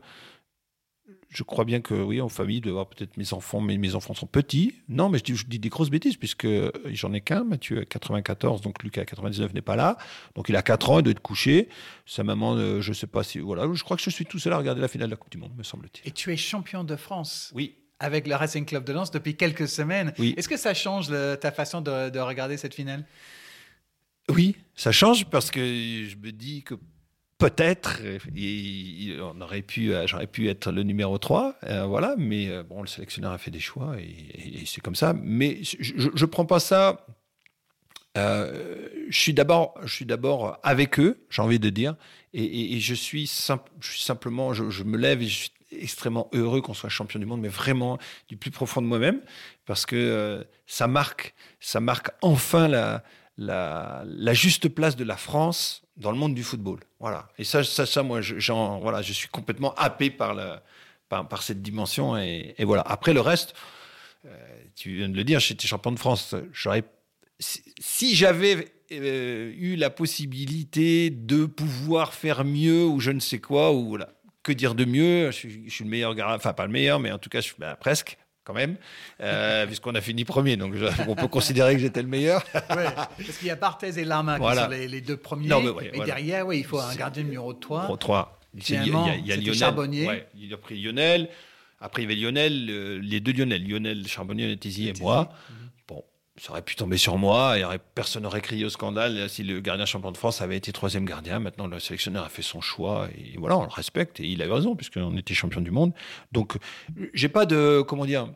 Je 1.29 1.43
crois 1.43 1.63
bien 1.65 1.79
que, 1.81 1.93
oui, 1.93 2.19
en 2.19 2.27
famille, 2.29 2.61
y 2.65 2.67
avoir 2.69 2.87
peut-être 2.89 3.15
mes 3.17 3.33
enfants, 3.33 3.61
mais 3.61 3.77
mes 3.77 3.95
enfants 3.95 4.13
sont 4.13 4.27
petits. 4.27 4.75
Non, 4.89 5.09
mais 5.09 5.17
je 5.19 5.23
dis, 5.23 5.35
je 5.35 5.45
dis 5.45 5.59
des 5.59 5.69
grosses 5.69 5.89
bêtises, 5.89 6.17
puisque 6.17 6.47
j'en 6.87 7.13
ai 7.13 7.21
qu'un, 7.21 7.43
Mathieu 7.43 7.79
a 7.79 7.85
94, 7.85 8.61
donc 8.61 8.83
Lucas 8.83 9.01
a 9.01 9.05
99 9.05 9.53
n'est 9.53 9.61
pas 9.61 9.75
là. 9.75 9.97
Donc 10.35 10.49
il 10.49 10.55
a 10.55 10.61
4 10.61 10.89
ans, 10.89 10.99
il 10.99 11.03
doit 11.03 11.11
être 11.11 11.21
couché. 11.21 11.69
Sa 12.05 12.23
maman, 12.23 12.55
euh, 12.55 12.81
je 12.81 12.91
sais 12.93 13.07
pas 13.07 13.23
si. 13.23 13.39
Voilà, 13.39 13.67
je 13.73 13.83
crois 13.83 13.95
que 13.97 14.03
je 14.03 14.09
suis 14.09 14.25
tout 14.25 14.39
seul 14.39 14.51
à 14.53 14.57
regarder 14.57 14.81
la 14.81 14.87
finale 14.89 15.07
de 15.07 15.11
la 15.11 15.17
Coupe 15.17 15.31
du 15.31 15.37
Monde, 15.37 15.53
me 15.57 15.63
semble-t-il. 15.63 16.07
Et 16.07 16.11
tu 16.11 16.31
es 16.33 16.37
champion 16.37 16.83
de 16.83 16.95
France 16.97 17.51
Oui. 17.55 17.75
avec 17.99 18.27
le 18.27 18.35
Racing 18.35 18.65
Club 18.65 18.83
de 18.83 18.91
Lens 18.93 19.11
depuis 19.11 19.35
quelques 19.37 19.67
semaines. 19.69 20.13
Oui. 20.19 20.33
Est-ce 20.37 20.49
que 20.49 20.57
ça 20.57 20.73
change 20.73 21.09
le- 21.09 21.35
ta 21.35 21.51
façon 21.51 21.79
de, 21.81 22.09
de 22.09 22.19
regarder 22.19 22.57
cette 22.57 22.73
finale? 22.73 23.05
Oui, 24.29 24.55
ça 24.75 24.91
change 24.91 25.25
parce 25.29 25.51
que 25.51 25.59
je 25.61 26.15
me 26.17 26.31
dis 26.31 26.63
que 26.63 26.75
peut-être 27.41 27.99
on 29.21 29.41
aurait 29.41 29.61
pu, 29.63 29.93
euh, 29.93 30.05
j'aurais 30.05 30.27
pu 30.27 30.47
être 30.47 30.71
le 30.71 30.83
numéro 30.83 31.17
3, 31.17 31.55
euh, 31.63 31.85
voilà, 31.85 32.15
mais 32.17 32.49
euh, 32.49 32.63
bon, 32.63 32.81
le 32.81 32.87
sélectionneur 32.87 33.31
a 33.31 33.37
fait 33.37 33.51
des 33.51 33.59
choix 33.59 33.95
et, 33.99 34.63
c'est 34.65 34.81
comme 34.81 34.95
ça. 34.95 35.13
Mais 35.13 35.59
je 35.63 36.07
ne 36.07 36.25
prends 36.25 36.45
pas 36.45 36.59
ça. 36.59 37.05
je 38.15 38.79
suis 39.09 39.33
d'abord, 39.33 40.59
avec 40.63 40.99
eux, 40.99 41.25
j'ai 41.29 41.41
envie 41.41 41.59
de 41.59 41.69
dire, 41.69 41.95
et, 42.33 42.79
je 42.79 42.93
suis 42.93 43.25
simp- 43.27 43.69
je 43.79 43.91
suis 43.91 44.01
simplement, 44.01 44.53
je, 44.53 44.83
me 44.83 44.97
lève 44.97 45.21
et 45.21 45.27
je 45.27 45.35
suis 45.35 45.51
extrêmement 45.71 46.29
heureux 46.33 46.61
qu'on 46.61 46.73
soit 46.73 46.89
champion 46.89 47.19
du 47.19 47.25
monde, 47.25 47.41
mais 47.41 47.47
vraiment 47.47 47.97
du 48.27 48.37
plus 48.37 48.51
profond 48.51 48.81
de 48.81 48.87
moi-même, 48.87 49.21
parce 49.65 49.85
que 49.85 50.45
ça 50.67 50.87
marque, 50.87 51.33
ça 51.59 51.79
marque 51.79 52.11
enfin 52.21 52.67
la, 52.67 53.03
la, 53.37 54.03
la 54.05 54.33
juste 54.33 54.69
place 54.69 54.95
de 54.95 55.03
la 55.03 55.17
France 55.17 55.83
dans 55.97 56.11
le 56.11 56.17
monde 56.17 56.33
du 56.33 56.43
football. 56.43 56.79
Voilà. 56.99 57.29
Et 57.37 57.43
ça, 57.43 57.63
ça, 57.63 58.03
moi, 58.03 58.21
voilà, 58.81 59.01
je 59.01 59.13
suis 59.13 59.27
complètement 59.27 59.73
happé 59.75 60.09
par, 60.09 60.35
par, 61.09 61.43
cette 61.43 61.61
dimension. 61.61 62.17
Et, 62.17 62.55
voilà. 62.59 62.83
Après, 62.83 63.13
le 63.13 63.21
reste, 63.21 63.53
euh, 64.25 64.29
tu 64.75 64.95
viens 64.95 65.09
de 65.09 65.15
le 65.15 65.23
dire, 65.23 65.39
j'étais 65.39 65.67
champion 65.67 65.91
de 65.91 65.99
France. 65.99 66.35
Si, 67.39 68.15
j'avais 68.15 68.71
euh, 68.91 69.51
eu 69.55 69.75
la 69.75 69.89
possibilité 69.89 71.09
de 71.09 71.45
pouvoir 71.45 72.13
faire 72.13 72.43
mieux 72.43 72.85
ou 72.85 72.99
je 72.99 73.11
ne 73.11 73.19
sais 73.19 73.39
quoi, 73.39 73.73
ou 73.73 73.97
que 74.43 74.51
dire 74.51 74.75
de 74.75 74.85
mieux? 74.85 75.31
Je 75.31 75.37
suis, 75.37 75.83
le 75.83 75.89
meilleur 75.89 76.15
enfin 76.19 76.53
pas 76.53 76.65
le 76.65 76.71
meilleur, 76.71 76.99
mais 76.99 77.11
en 77.11 77.17
tout 77.17 77.29
cas, 77.29 77.41
je 77.41 77.47
suis 77.47 77.55
bah, 77.57 77.75
presque 77.75 78.17
quand 78.43 78.53
même, 78.53 78.75
euh, 79.21 79.65
puisqu'on 79.67 79.93
a 79.95 80.01
fini 80.01 80.25
premier, 80.25 80.57
donc 80.57 80.75
je- 80.75 80.85
on 81.07 81.15
peut 81.15 81.27
considérer 81.27 81.73
que 81.75 81.79
j'étais 81.81 82.01
le 82.01 82.07
meilleur. 82.07 82.43
Ouais, 82.53 82.85
Parce 82.95 83.37
qu'il 83.37 83.47
y 83.47 83.51
a 83.51 83.55
Barthez 83.55 83.99
et 83.99 84.03
Lama 84.05 84.37
Voilà. 84.37 84.61
qui 84.61 84.65
sont 84.65 84.71
les, 84.71 84.87
les 84.87 85.01
deux 85.01 85.17
premiers. 85.17 85.47
Non, 85.47 85.61
mais 85.61 85.69
ouais, 85.69 85.85
et 85.87 85.89
voilà. 85.89 86.05
derrière, 86.05 86.47
oui, 86.47 86.59
il 86.59 86.65
faut 86.65 86.79
un 86.79 86.95
gardien 86.95 87.23
numéro 87.23 87.53
3. 87.53 87.83
Pro 87.85 87.97
3. 87.97 88.39
Finalement, 88.59 89.07
il 89.07 89.25
y 89.27 89.31
a, 89.31 89.35
c'était 89.35 89.45
Lionel. 89.45 89.59
Charbonnier. 89.59 90.07
Ouais, 90.07 90.27
il 90.39 90.53
a 90.53 90.57
pris 90.57 90.81
Lionel. 90.81 91.29
Après, 91.79 92.03
il 92.03 92.09
y 92.09 92.11
avait 92.11 92.19
Lionel, 92.21 92.67
euh, 92.69 92.99
les 93.01 93.19
deux 93.19 93.31
Lionel, 93.31 93.67
Lionel 93.67 94.07
Charbonnier, 94.07 94.47
Netesi 94.47 94.89
et 94.89 94.93
moi. 94.99 95.31
Mhm. 95.49 95.69
Ça 96.43 96.51
aurait 96.51 96.63
pu 96.63 96.75
tomber 96.75 96.97
sur 96.97 97.17
moi. 97.17 97.59
Et 97.59 97.63
personne 97.93 98.23
n'aurait 98.23 98.41
crié 98.41 98.65
au 98.65 98.69
scandale 98.69 99.29
si 99.29 99.43
le 99.43 99.59
gardien 99.59 99.85
champion 99.85 100.11
de 100.11 100.17
France 100.17 100.41
avait 100.41 100.57
été 100.57 100.71
troisième 100.71 101.05
gardien. 101.05 101.39
Maintenant, 101.39 101.67
le 101.67 101.79
sélectionneur 101.79 102.23
a 102.25 102.29
fait 102.29 102.41
son 102.41 102.61
choix. 102.61 103.07
Et 103.15 103.37
voilà, 103.37 103.57
on 103.57 103.63
le 103.63 103.67
respecte. 103.69 104.19
Et 104.19 104.25
il 104.27 104.41
a 104.41 104.47
eu 104.47 104.51
raison, 104.51 104.75
puisqu'on 104.75 105.15
était 105.17 105.33
champion 105.35 105.61
du 105.61 105.69
monde. 105.71 105.93
Donc, 106.31 106.55
euh, 106.99 107.09
j'ai 107.13 107.29
pas 107.29 107.45
de. 107.45 107.81
Comment 107.87 108.05
dire? 108.05 108.27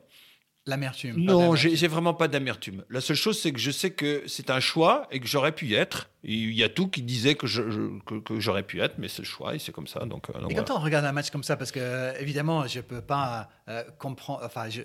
L'amertume. 0.68 1.18
non, 1.18 1.54
j'ai 1.56 1.88
vraiment 1.88 2.16
pas 2.16 2.28
d'amertume. 2.28 2.84
La 2.90 3.00
seule 3.00 3.16
chose, 3.16 3.40
c'est 3.40 3.52
que 3.52 3.60
je 3.60 3.70
sais 3.70 3.92
que 3.92 4.24
c'est 4.26 4.50
un 4.50 4.60
choix 4.60 5.08
et 5.12 5.20
que 5.20 5.28
j'aurais 5.28 5.52
pu 5.52 5.68
y 5.68 5.76
être. 5.76 6.10
Il 6.24 6.54
y 6.54 6.64
a 6.64 6.70
tout 6.70 6.88
qui 6.88 7.04
disait 7.04 7.36
que 7.36 7.46
je- 7.46 7.70
je- 7.70 8.00
que- 8.04 8.20
que 8.20 8.40
j'aurais 8.40 8.64
pu 8.64 8.82
être, 8.82 8.96
mais 8.98 9.08
c'est 9.08 9.22
le 9.22 9.28
choix 9.28 9.54
et 9.54 9.60
c'est 9.60 9.72
comme 9.72 9.86
ça. 9.86 10.00
Donc, 10.06 10.28
euh, 10.32 10.34
Et 10.34 10.42
voilà. 10.42 10.56
quand 10.64 10.74
on 10.76 10.80
regarde 10.80 11.06
un 11.06 11.12
match 11.12 11.30
comme 11.30 11.44
ça, 11.44 11.56
parce 11.56 11.72
que 11.72 11.80
euh, 11.80 12.14
évidemment, 12.20 12.66
je 12.66 12.80
peux 12.80 13.02
pas 13.02 13.48
euh, 13.68 13.84
comprendre. 14.00 14.42
Enfin, 14.44 14.68
je- 14.70 14.82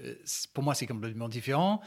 pour 0.52 0.62
moi, 0.64 0.74
c'est 0.74 0.86
complètement 0.86 1.30
différent. 1.30 1.80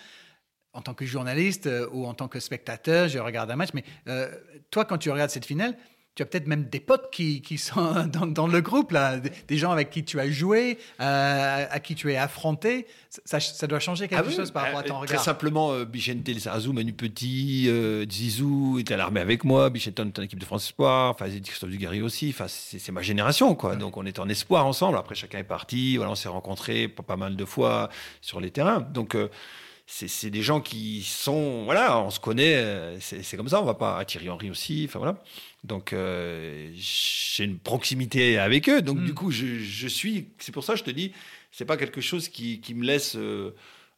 En 0.73 0.81
tant 0.81 0.95
que 0.95 1.05
journaliste 1.05 1.67
euh, 1.67 1.87
ou 1.91 2.07
en 2.07 2.15
tant 2.15 2.27
que 2.27 2.39
spectateur, 2.39 3.07
je 3.07 3.19
regarde 3.19 3.51
un 3.51 3.55
match. 3.55 3.69
Mais 3.75 3.83
euh, 4.07 4.27
toi, 4.71 4.85
quand 4.85 4.97
tu 4.97 5.11
regardes 5.11 5.29
cette 5.29 5.45
finale, 5.45 5.77
tu 6.15 6.21
as 6.21 6.25
peut-être 6.27 6.47
même 6.47 6.65
des 6.65 6.79
potes 6.79 7.09
qui, 7.11 7.41
qui 7.41 7.57
sont 7.57 8.07
dans, 8.11 8.25
dans 8.27 8.47
le 8.47 8.61
groupe, 8.61 8.91
là, 8.91 9.17
des, 9.19 9.57
gens 9.57 9.71
avec 9.71 9.89
qui 9.89 10.03
tu 10.03 10.19
as 10.19 10.29
joué, 10.29 10.77
euh, 10.99 11.65
à 11.69 11.79
qui 11.79 11.95
tu 11.95 12.11
es 12.11 12.17
affronté. 12.17 12.87
Ça, 13.25 13.39
ça 13.39 13.67
doit 13.67 13.79
changer 13.79 14.07
quelque 14.07 14.23
Ah 14.23 14.27
oui, 14.27 14.35
chose 14.35 14.51
par 14.51 14.63
rapport 14.63 14.79
à 14.79 14.83
ton 14.83 14.95
Très 15.01 15.07
regard. 15.13 15.23
simplement, 15.23 15.71
euh, 15.73 15.85
Bichente 15.85 16.27
Lizarazu, 16.27 16.71
Manu 16.71 16.93
Petit, 16.93 17.69
Zizou 18.09 18.79
était 18.79 18.95
à 18.95 18.97
l'armée 18.97 19.21
avec 19.21 19.43
moi, 19.43 19.69
Bichente 19.69 19.99
était 19.99 20.19
en 20.19 20.23
équipe 20.23 20.39
de 20.39 20.45
France 20.45 20.65
Espoir, 20.65 21.11
enfin, 21.11 21.27
Christophe 21.29 21.69
Dugarry 21.69 22.01
aussi, 22.01 22.29
enfin, 22.29 22.45
c'est 22.47 22.91
ma 22.91 23.01
génération, 23.01 23.53
quoi. 23.55 23.75
Donc, 23.75 23.97
on 23.97 24.05
était 24.05 24.19
en 24.19 24.29
espoir 24.29 24.65
ensemble. 24.65 24.97
Après, 24.97 25.15
chacun 25.15 25.39
est 25.39 25.43
parti, 25.43 25.97
voilà, 25.97 26.11
on 26.11 26.15
s'est 26.15 26.29
rencontrés 26.29 26.87
pas, 26.87 27.03
pas 27.03 27.17
mal 27.17 27.35
de 27.35 27.45
fois 27.45 27.89
sur 28.21 28.39
les 28.39 28.51
terrains. 28.51 28.81
Donc, 28.81 29.15
c'est 29.85 30.29
des 30.29 30.41
gens 30.41 30.61
qui 30.61 31.03
sont, 31.03 31.65
voilà, 31.65 31.99
on 31.99 32.09
se 32.09 32.19
connaît, 32.19 32.55
euh, 32.55 32.97
c'est 32.99 33.35
comme 33.37 33.49
ça, 33.49 33.61
on 33.61 33.65
va 33.65 33.73
pas, 33.73 34.03
Thierry 34.05 34.29
Henry 34.29 34.49
aussi, 34.49 34.85
enfin 34.87 34.97
voilà. 34.99 35.21
Donc, 35.63 35.93
euh, 35.93 36.71
j'ai 36.75 37.43
une 37.43 37.59
proximité 37.59 38.37
avec 38.39 38.69
eux, 38.69 38.81
donc 38.81 38.99
Mm. 38.99 39.05
du 39.05 39.13
coup, 39.13 39.31
je, 39.31 39.59
je 39.59 39.87
suis, 39.87 40.29
c'est 40.39 40.51
pour 40.53 40.63
ça 40.63 40.73
que 40.73 40.79
je 40.79 40.83
te 40.85 40.91
dis, 40.91 41.11
c'est 41.51 41.65
pas 41.65 41.77
quelque 41.77 42.01
chose 42.01 42.29
qui, 42.29 42.61
qui 42.61 42.73
me 42.73 42.85
laisse 42.85 43.15
euh, 43.15 43.53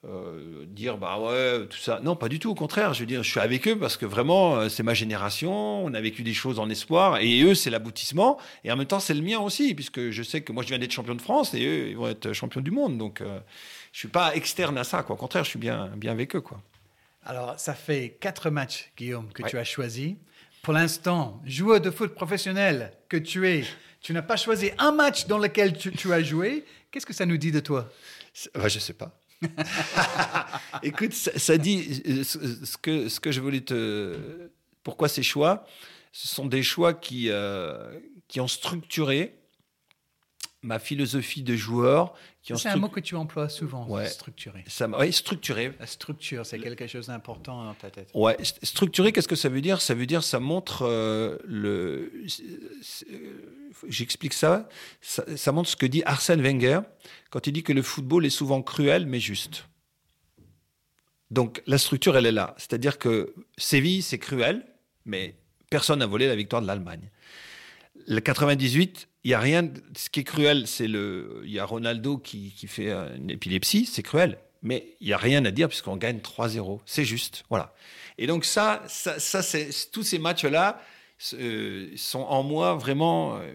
euh, 0.05 0.65
dire 0.67 0.97
bah 0.99 1.17
ouais 1.19 1.65
tout 1.67 1.79
ça 1.79 1.99
non 2.03 2.15
pas 2.15 2.29
du 2.29 2.37
tout 2.37 2.51
au 2.51 2.53
contraire 2.53 2.93
je 2.93 2.99
veux 2.99 3.05
dire 3.07 3.23
je 3.23 3.31
suis 3.31 3.39
avec 3.39 3.67
eux 3.67 3.75
parce 3.75 3.97
que 3.97 4.05
vraiment 4.05 4.69
c'est 4.69 4.83
ma 4.83 4.93
génération 4.93 5.83
on 5.83 5.91
a 5.95 6.01
vécu 6.01 6.21
des 6.21 6.33
choses 6.35 6.59
en 6.59 6.69
espoir 6.69 7.17
et 7.21 7.41
eux 7.41 7.55
c'est 7.55 7.71
l'aboutissement 7.71 8.37
et 8.63 8.71
en 8.71 8.75
même 8.75 8.85
temps 8.85 8.99
c'est 8.99 9.15
le 9.15 9.23
mien 9.23 9.39
aussi 9.39 9.73
puisque 9.73 10.11
je 10.11 10.21
sais 10.21 10.41
que 10.41 10.51
moi 10.51 10.61
je 10.61 10.67
viens 10.67 10.77
d'être 10.77 10.91
champion 10.91 11.15
de 11.15 11.21
France 11.23 11.55
et 11.55 11.65
eux 11.65 11.87
ils 11.89 11.97
vont 11.97 12.07
être 12.07 12.33
champions 12.33 12.61
du 12.61 12.69
monde 12.69 12.99
donc 12.99 13.23
je 13.95 13.99
suis 13.99 14.07
pas 14.09 14.35
externe 14.35 14.77
à 14.77 14.83
ça 14.83 15.03
quoi 15.03 15.15
au 15.15 15.17
contraire 15.17 15.45
je 15.45 15.51
suis 15.51 15.59
bien 15.59 15.87
bien 15.95 16.11
avec 16.11 16.35
eux 16.35 16.41
quoi 16.41 16.61
Alors, 17.23 17.57
ça 17.57 17.73
fait 17.73 18.17
quatre 18.19 18.49
matchs, 18.49 18.91
Guillaume, 18.97 19.31
que 19.33 19.41
Ouais. 19.41 19.49
tu 19.49 19.57
as 19.57 19.63
choisi. 19.63 20.17
Pour 20.63 20.73
l'instant, 20.73 21.41
joueur 21.45 21.79
de 21.79 21.89
foot 21.91 22.13
professionnel 22.13 22.91
que 23.07 23.17
tu 23.17 23.47
es, 23.47 23.63
tu 24.01 24.11
n'as 24.13 24.21
pas 24.21 24.35
choisi 24.35 24.69
un 24.77 24.91
match 24.91 25.27
dans 25.27 25.37
lequel 25.39 25.77
tu, 25.77 25.91
tu 25.91 26.11
as 26.13 26.21
joué. 26.21 26.65
Qu'est-ce 26.91 27.05
que 27.05 27.13
ça 27.13 27.25
nous 27.25 27.37
dit 27.37 27.51
de 27.51 27.61
toi? 27.61 27.89
Bah, 28.53 28.67
je 28.67 28.79
sais 28.79 28.93
pas. 28.93 29.17
Écoute, 30.83 31.13
ça, 31.13 31.31
ça 31.37 31.57
dit 31.57 32.03
euh, 32.07 32.23
ce, 32.23 32.65
ce 32.65 32.77
que, 32.77 33.09
ce 33.09 33.19
que 33.19 33.31
je 33.31 33.39
voulais 33.41 33.61
te. 33.61 34.49
Pourquoi 34.83 35.07
ces 35.07 35.23
choix? 35.23 35.65
Ce 36.11 36.27
sont 36.27 36.45
des 36.45 36.63
choix 36.63 36.93
qui, 36.93 37.29
euh, 37.29 37.99
qui 38.27 38.39
ont 38.39 38.47
structuré 38.47 39.33
ma 40.61 40.79
philosophie 40.79 41.43
de 41.43 41.55
joueur. 41.55 42.13
C'est 42.53 42.69
un 42.69 42.75
mot 42.75 42.89
que 42.89 42.99
tu 42.99 43.15
emploies 43.15 43.49
souvent, 43.49 43.87
Ouais. 43.89 44.07
structuré. 44.07 44.63
Ça 44.67 44.87
ouais, 44.87 45.11
structuré. 45.11 45.73
La 45.79 45.87
structure, 45.87 46.45
c'est 46.45 46.59
quelque 46.59 46.85
chose 46.85 47.07
d'important 47.07 47.63
dans 47.65 47.73
ta 47.73 47.89
tête. 47.89 48.09
Ouais, 48.13 48.35
st- 48.39 48.63
structuré, 48.63 49.11
qu'est-ce 49.11 49.27
que 49.27 49.35
ça 49.35 49.49
veut 49.49 49.61
dire? 49.61 49.81
Ça 49.81 49.95
veut 49.95 50.05
dire, 50.05 50.23
ça 50.23 50.39
montre 50.39 50.83
euh, 50.83 51.37
le. 51.45 52.11
euh, 53.11 53.71
J'explique 53.87 54.33
ça. 54.33 54.69
ça. 55.01 55.23
ça 55.35 55.51
montre 55.51 55.69
ce 55.69 55.75
que 55.75 55.85
dit 55.87 56.03
Arsène 56.05 56.41
Wenger 56.41 56.81
quand 57.31 57.47
il 57.47 57.51
dit 57.53 57.63
que 57.63 57.73
le 57.73 57.81
football 57.81 58.25
est 58.25 58.29
souvent 58.29 58.61
cruel 58.61 59.05
mais 59.05 59.19
juste. 59.19 59.65
Donc 61.31 61.61
la 61.65 61.77
structure, 61.77 62.15
elle 62.17 62.25
est 62.25 62.31
là. 62.31 62.53
C'est-à-dire 62.57 62.97
que 62.97 63.33
Séville, 63.57 64.01
c'est 64.01 64.19
cruel, 64.19 64.65
mais 65.05 65.35
personne 65.69 65.99
n'a 65.99 66.05
volé 66.05 66.27
la 66.27 66.35
victoire 66.35 66.61
de 66.61 66.67
l'Allemagne. 66.67 67.09
Le 68.07 68.19
98, 68.21 69.07
il 69.25 69.31
y 69.31 69.33
a 69.33 69.39
rien. 69.39 69.67
Ce 69.97 70.09
qui 70.09 70.21
est 70.21 70.23
cruel, 70.23 70.67
c'est 70.67 70.87
le. 70.87 71.41
Il 71.43 71.51
y 71.51 71.59
a 71.59 71.65
Ronaldo 71.65 72.17
qui, 72.17 72.53
qui 72.55 72.67
fait 72.67 72.91
une 72.91 73.29
épilepsie, 73.29 73.85
c'est 73.85 74.03
cruel. 74.03 74.37
Mais 74.61 74.95
il 75.01 75.07
y 75.07 75.13
a 75.13 75.17
rien 75.17 75.43
à 75.45 75.51
dire 75.51 75.67
puisqu'on 75.67 75.97
gagne 75.97 76.17
3-0. 76.17 76.79
C'est 76.85 77.05
juste, 77.05 77.43
voilà. 77.49 77.73
Et 78.17 78.25
donc 78.27 78.45
ça, 78.45 78.81
ça, 78.87 79.19
c'est 79.19 79.69
tous 79.91 80.03
ces 80.03 80.17
matchs-là 80.17 80.81
euh, 81.33 81.91
sont 81.95 82.21
en 82.21 82.43
moi 82.43 82.75
vraiment 82.75 83.37
euh, 83.37 83.53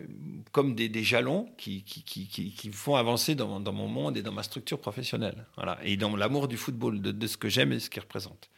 comme 0.53 0.75
des, 0.75 0.89
des 0.89 1.03
jalons 1.03 1.49
qui, 1.59 1.83
qui, 1.83 2.03
qui, 2.05 2.29
qui, 2.29 2.53
qui 2.53 2.69
me 2.69 2.75
font 2.75 2.95
avancer 2.95 3.35
dans, 3.35 3.61
dans 3.61 3.73
mon 3.73 3.89
monde 3.89 4.17
et 4.17 4.23
dans 4.23 4.33
ma 4.33 4.43
structure 4.43 4.79
professionnelle. 4.79 5.47
Voilà. 5.57 5.79
Et 5.83 5.97
dans 5.97 6.15
l'amour 6.17 6.49
du 6.49 6.57
football, 6.57 7.03
de, 7.03 7.11
de 7.11 7.27
ce 7.27 7.37
que 7.37 7.49
j'aime 7.49 7.73
et 7.73 7.81
ce 7.81 7.91
qu'il 7.91 8.03
représente. 8.03 8.49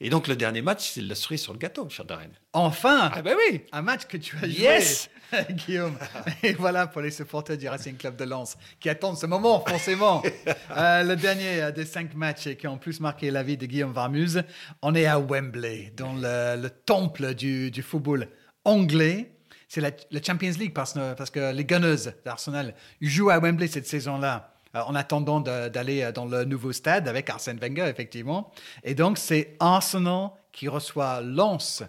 Et 0.00 0.10
donc 0.10 0.26
le 0.26 0.36
dernier 0.36 0.60
match, 0.60 0.90
c'est 0.92 1.00
la 1.00 1.14
cerise 1.14 1.42
sur 1.42 1.52
le 1.52 1.58
gâteau, 1.58 1.88
cher 1.88 2.04
Darren. 2.04 2.30
Enfin, 2.52 3.10
Ah 3.14 3.22
ben 3.22 3.36
oui 3.36 3.62
un 3.72 3.82
match 3.82 4.06
que 4.06 4.16
tu 4.16 4.36
as 4.36 4.48
joué, 4.48 4.60
Yes 4.60 5.08
Guillaume. 5.50 5.96
Et 6.42 6.52
voilà 6.52 6.86
pour 6.86 7.00
les 7.00 7.10
supporters 7.10 7.56
du 7.56 7.68
Racing 7.68 7.96
Club 7.96 8.16
de 8.16 8.24
Lens 8.24 8.56
qui 8.80 8.88
attendent 8.88 9.16
ce 9.18 9.26
moment, 9.26 9.64
forcément. 9.66 10.22
Euh, 10.76 11.04
le 11.04 11.14
dernier 11.14 11.70
des 11.72 11.84
cinq 11.84 12.14
matchs 12.14 12.48
qui 12.56 12.66
ont 12.66 12.78
plus 12.78 12.98
marqué 12.98 13.30
la 13.30 13.42
vie 13.44 13.56
de 13.56 13.66
Guillaume 13.66 13.92
Varmuse. 13.92 14.42
On 14.82 14.94
est 14.94 15.06
à 15.06 15.20
Wembley, 15.20 15.92
dans 15.96 16.12
le, 16.14 16.60
le 16.60 16.70
temple 16.70 17.34
du, 17.34 17.70
du 17.70 17.82
football 17.82 18.28
anglais. 18.64 19.30
C'est 19.68 19.80
la, 19.80 19.90
la 20.10 20.22
Champions 20.22 20.52
League 20.58 20.74
parce, 20.74 20.94
parce 20.94 21.30
que 21.30 21.52
les 21.52 21.64
Gunners 21.64 22.10
d'Arsenal 22.24 22.74
jouent 23.00 23.30
à 23.30 23.38
Wembley 23.38 23.68
cette 23.68 23.86
saison-là. 23.86 24.53
Euh, 24.74 24.80
En 24.80 24.94
attendant 24.94 25.40
d'aller 25.40 26.02
euh, 26.02 26.12
dans 26.12 26.26
le 26.26 26.44
nouveau 26.44 26.72
stade 26.72 27.08
avec 27.08 27.30
Arsène 27.30 27.58
Wenger, 27.58 27.86
effectivement. 27.88 28.52
Et 28.82 28.94
donc, 28.94 29.18
c'est 29.18 29.56
Arsenal 29.60 30.30
qui 30.52 30.68
reçoit 30.68 31.20
Lens 31.20 31.82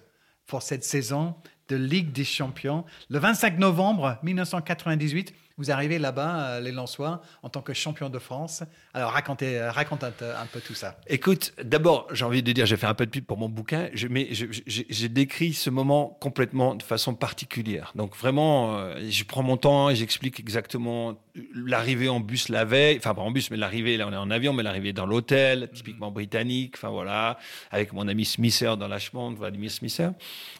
pour 0.47 0.61
cette 0.61 0.83
saison 0.83 1.35
de 1.67 1.75
Ligue 1.75 2.11
des 2.11 2.23
Champions. 2.23 2.85
Le 3.09 3.19
25 3.19 3.57
novembre 3.57 4.19
1998, 4.23 5.33
vous 5.57 5.71
arrivez 5.71 5.99
là-bas, 5.99 6.47
euh, 6.47 6.59
les 6.59 6.71
Lensois, 6.71 7.21
en 7.43 7.49
tant 7.49 7.61
que 7.61 7.73
champion 7.73 8.09
de 8.09 8.19
France. 8.19 8.63
Alors, 8.93 9.11
racontez, 9.11 9.57
euh, 9.57 9.71
raconte 9.71 10.03
un, 10.03 10.11
peu- 10.11 10.35
un 10.35 10.45
peu 10.45 10.59
tout 10.59 10.73
ça. 10.73 10.97
Écoute, 11.07 11.53
d'abord, 11.63 12.07
j'ai 12.11 12.25
envie 12.25 12.43
de 12.43 12.51
dire, 12.51 12.65
j'ai 12.65 12.77
fait 12.77 12.87
un 12.87 12.93
peu 12.93 13.05
de 13.05 13.11
pub 13.11 13.25
pour 13.25 13.37
mon 13.37 13.47
bouquin, 13.49 13.89
je, 13.93 14.07
mais 14.07 14.29
j'ai 14.31 15.09
décrit 15.09 15.53
ce 15.53 15.69
moment 15.69 16.17
complètement 16.19 16.75
de 16.75 16.83
façon 16.83 17.15
particulière. 17.15 17.91
Donc 17.95 18.15
vraiment, 18.15 18.77
euh, 18.77 18.99
je 19.09 19.23
prends 19.23 19.43
mon 19.43 19.57
temps 19.57 19.89
et 19.89 19.95
j'explique 19.95 20.39
exactement 20.39 21.15
l'arrivée 21.53 22.09
en 22.09 22.19
bus 22.19 22.49
la 22.49 22.65
veille, 22.65 22.97
enfin 22.97 23.13
pas 23.13 23.21
en 23.21 23.31
bus, 23.31 23.51
mais 23.51 23.57
l'arrivée, 23.57 23.97
là 23.97 24.07
on 24.07 24.13
est 24.13 24.17
en 24.17 24.31
avion, 24.31 24.53
mais 24.53 24.63
l'arrivée 24.63 24.93
dans 24.93 25.05
l'hôtel, 25.05 25.69
typiquement 25.73 26.11
britannique, 26.11 26.75
enfin 26.77 26.89
voilà, 26.89 27.37
avec 27.71 27.93
mon 27.93 28.07
ami 28.07 28.25
Smither 28.25 28.77
dans 28.77 28.87
l'Ashmont, 28.87 29.31
Vladimir 29.33 29.71
Smither. 29.71 30.09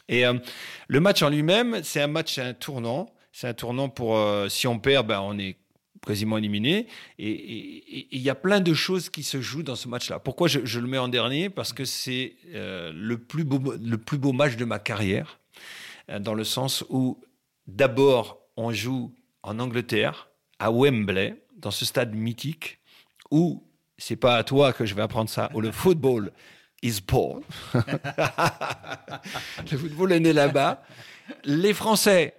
Et 0.08 0.26
euh, 0.26 0.34
le 0.88 1.00
match 1.00 1.22
en 1.22 1.28
lui-même, 1.30 1.80
c'est 1.82 2.00
un 2.00 2.06
match, 2.06 2.38
un 2.38 2.54
tournant. 2.54 3.10
C'est 3.38 3.48
un 3.48 3.52
tournant 3.52 3.90
pour, 3.90 4.16
euh, 4.16 4.48
si 4.48 4.66
on 4.66 4.78
perd, 4.78 5.08
ben, 5.08 5.20
on 5.20 5.38
est 5.38 5.58
quasiment 6.06 6.38
éliminé. 6.38 6.86
Et 7.18 8.06
il 8.10 8.22
y 8.22 8.30
a 8.30 8.34
plein 8.34 8.60
de 8.60 8.72
choses 8.72 9.10
qui 9.10 9.22
se 9.22 9.42
jouent 9.42 9.62
dans 9.62 9.76
ce 9.76 9.88
match-là. 9.88 10.20
Pourquoi 10.20 10.48
je, 10.48 10.60
je 10.64 10.80
le 10.80 10.86
mets 10.86 10.96
en 10.96 11.08
dernier? 11.08 11.50
Parce 11.50 11.74
que 11.74 11.84
c'est 11.84 12.32
euh, 12.54 12.92
le, 12.94 13.18
plus 13.18 13.44
beau, 13.44 13.74
le 13.78 13.98
plus 13.98 14.16
beau 14.16 14.32
match 14.32 14.56
de 14.56 14.64
ma 14.64 14.78
carrière, 14.78 15.38
euh, 16.08 16.18
dans 16.18 16.32
le 16.32 16.44
sens 16.44 16.82
où 16.88 17.20
d'abord 17.66 18.38
on 18.56 18.72
joue 18.72 19.12
en 19.42 19.58
Angleterre, 19.58 20.30
à 20.58 20.70
Wembley, 20.70 21.36
dans 21.58 21.70
ce 21.70 21.84
stade 21.84 22.14
mythique, 22.14 22.78
où 23.30 23.62
c'est 23.98 24.16
pas 24.16 24.36
à 24.36 24.44
toi 24.44 24.72
que 24.72 24.86
je 24.86 24.94
vais 24.94 25.02
apprendre 25.02 25.28
ça, 25.28 25.50
où 25.52 25.60
le 25.60 25.72
football 25.72 26.32
is 26.80 27.00
born. 27.06 27.42
le 27.74 27.82
football 29.76 30.12
est 30.12 30.20
né 30.20 30.32
là-bas. 30.32 30.82
Les 31.44 31.74
Français 31.74 32.32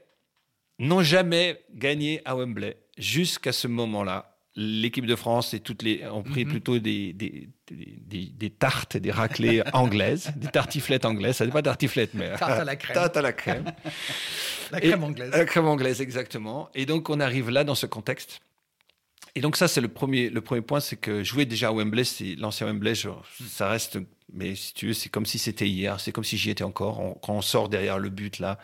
n'ont 0.79 1.03
jamais 1.03 1.61
gagné 1.73 2.21
à 2.25 2.35
Wembley 2.35 2.77
jusqu'à 2.97 3.51
ce 3.51 3.67
moment-là. 3.67 4.33
L'équipe 4.59 5.05
de 5.05 5.15
France 5.15 5.53
et 5.53 5.59
toutes 5.59 5.83
les 5.83 6.03
ont 6.07 6.23
pris 6.23 6.43
Mhm. 6.43 6.51
plutôt 6.51 6.79
des, 6.79 7.13
des, 7.13 7.47
des, 7.69 8.25
des- 8.25 8.49
tartes 8.49 8.95
et 8.95 8.99
des 8.99 9.11
raclées 9.11 9.61
anglaises, 9.73 10.31
des 10.35 10.47
tartiflettes 10.47 11.05
anglaises. 11.05 11.37
Ça 11.37 11.45
n'est 11.45 11.51
pas 11.51 11.61
tartiflette, 11.61 12.15
mais 12.15 12.35
Tarte 12.37 12.59
à 12.61 12.63
la 12.63 12.75
crème. 12.81 12.95
tarte 12.95 13.17
à 13.17 13.21
la 13.21 13.33
crème. 13.33 13.65
La 14.71 14.83
Et- 14.83 14.87
crème 14.89 15.03
anglaise. 15.03 15.31
La 15.31 15.45
crème 15.45 15.65
anglaise, 15.67 16.01
exactement. 16.01 16.69
Et 16.75 16.85
donc, 16.87 17.09
on 17.09 17.19
arrive 17.19 17.49
là, 17.51 17.63
dans 17.63 17.75
ce 17.75 17.85
contexte. 17.85 18.41
Et 19.35 19.41
donc, 19.41 19.55
ça, 19.55 19.67
c'est 19.67 19.79
le 19.79 19.87
premier, 19.87 20.29
le 20.31 20.41
premier 20.41 20.61
point, 20.61 20.79
c'est 20.79 20.97
que 20.97 21.23
jouer 21.23 21.45
déjà 21.45 21.67
à 21.69 21.71
Wembley, 21.71 22.03
c'est 22.03 22.35
l'ancien 22.35 22.65
Wembley, 22.67 22.95
genre, 22.95 23.23
ça 23.47 23.69
reste, 23.69 23.99
mais 24.33 24.55
si 24.55 24.73
tu 24.73 24.87
veux, 24.87 24.93
c'est 24.93 25.09
comme 25.09 25.25
si 25.25 25.39
c'était 25.39 25.67
hier, 25.67 25.99
c'est 25.99 26.11
comme 26.11 26.23
si 26.23 26.37
j'y 26.37 26.49
étais 26.49 26.63
encore. 26.63 27.19
Quand 27.21 27.33
on 27.33 27.41
sort 27.41 27.69
derrière 27.69 27.97
le 27.99 28.09
but, 28.09 28.39
là, 28.39 28.57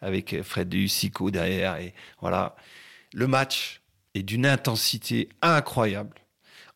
avec 0.00 0.42
Fred 0.42 0.74
Sico 0.88 1.30
derrière, 1.30 1.76
et 1.76 1.94
voilà. 2.20 2.56
Le 3.12 3.26
match 3.26 3.82
est 4.14 4.22
d'une 4.22 4.46
intensité 4.46 5.28
incroyable. 5.42 6.20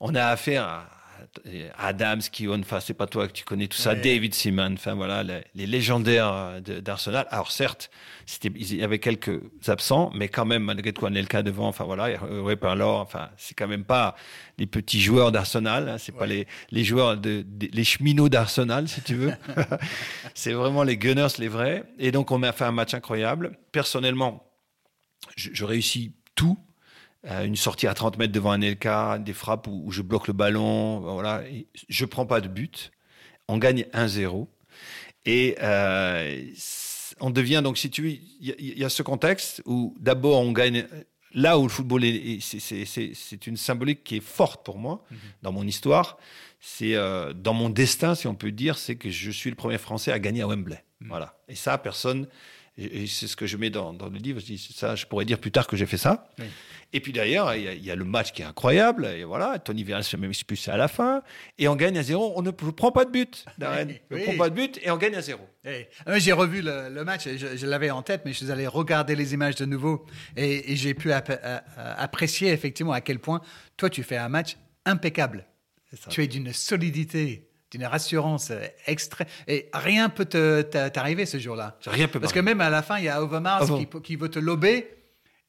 On 0.00 0.14
a 0.14 0.26
affaire 0.26 0.64
à 0.64 0.93
Adams, 1.76 2.22
Kion, 2.32 2.60
enfin 2.60 2.80
c'est 2.80 2.94
pas 2.94 3.06
toi 3.06 3.26
que 3.26 3.32
tu 3.32 3.44
connais 3.44 3.66
tout 3.66 3.76
ça, 3.76 3.94
David 3.94 4.34
Seaman, 4.34 4.74
enfin 4.74 4.94
voilà, 4.94 5.22
les, 5.22 5.66
légendaires 5.66 6.60
d'Arsenal. 6.60 7.26
Alors 7.30 7.50
certes, 7.50 7.90
il 8.42 8.74
y 8.74 8.82
avait 8.82 8.98
quelques 8.98 9.40
absents, 9.66 10.10
mais 10.14 10.28
quand 10.28 10.44
même 10.44 10.64
malgré 10.64 10.92
tout 10.92 11.06
Anelka 11.06 11.42
devant, 11.42 11.68
enfin 11.68 11.84
voilà, 11.84 12.18
alors, 12.62 13.00
enfin 13.00 13.30
c'est 13.36 13.54
quand 13.54 13.68
même 13.68 13.84
pas 13.84 14.14
les 14.58 14.66
petits 14.66 15.00
joueurs 15.00 15.32
d'Arsenal, 15.32 15.88
hein, 15.88 15.98
c'est 15.98 16.12
pas 16.12 16.26
les, 16.26 16.46
les 16.70 16.84
joueurs 16.84 17.16
de, 17.16 17.44
les 17.72 17.84
cheminots 17.84 18.28
d'Arsenal 18.28 18.88
si 18.88 19.02
tu 19.02 19.14
veux. 19.14 19.32
c'est 20.34 20.52
vraiment 20.52 20.82
les 20.82 20.96
Gunners 20.96 21.28
les 21.38 21.48
vrais. 21.48 21.84
Et 21.98 22.12
donc 22.12 22.30
on 22.30 22.42
a 22.42 22.52
fait 22.52 22.64
un 22.64 22.72
match 22.72 22.94
incroyable. 22.94 23.58
Personnellement, 23.72 24.46
je 25.36 25.64
réussis 25.64 26.14
tout 26.34 26.58
euh, 27.26 27.44
une 27.44 27.56
sortie 27.56 27.86
à 27.86 27.94
30 27.94 28.18
mètres 28.18 28.32
devant 28.32 28.52
un 28.52 28.58
LK, 28.58 29.22
des 29.24 29.32
frappes 29.32 29.66
où, 29.66 29.90
je 29.90 30.02
bloque 30.02 30.26
le 30.26 30.32
ballon, 30.32 31.00
voilà. 31.00 31.42
Et 31.48 31.66
je 31.88 32.04
prends 32.04 32.26
pas 32.26 32.40
de 32.40 32.48
but. 32.48 32.90
On 33.48 33.58
gagne 33.58 33.86
1-0. 33.92 34.46
Et 35.26 35.56
euh, 35.62 36.44
on 37.20 37.30
devient 37.30 37.60
donc, 37.64 37.78
si 37.78 37.90
tu 37.90 38.20
il 38.40 38.78
y, 38.78 38.84
a 38.84 38.88
ce 38.88 39.02
contexte 39.02 39.62
où 39.64 39.94
d'abord 39.98 40.40
on 40.40 40.52
gagne 40.52 40.86
là 41.32 41.58
où 41.58 41.62
le 41.62 41.68
football 41.68 42.04
est, 42.04 42.40
c'est 42.40 43.46
une 43.46 43.56
symbolique 43.56 44.04
qui 44.04 44.16
est 44.16 44.24
forte 44.24 44.64
pour 44.64 44.78
moi 44.78 45.02
mhm. 45.10 45.18
dans 45.42 45.52
mon 45.52 45.66
histoire. 45.66 46.18
C'est 46.60 46.94
euh, 46.94 47.32
dans 47.32 47.54
mon 47.54 47.68
destin, 47.68 48.14
si 48.14 48.26
on 48.26 48.34
peut 48.34 48.52
dire, 48.52 48.78
c'est 48.78 48.96
que 48.96 49.10
je 49.10 49.30
suis 49.30 49.50
le 49.50 49.56
premier 49.56 49.78
Français 49.78 50.12
à 50.12 50.18
gagner 50.18 50.42
à 50.42 50.46
Wembley. 50.46 50.82
Mhm. 51.00 51.08
Voilà. 51.08 51.38
Et 51.48 51.54
ça, 51.54 51.78
personne 51.78 52.26
et, 52.76 53.06
c'est 53.06 53.28
ce 53.28 53.36
que 53.36 53.46
je 53.46 53.56
mets 53.56 53.70
dans, 53.70 53.92
le 53.92 54.18
livre. 54.18 54.40
Je 54.40 54.46
dis 54.46 54.72
ça, 54.74 54.96
je 54.96 55.06
pourrais 55.06 55.24
dire 55.24 55.38
plus 55.38 55.52
tard 55.52 55.66
que 55.66 55.76
j'ai 55.76 55.86
fait 55.86 55.96
ça. 55.96 56.28
Et 56.92 57.00
puis 57.00 57.12
d'ailleurs, 57.12 57.54
il 57.54 57.84
y, 57.84 57.90
a 57.90 57.94
le 57.94 58.04
match 58.04 58.32
qui 58.32 58.42
est 58.42 58.44
incroyable. 58.44 59.06
Et 59.06 59.24
voilà, 59.24 59.58
Tony 59.58 59.84
Verne 59.84 60.02
se 60.02 60.16
met 60.16 60.28
expulsé 60.28 60.70
à 60.70 60.76
la 60.76 60.88
fin. 60.88 61.22
Et 61.58 61.68
on 61.68 61.76
gagne 61.76 61.98
à 61.98 62.02
zéro. 62.02 62.32
On 62.36 62.42
ne 62.42 62.50
prend 62.50 62.92
pas 62.92 63.04
de 63.04 63.10
but, 63.10 63.44
Darren. 63.58 63.88
On 64.10 64.16
ne 64.16 64.22
prend 64.24 64.36
pas 64.36 64.50
de 64.50 64.54
but 64.54 64.80
et 64.82 64.90
on 64.90 64.96
gagne 64.96 65.14
à 65.14 65.22
zéro. 65.22 65.46
Ah, 66.06 66.18
j'ai 66.18 66.32
revu 66.32 66.62
le, 66.62 67.04
match. 67.04 67.28
Je, 67.28 67.66
l'avais 67.66 67.90
en 67.90 68.02
tête, 68.02 68.22
mais 68.24 68.32
je 68.32 68.38
suis 68.38 68.50
allé 68.50 68.66
regarder 68.66 69.14
les 69.14 69.34
images 69.34 69.56
de 69.56 69.64
nouveau. 69.64 70.06
Et, 70.36 70.74
j'ai 70.76 70.94
pu 70.94 71.12
apprécier 71.12 72.50
effectivement 72.50 72.92
à 72.92 73.00
quel 73.00 73.18
point 73.18 73.40
toi, 73.76 73.90
tu 73.90 74.02
fais 74.02 74.16
un 74.16 74.28
match 74.28 74.56
impeccable. 74.84 75.46
Tu 76.10 76.22
es 76.22 76.26
d'une 76.26 76.52
solidité 76.52 77.48
une 77.74 77.86
rassurance 77.86 78.50
euh, 78.50 78.66
extrême. 78.86 79.26
Et 79.48 79.68
rien 79.72 80.08
peut 80.08 80.24
t'arriver 80.24 81.26
ce 81.26 81.38
jour-là. 81.38 81.76
Rien 81.86 82.08
peut 82.08 82.20
Parce 82.20 82.32
que 82.32 82.40
même 82.40 82.60
à 82.60 82.70
la 82.70 82.82
fin, 82.82 82.98
il 82.98 83.04
y 83.04 83.08
a 83.08 83.22
Overmars 83.22 83.68
ah 83.70 84.00
qui, 84.02 84.16
veut 84.16 84.28
te 84.28 84.38
lober. 84.38 84.88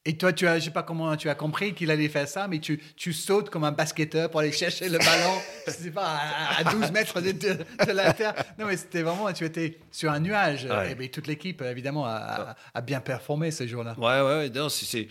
Et 0.08 0.16
toi, 0.16 0.32
tu 0.32 0.46
as, 0.46 0.60
je 0.60 0.66
sais 0.66 0.70
pas 0.70 0.84
comment 0.84 1.16
tu 1.16 1.28
as 1.28 1.34
compris 1.34 1.74
qu'il 1.74 1.90
allait 1.90 2.08
faire 2.08 2.28
ça, 2.28 2.46
mais 2.46 2.60
tu, 2.60 2.80
tu 2.94 3.12
sautes 3.12 3.50
comme 3.50 3.64
un 3.64 3.72
basketteur 3.72 4.30
pour 4.30 4.38
aller 4.38 4.52
chercher 4.52 4.88
le 4.88 4.98
ballon, 4.98 5.34
je 5.66 5.72
sais 5.72 5.90
pas, 5.90 6.20
à, 6.56 6.62
12 6.62 6.92
mètres 6.92 7.20
de, 7.20 7.92
la 7.92 8.12
terre. 8.12 8.34
Non, 8.56 8.66
mais 8.66 8.76
c'était 8.76 9.02
vraiment, 9.02 9.32
tu 9.32 9.44
étais 9.44 9.78
sur 9.90 10.12
un 10.12 10.20
nuage. 10.20 10.68
Et, 11.00 11.08
toute 11.08 11.26
l'équipe, 11.26 11.60
évidemment, 11.62 12.06
a, 12.06 12.54
a, 12.72 12.80
bien 12.82 13.00
performé 13.00 13.50
ce 13.50 13.66
jour-là. 13.66 13.96
Ouais, 13.98 14.20
ouais, 14.20 14.50
non, 14.50 14.68
c'est 14.68 15.08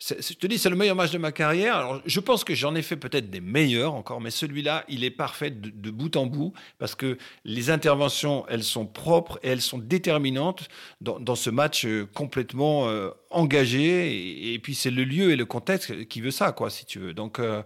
je 0.00 0.34
te 0.34 0.46
dis, 0.46 0.58
c'est 0.58 0.70
le 0.70 0.76
meilleur 0.76 0.96
match 0.96 1.12
de 1.12 1.18
ma 1.18 1.32
carrière. 1.32 1.76
Alors, 1.76 2.00
je 2.04 2.20
pense 2.20 2.44
que 2.44 2.54
j'en 2.54 2.74
ai 2.74 2.82
fait 2.82 2.96
peut-être 2.96 3.30
des 3.30 3.40
meilleurs 3.40 3.94
encore, 3.94 4.20
mais 4.20 4.30
celui-là, 4.30 4.84
il 4.88 5.04
est 5.04 5.10
parfait 5.10 5.50
de, 5.50 5.90
bout 5.90 6.16
en 6.16 6.26
bout 6.26 6.52
parce 6.78 6.94
que 6.94 7.18
les 7.44 7.70
interventions, 7.70 8.44
elles 8.48 8.64
sont 8.64 8.86
propres 8.86 9.38
et 9.42 9.48
elles 9.48 9.62
sont 9.62 9.78
déterminantes 9.78 10.68
dans, 11.00 11.34
ce 11.34 11.50
match 11.50 11.84
euh, 11.86 12.06
complètement 12.12 12.88
euh, 12.88 13.10
engagé. 13.30 14.52
Et, 14.52 14.58
puis, 14.58 14.74
c'est 14.74 14.90
le 14.90 15.04
lieu 15.04 15.30
et 15.30 15.36
le 15.36 15.46
contexte 15.46 16.06
qui 16.08 16.20
veut 16.20 16.30
ça, 16.30 16.52
quoi, 16.52 16.70
si 16.70 16.84
tu 16.84 16.98
veux. 16.98 17.14
Donc, 17.14 17.38
euh, 17.38 17.62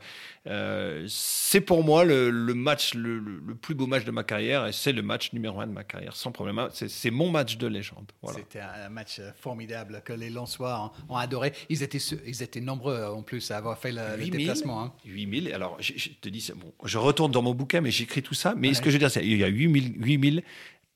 euh, 0.48 1.04
c'est 1.08 1.60
pour 1.60 1.84
moi 1.84 2.04
le, 2.04 2.30
match, 2.54 2.94
le, 2.94 3.20
plus 3.60 3.74
beau 3.74 3.86
match 3.86 4.04
de 4.04 4.10
ma 4.10 4.24
carrière, 4.24 4.66
et 4.66 4.72
c'est 4.72 4.92
le 4.92 5.02
match 5.02 5.32
numéro 5.32 5.60
un 5.60 5.66
de 5.66 5.72
ma 5.72 5.84
carrière, 5.84 6.16
sans 6.16 6.32
problème. 6.32 6.68
C'est 6.72 7.10
mon 7.10 7.30
match 7.30 7.56
de 7.58 7.66
légende. 7.66 8.10
C'était 8.34 8.60
un 8.60 8.88
match 8.88 9.20
formidable 9.40 10.02
que 10.04 10.12
les 10.12 10.30
Lensois 10.30 10.92
ont, 11.08 11.16
adoré. 11.16 11.52
Ils 11.68 11.82
étaient, 11.82 11.98
ils 12.26 12.42
étaient 12.42 12.60
nombreux 12.60 13.04
en 13.04 13.22
plus 13.22 13.50
à 13.50 13.58
avoir 13.58 13.78
fait 13.78 13.92
le, 13.92 14.30
déplacement. 14.30 14.82
Hein. 14.82 14.92
8000. 15.04 15.52
Alors, 15.52 15.76
je, 15.80 16.08
te 16.20 16.28
dis, 16.28 16.50
bon, 16.56 16.72
je 16.84 16.98
retourne 16.98 17.32
dans 17.32 17.42
mon 17.42 17.54
bouquin, 17.54 17.80
mais 17.80 17.90
j'écris 17.90 18.22
tout 18.22 18.34
ça. 18.34 18.54
Mais 18.56 18.74
ce 18.74 18.80
que 18.80 18.90
je 18.90 18.94
veux 18.94 19.00
dire, 19.00 19.10
c'est 19.10 19.20
qu'il 19.20 19.38
y 19.38 19.44
a 19.44 19.48
8000, 19.48 19.94
8000 19.98 20.42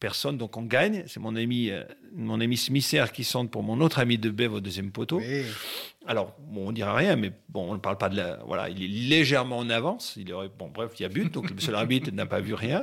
personne, 0.02 0.36
donc 0.36 0.56
on 0.56 0.62
gagne. 0.62 1.04
C'est 1.06 1.20
mon 1.20 1.36
ami, 1.36 1.70
euh, 1.70 1.84
mon 2.12 2.40
ami 2.40 2.56
Smisser 2.56 3.04
qui 3.14 3.22
sonne 3.22 3.48
pour 3.48 3.62
mon 3.62 3.80
autre 3.80 4.00
ami 4.00 4.18
de 4.18 4.30
Bev 4.30 4.54
au 4.54 4.60
deuxième 4.60 4.90
poteau. 4.90 5.20
Alors, 6.08 6.34
bon, 6.40 6.70
on 6.70 6.72
dira 6.72 6.92
rien, 6.92 7.14
mais 7.14 7.30
bon, 7.48 7.70
on 7.70 7.74
ne 7.74 7.78
parle 7.78 7.98
pas 7.98 8.08
de 8.08 8.16
la. 8.16 8.40
Voilà, 8.44 8.68
il 8.68 8.82
est 8.82 8.88
légèrement 8.88 9.58
en 9.58 9.70
avance. 9.70 10.14
Il 10.16 10.32
aurait, 10.32 10.50
bon, 10.58 10.70
bref, 10.74 10.90
il 10.98 11.04
y 11.04 11.06
a 11.06 11.08
but, 11.08 11.32
donc 11.32 11.48
le 11.48 11.60
seul 11.60 11.76
arbitre 11.76 12.10
n'a 12.12 12.26
pas 12.26 12.40
vu 12.40 12.54
rien. 12.54 12.82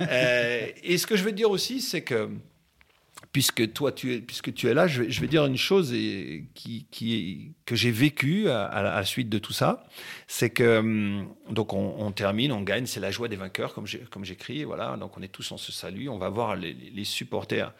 Euh, 0.00 0.66
et 0.82 0.96
ce 0.96 1.06
que 1.06 1.16
je 1.16 1.22
veux 1.22 1.32
dire 1.32 1.50
aussi, 1.50 1.82
c'est 1.82 2.00
que 2.00 2.30
puisque 3.38 3.72
toi 3.72 3.92
tu 3.92 4.14
es, 4.14 4.18
puisque 4.18 4.52
tu 4.52 4.66
es 4.66 4.74
là, 4.74 4.88
je 4.88 5.02
vais, 5.04 5.28
dire 5.28 5.46
une 5.46 5.56
chose 5.56 5.94
qui, 6.54 7.54
que 7.64 7.76
j'ai 7.76 7.92
vécue 7.92 8.48
à, 8.48 8.82
la 8.82 9.04
suite 9.04 9.28
de 9.28 9.38
tout 9.38 9.52
ça, 9.52 9.84
c'est 10.26 10.50
que 10.50 10.78
hum, 10.78 11.28
donc 11.48 11.72
on, 11.72 12.10
termine, 12.10 12.50
on 12.50 12.62
gagne, 12.62 12.86
c'est 12.86 12.98
la 12.98 13.12
joie 13.12 13.28
des 13.28 13.36
vainqueurs, 13.36 13.74
comme 13.74 14.24
j'écris, 14.24 14.64
voilà. 14.64 14.96
Donc 14.96 15.16
on 15.16 15.22
est 15.22 15.28
tous 15.28 15.52
en 15.52 15.56
se 15.56 15.70
salue, 15.70 16.08
on 16.08 16.18
va 16.18 16.30
voir 16.30 16.56
les 16.56 17.04
supporters 17.04 17.72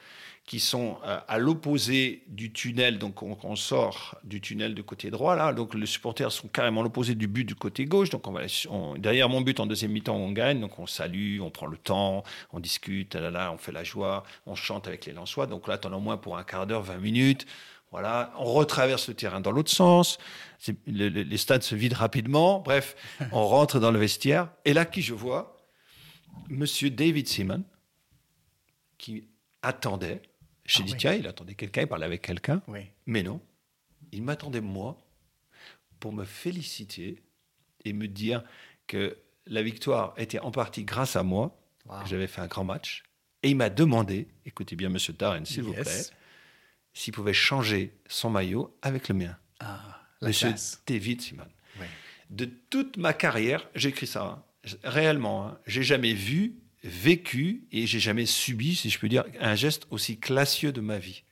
qui 0.49 0.61
sont 0.61 0.97
euh, 1.05 1.21
à 1.29 1.37
l'opposé 1.37 2.25
du 2.27 2.51
tunnel. 2.51 2.99
Donc, 2.99 3.23
on, 3.23 3.55
sort 3.55 4.17
du 4.25 4.41
tunnel 4.41 4.75
du 4.75 4.83
côté 4.83 5.11
droit, 5.11 5.37
là. 5.37 5.53
Donc, 5.53 5.75
les 5.75 5.85
supporters 5.85 6.33
sont 6.33 6.49
carrément 6.49 6.83
l'opposé 6.83 7.15
du 7.15 7.29
but 7.29 7.45
du 7.45 7.55
côté 7.55 7.85
gauche. 7.85 8.09
Donc, 8.09 8.27
on 8.27 8.33
va, 8.33 8.41
derrière 8.97 9.29
mon 9.29 9.43
but, 9.43 9.61
en 9.61 9.67
deuxième 9.67 9.93
mi-temps, 9.93 10.17
on 10.17 10.33
gagne. 10.33 10.59
Donc, 10.59 10.79
on 10.79 10.87
salue, 10.87 11.39
on 11.43 11.51
prend 11.51 11.67
le 11.67 11.77
temps, 11.77 12.23
on 12.51 12.61
discute, 12.61 13.15
on 13.15 13.59
fait 13.59 13.73
la 13.73 13.85
joie, 13.85 14.25
on 14.47 14.55
chante 14.55 14.89
avec 14.89 15.05
les 15.05 15.13
Lensois. 15.13 15.47
Donc, 15.47 15.69
là, 15.69 15.77
t'en 15.77 15.93
au 15.93 16.01
moins 16.01 16.17
pour 16.17 16.39
un 16.39 16.45
quart 16.45 16.67
d'heure, 16.67 16.83
20 16.83 16.97
minutes. 16.97 17.47
Voilà, 17.91 18.33
on 18.39 18.45
retraverse 18.45 19.07
le 19.09 19.15
terrain 19.15 19.41
dans 19.41 19.53
l'autre 19.53 19.71
sens. 19.71 20.17
les 20.87 21.37
stades 21.37 21.63
se 21.63 21.75
vident 21.75 21.97
rapidement. 21.97 22.61
Bref, 22.61 22.97
on 23.33 23.47
rentre 23.47 23.81
dans 23.81 23.91
le 23.91 23.99
vestiaire. 23.99 24.49
Et 24.65 24.73
là, 24.73 24.87
qui 24.87 25.03
je 25.03 25.13
vois? 25.13 25.59
Monsieur 26.49 26.89
David 26.89 27.29
Seaman, 27.29 27.65
qui 28.97 29.29
attendait 29.61 30.23
j'ai 30.69 30.83
ah 30.83 30.87
dit, 30.87 30.95
tiens, 30.97 31.15
il 31.15 31.27
attendait 31.27 31.55
quelqu'un, 31.55 31.83
il 31.83 31.87
parlait 31.89 32.05
avec 32.05 32.23
quelqu'un. 32.23 32.63
Mais 33.07 33.23
non, 33.23 33.41
il 34.13 34.23
m'attendait 34.23 34.61
moi 34.61 34.99
pour 35.99 36.13
me 36.13 36.25
féliciter 36.25 37.23
et 37.85 37.93
me 37.93 38.07
dire 38.07 38.45
que 38.87 39.19
la 39.47 39.63
victoire 39.63 40.15
était 40.19 40.39
en 40.39 40.51
partie 40.51 40.85
grâce 40.85 41.17
à 41.17 41.23
moi, 41.23 41.59
j'avais 42.05 42.27
fait 42.27 42.43
un 42.43 42.47
grand 42.47 42.65
match. 42.65 43.03
Et 43.43 43.51
il 43.51 43.57
m'a 43.57 43.71
demandé, 43.71 44.29
écoutez 44.45 44.77
bien, 44.77 44.91
monsieur 44.91 45.15
Darren, 45.15 45.45
s'il 45.45 45.63
vous 45.63 45.73
plaît, 45.73 46.03
s'il 46.93 47.15
pouvait 47.15 47.33
changer 47.33 47.97
son 48.07 48.31
maillot 48.31 48.77
avec 48.83 49.09
le 49.09 49.15
mien. 49.15 49.39
Ah, 49.61 50.03
monsieur 50.21 50.53
David 50.87 51.23
Simon. 51.23 51.49
De 52.29 52.45
toute 52.45 52.99
ma 52.99 53.15
carrière, 53.15 53.67
j'ai 53.75 53.89
écrit 53.89 54.07
ça, 54.07 54.23
hein. 54.23 54.45
réellement, 54.85 55.47
hein, 55.47 55.59
j'ai 55.67 55.83
jamais 55.83 56.13
vu 56.13 56.57
vécu 56.85 57.65
et 57.73 57.87
j'ai 57.87 58.01
jamais 58.01 58.27
subi, 58.27 58.75
si 58.75 58.91
je 58.91 58.99
peux 58.99 59.09
dire, 59.09 59.25
un 59.41 59.55
geste 59.55 59.87
aussi 59.91 60.19
classieux 60.19 60.73
de 60.73 60.81
ma 60.81 60.99
vie. 60.99 61.25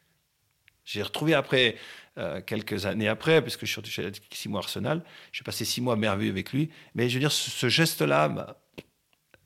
J'ai 0.85 1.03
retrouvé 1.03 1.35
après, 1.35 1.77
euh, 2.19 2.41
quelques 2.41 2.87
années 2.87 3.09
après, 3.09 3.43
parce 3.43 3.57
que 3.57 3.67
je 3.67 3.81
suis 3.85 4.03
allé 4.03 4.13
six 4.33 4.49
mois 4.49 4.61
Arsenal, 4.61 5.03
j'ai 5.33 5.45
passé 5.45 5.65
six 5.65 5.81
mois 5.81 5.97
merveilleux 5.97 6.31
avec 6.31 6.53
lui, 6.53 6.71
mais 6.95 7.09
je 7.09 7.15
veux 7.15 7.21
dire, 7.21 7.33
ce, 7.33 7.69
geste-là, 7.69 8.29
bah, 8.29 8.63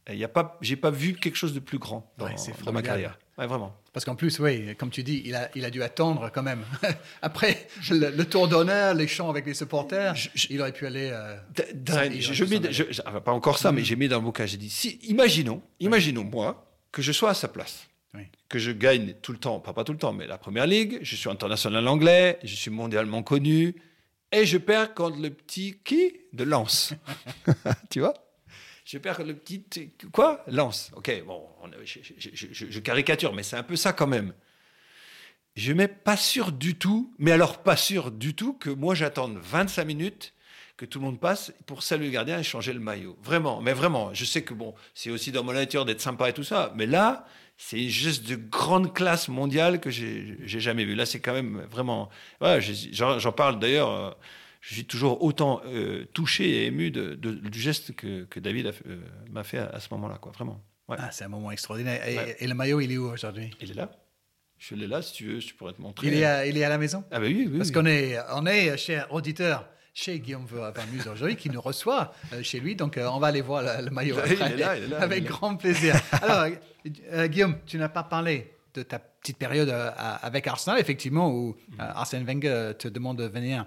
il 0.09 0.19
y 0.19 0.25
a 0.25 0.29
pas, 0.29 0.59
j'ai 0.61 0.77
pas 0.77 0.91
vu 0.91 1.15
quelque 1.15 1.37
chose 1.37 1.55
de 1.55 1.61
plus 1.61 1.79
grand 1.79 2.13
dans, 2.19 2.29
dans 2.65 2.73
ma 2.73 2.83
carrière. 2.83 3.19
Ouais, 3.41 3.47
vraiment. 3.47 3.75
Parce 3.95 4.05
qu'en 4.05 4.17
plus, 4.17 4.39
oui, 4.39 4.77
comme 4.77 4.91
tu 4.91 5.03
dis, 5.03 5.23
il 5.25 5.35
a, 5.35 5.49
il 5.55 5.65
a 5.65 5.71
dû 5.71 5.83
attendre 5.83 6.31
quand 6.31 6.43
même. 6.43 6.63
Après 7.23 7.67
le, 7.89 8.23
tour 8.25 8.49
d'honneur, 8.49 8.93
les 8.93 9.09
chants 9.09 9.31
avec 9.31 9.47
les 9.47 9.55
supporters, 9.55 10.15
il 10.51 10.61
aurait 10.61 10.75
pu 10.75 10.87
aller. 10.87 11.09
Euh, 11.11 11.37
je, 12.19 12.45
mets, 12.45 12.61
ah, 13.07 13.21
pas 13.23 13.33
encore 13.33 13.57
ça, 13.57 13.73
mais 13.73 13.83
j'ai 13.83 13.97
mis 13.97 14.09
dans 14.09 14.21
mon 14.21 14.31
cas, 14.31 14.45
j'ai 14.45 14.59
dit 14.59 14.69
si, 14.69 15.01
imaginons, 15.05 15.63
imaginons 15.81 16.23
moi 16.23 16.67
que 16.93 17.01
je 17.01 17.13
sois 17.13 17.31
à 17.31 17.35
sa 17.35 17.49
place. 17.49 17.87
Que 18.51 18.59
je 18.59 18.73
gagne 18.73 19.15
tout 19.23 19.33
le 19.33 19.39
temps, 19.39 19.61
pas, 19.61 19.73
pas 19.73 19.85
tout 19.85 19.93
le 19.93 19.99
temps, 19.99 20.13
mais 20.13 20.27
la 20.27 20.37
première 20.37 20.67
ligue, 20.67 20.99
je 21.01 21.17
suis 21.17 21.31
international 21.31 21.87
anglais, 21.89 22.41
je 22.43 22.55
suis 22.57 22.71
mondialement 22.71 23.23
connu, 23.23 23.77
et 24.33 24.45
je 24.45 24.59
perds 24.59 24.93
contre 24.95 25.19
le 25.19 25.31
petit 25.31 25.79
qui 25.85 26.13
De 26.33 26.45
Lance. 26.45 26.93
tu 27.91 28.01
vois? 28.01 28.15
Je 28.91 28.99
perds 28.99 29.23
le 29.23 29.35
petit. 29.35 29.65
Quoi? 30.13 30.43
Lance. 30.49 30.91
Ok, 30.97 31.23
bon, 31.25 31.47
je, 31.85 32.79
caricature, 32.81 33.33
mais 33.33 33.45
c'est 33.45 33.57
un 33.57 33.63
peu 33.63 33.77
ça 33.77 33.93
quand 33.93 34.09
même. 34.09 34.33
Je 35.55 35.73
mets 35.73 35.87
pas 35.87 36.17
sûr 36.17 36.51
du 36.51 36.75
tout, 36.75 37.15
mais 37.19 37.31
alors 37.31 37.63
pas 37.63 37.77
sûr 37.77 38.11
du 38.11 38.35
tout 38.35 38.53
que 38.53 38.69
moi 38.69 38.97
j'attende 38.97 39.39
25 39.41 39.85
minutes, 39.85 40.35
que 40.77 40.85
tout 40.85 40.99
le 40.99 41.05
monde 41.05 41.21
passe 41.21 41.53
pour 41.67 41.85
saluer 41.85 42.07
le 42.07 42.13
gardien 42.13 42.41
et 42.41 42.43
changer 42.43 42.73
le 42.73 42.81
maillot. 42.81 43.17
Vraiment, 43.23 43.61
mais 43.61 43.75
vraiment. 43.75 44.13
Je 44.13 44.25
sais 44.25 44.43
que 44.43 44.55
bon, 44.55 44.75
c'est 44.93 45.11
aussi 45.11 45.31
dans 45.31 45.45
mon 45.45 45.53
nature 45.53 45.85
d'être 45.85 46.01
sympa 46.01 46.29
et 46.29 46.33
tout 46.33 46.43
ça, 46.43 46.73
mais 46.75 46.87
là, 46.87 47.27
c'est 47.57 47.89
juste 47.89 48.27
de 48.29 48.35
grande 48.35 48.93
classe 48.93 49.29
mondiale 49.29 49.79
que 49.79 49.91
j'ai 49.91 50.37
jamais 50.47 50.85
vu. 50.85 50.97
Là, 50.97 51.07
c'est 51.07 51.21
quand 51.21 51.35
même 51.35 51.65
vraiment. 51.71 52.09
J'en 52.41 53.33
parle 53.33 53.61
d'ailleurs. 53.61 54.17
Euh, 54.61 54.67
je 54.71 54.75
suis 54.75 54.85
toujours 54.85 55.23
autant 55.23 55.61
euh, 55.67 56.05
touché 56.13 56.49
et 56.49 56.67
ému 56.67 56.91
de, 56.91 57.15
du 57.15 57.61
geste 57.61 57.95
que, 57.95 58.25
que 58.25 58.41
David 58.41 58.73
euh, 58.87 59.01
m'a 59.31 59.45
fait 59.45 59.59
à, 59.59 59.81
ce 59.81 59.89
moment-là, 59.93 60.19
quoi. 60.19 60.33
Vraiment. 60.33 60.63
Ah, 60.89 61.11
c'est 61.13 61.25
un 61.25 61.29
moment 61.29 61.51
extraordinaire. 61.51 62.01
Et, 62.39 62.47
le 62.47 62.55
maillot, 62.55 62.81
il 62.81 62.93
est 62.93 62.99
où 62.99 63.11
aujourd'hui? 63.11 63.51
Il 63.61 63.71
est 63.71 63.75
là. 63.75 63.91
Je 64.59 64.75
l'ai 64.75 64.87
là, 64.87 65.01
si 65.01 65.15
tu 65.15 65.27
veux, 65.27 65.41
je 65.41 65.55
pourrais 65.55 65.73
te 65.73 65.81
montrer. 65.81 66.09
Il 66.09 66.15
est 66.15 66.25
à, 66.25 66.47
il 66.47 66.59
est 66.59 66.65
à 66.65 66.69
la 66.69 66.79
maison? 66.79 67.05
Ah, 67.11 67.19
bah 67.19 67.27
oui, 67.27 67.49
oui. 67.51 67.59
Parce 67.59 67.71
qu'on 67.71 67.87
est, 67.87 68.19
on 68.33 68.45
est, 68.45 68.77
cher 68.77 69.07
auditeur, 69.11 69.67
chez 69.95 70.19
Guillaume 70.19 70.47
Vermuse 70.47 71.07
aujourd'hui, 71.07 71.37
qui 71.37 71.49
nous 71.49 71.61
reçoit 71.61 72.13
euh, 72.33 72.43
chez 72.43 72.61
lui. 72.61 72.77
Donc, 72.77 72.99
on 73.01 73.19
va 73.19 73.29
aller 73.29 73.41
voir 73.41 73.63
le, 73.81 73.91
maillot 73.91 74.19
après, 74.19 74.57
là, 74.57 74.75
avec 74.99 75.25
grand 75.25 75.57
plaisir. 75.57 75.95
Alors, 76.13 76.49
Guillaume, 77.29 77.57
tu 77.65 77.79
n'as 77.79 77.89
pas 77.89 78.03
parlé 78.03 78.53
de 78.75 78.83
ta 78.83 78.99
petite 78.99 79.39
période 79.39 79.71
avec 79.71 80.47
Arsenal, 80.47 80.79
effectivement, 80.79 81.31
où 81.31 81.57
mm. 81.71 81.81
Arsène 81.81 82.25
Wenger 82.25 82.73
te 82.79 82.89
demande 82.89 83.19
de 83.19 83.27
venir 83.27 83.63
euh, 83.63 83.65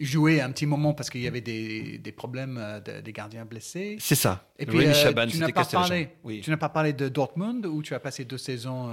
jouer 0.00 0.40
un 0.40 0.50
petit 0.50 0.66
moment 0.66 0.94
parce 0.94 1.10
qu'il 1.10 1.20
y 1.20 1.26
avait 1.26 1.40
des, 1.40 1.98
des 1.98 2.12
problèmes 2.12 2.58
euh, 2.58 2.80
des 2.80 3.12
gardiens 3.12 3.44
blessés. 3.44 3.96
C'est 4.00 4.14
ça. 4.14 4.48
Et 4.58 4.66
puis, 4.66 4.78
euh, 4.78 4.92
tu 5.26 5.38
n'as 5.38 5.52
pas, 5.52 5.64
parlé, 5.64 6.16
tu 6.42 6.50
n'as 6.50 6.56
pas 6.56 6.68
parlé 6.68 6.92
de 6.92 7.08
Dortmund 7.08 7.66
où 7.66 7.82
tu 7.82 7.94
as 7.94 8.00
passé 8.00 8.24
deux 8.24 8.38
saisons. 8.38 8.90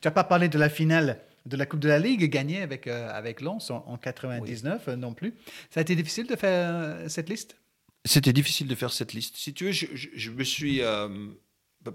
tu 0.00 0.06
n'as 0.06 0.12
pas 0.12 0.24
parlé 0.24 0.48
de 0.48 0.58
la 0.58 0.68
finale 0.68 1.20
de 1.46 1.56
la 1.56 1.64
Coupe 1.64 1.80
de 1.80 1.88
la 1.88 1.98
Ligue 1.98 2.30
gagnée 2.30 2.60
avec, 2.60 2.86
avec 2.86 3.40
Lens 3.40 3.70
en, 3.70 3.96
99 3.96 4.88
non 4.88 5.14
plus. 5.14 5.34
Ça 5.70 5.80
a 5.80 5.82
été 5.82 5.96
difficile 5.96 6.26
de 6.26 6.36
faire 6.36 7.08
cette 7.08 7.30
liste? 7.30 7.56
C'était 8.04 8.32
difficile 8.32 8.68
de 8.68 8.74
faire 8.74 8.92
cette 8.92 9.14
liste. 9.14 9.36
Si 9.36 9.54
tu 9.54 9.64
veux, 9.64 9.72
je, 9.72 9.86
je, 9.94 10.30
me 10.30 10.44
suis. 10.44 10.82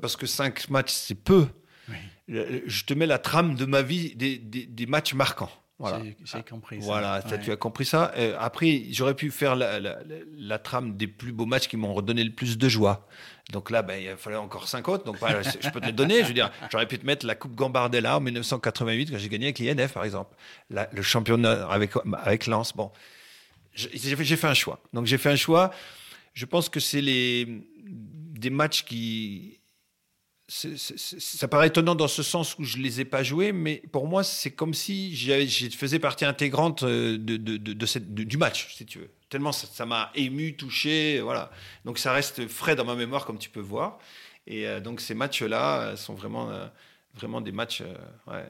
parce 0.02 0.16
que 0.16 0.26
cinq 0.26 0.70
matchs, 0.70 0.94
c'est 0.94 1.16
peu. 1.16 1.48
Je 2.28 2.86
te 2.86 2.96
mets 2.96 3.06
la 3.06 3.20
trame 3.20 3.56
de 3.56 3.66
ma 3.66 3.84
vie 3.84 4.16
des, 4.16 4.40
des, 4.40 4.66
des 4.66 4.86
matchs 4.88 5.14
marquants. 5.14 5.52
Voilà. 5.78 6.02
J'ai 6.24 6.42
compris 6.42 6.80
ça. 6.80 6.86
Voilà, 6.86 7.22
tu 7.22 7.52
as 7.52 7.56
compris 7.58 7.86
ça. 7.86 8.14
Euh, 8.16 8.36
après, 8.40 8.84
j'aurais 8.92 9.14
pu 9.14 9.30
faire 9.30 9.56
la, 9.56 10.60
trame 10.60 10.96
des 10.96 11.08
plus 11.08 11.34
beaux 11.34 11.46
matchs 11.46 11.68
qui 11.68 11.76
m'ont 11.76 11.94
redonné 11.94 12.24
le 12.24 12.32
plus 12.32 12.58
de 12.58 12.70
joie. 12.70 13.08
Donc 13.52 13.70
là, 13.70 13.82
ben, 13.82 14.02
il 14.02 14.16
fallait 14.18 14.38
encore 14.38 14.68
cinq 14.68 14.88
autres. 14.88 15.04
Donc 15.04 15.18
je 15.18 15.70
peux 15.70 15.82
te 15.82 15.86
les 15.86 15.92
donner. 15.92 16.24
Je 16.24 16.30
veux 16.30 16.34
dire, 16.34 16.52
j'aurais 16.72 16.88
pu 16.88 16.98
te 16.98 17.06
mettre 17.06 17.26
la 17.26 17.36
Coupe 17.36 17.56
Gambardella 17.56 18.18
en 18.18 18.22
1988 18.22 19.12
quand 19.12 19.18
j'ai 19.18 19.30
gagné 19.30 19.48
avec 19.48 19.60
l'INF, 19.60 19.94
par 19.94 20.06
exemple. 20.06 20.36
le 20.70 21.02
championnat 21.02 21.68
avec, 21.68 21.92
avec 22.24 22.48
Lens. 22.48 22.74
Bon, 22.74 22.92
j'ai 23.74 24.16
fait 24.16 24.48
un 24.48 24.54
choix. 24.54 24.80
Donc 24.94 25.06
j'ai 25.06 25.18
fait 25.18 25.30
un 25.30 25.36
choix. 25.36 25.72
Je 26.34 26.46
pense 26.46 26.70
que 26.70 26.80
c'est 26.80 27.02
les 27.02 27.64
des 27.86 28.50
matchs 28.50 28.84
qui 28.84 29.55
ça 30.48 31.48
paraît 31.48 31.68
étonnant 31.68 31.96
dans 31.96 32.08
ce 32.08 32.22
sens 32.22 32.58
où 32.60 32.64
je 32.64 32.78
les 32.78 33.02
ai 33.02 33.06
pas 33.06 33.24
joués, 33.24 33.52
mais 33.52 33.82
pour 33.92 34.08
moi, 34.08 34.24
c'est 34.24 34.52
comme 34.52 34.76
si 34.76 35.16
je 35.16 35.70
faisais 35.76 35.98
partie 35.98 36.26
intégrante 36.26 36.84
euh, 36.84 37.18
de, 37.18 37.38
de, 37.38 37.58
de, 37.58 37.86
cette, 37.86 38.14
du 38.14 38.38
match, 38.38 38.76
si 38.76 38.86
tu 38.86 39.00
veux. 39.00 39.10
Tellement 39.30 39.52
ça 39.52 39.86
m'a 39.88 40.12
ému, 40.14 40.56
touché, 40.56 41.20
voilà. 41.20 41.50
Donc 41.84 41.98
ça 41.98 42.14
reste 42.14 42.48
frais 42.48 42.76
dans 42.76 42.86
ma 42.86 42.96
mémoire, 42.96 43.26
comme 43.26 43.40
tu 43.40 43.50
peux 43.50 43.60
voir. 43.60 43.98
Et 44.46 44.68
euh, 44.68 44.80
donc 44.80 45.02
ces 45.02 45.16
matchs-là 45.16 45.82
euh, 45.82 45.96
sont 45.96 46.14
vraiment, 46.14 46.52
vraiment 47.16 47.42
des 47.42 47.52
matchs, 47.52 47.82
ouais, 48.28 48.46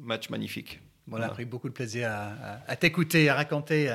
matchs 0.00 0.30
magnifiques. 0.30 0.80
Bon, 1.06 1.18
on 1.18 1.22
a 1.22 1.28
pris 1.28 1.46
beaucoup 1.46 1.68
de 1.68 1.74
plaisir 1.74 2.10
à, 2.10 2.60
à, 2.66 2.76
t'écouter, 2.76 3.30
à 3.30 3.34
raconter 3.34 3.94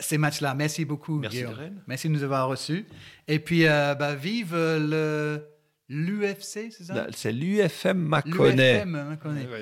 ces 0.00 0.18
matchs-là. 0.18 0.54
Merci 0.54 0.84
beaucoup, 0.84 1.18
Merci, 1.18 1.44
Merci 1.86 2.08
de 2.08 2.12
nous 2.12 2.22
avoir 2.22 2.48
reçus. 2.48 2.86
Et 3.26 3.38
puis, 3.38 3.64
bah, 3.64 4.14
vive 4.14 4.54
le 4.54 5.51
L'UFC, 5.94 6.70
c'est 6.70 6.84
ça? 6.84 7.06
C'est 7.10 7.32
l'UFM 7.32 7.98
Maconnais. 7.98 8.82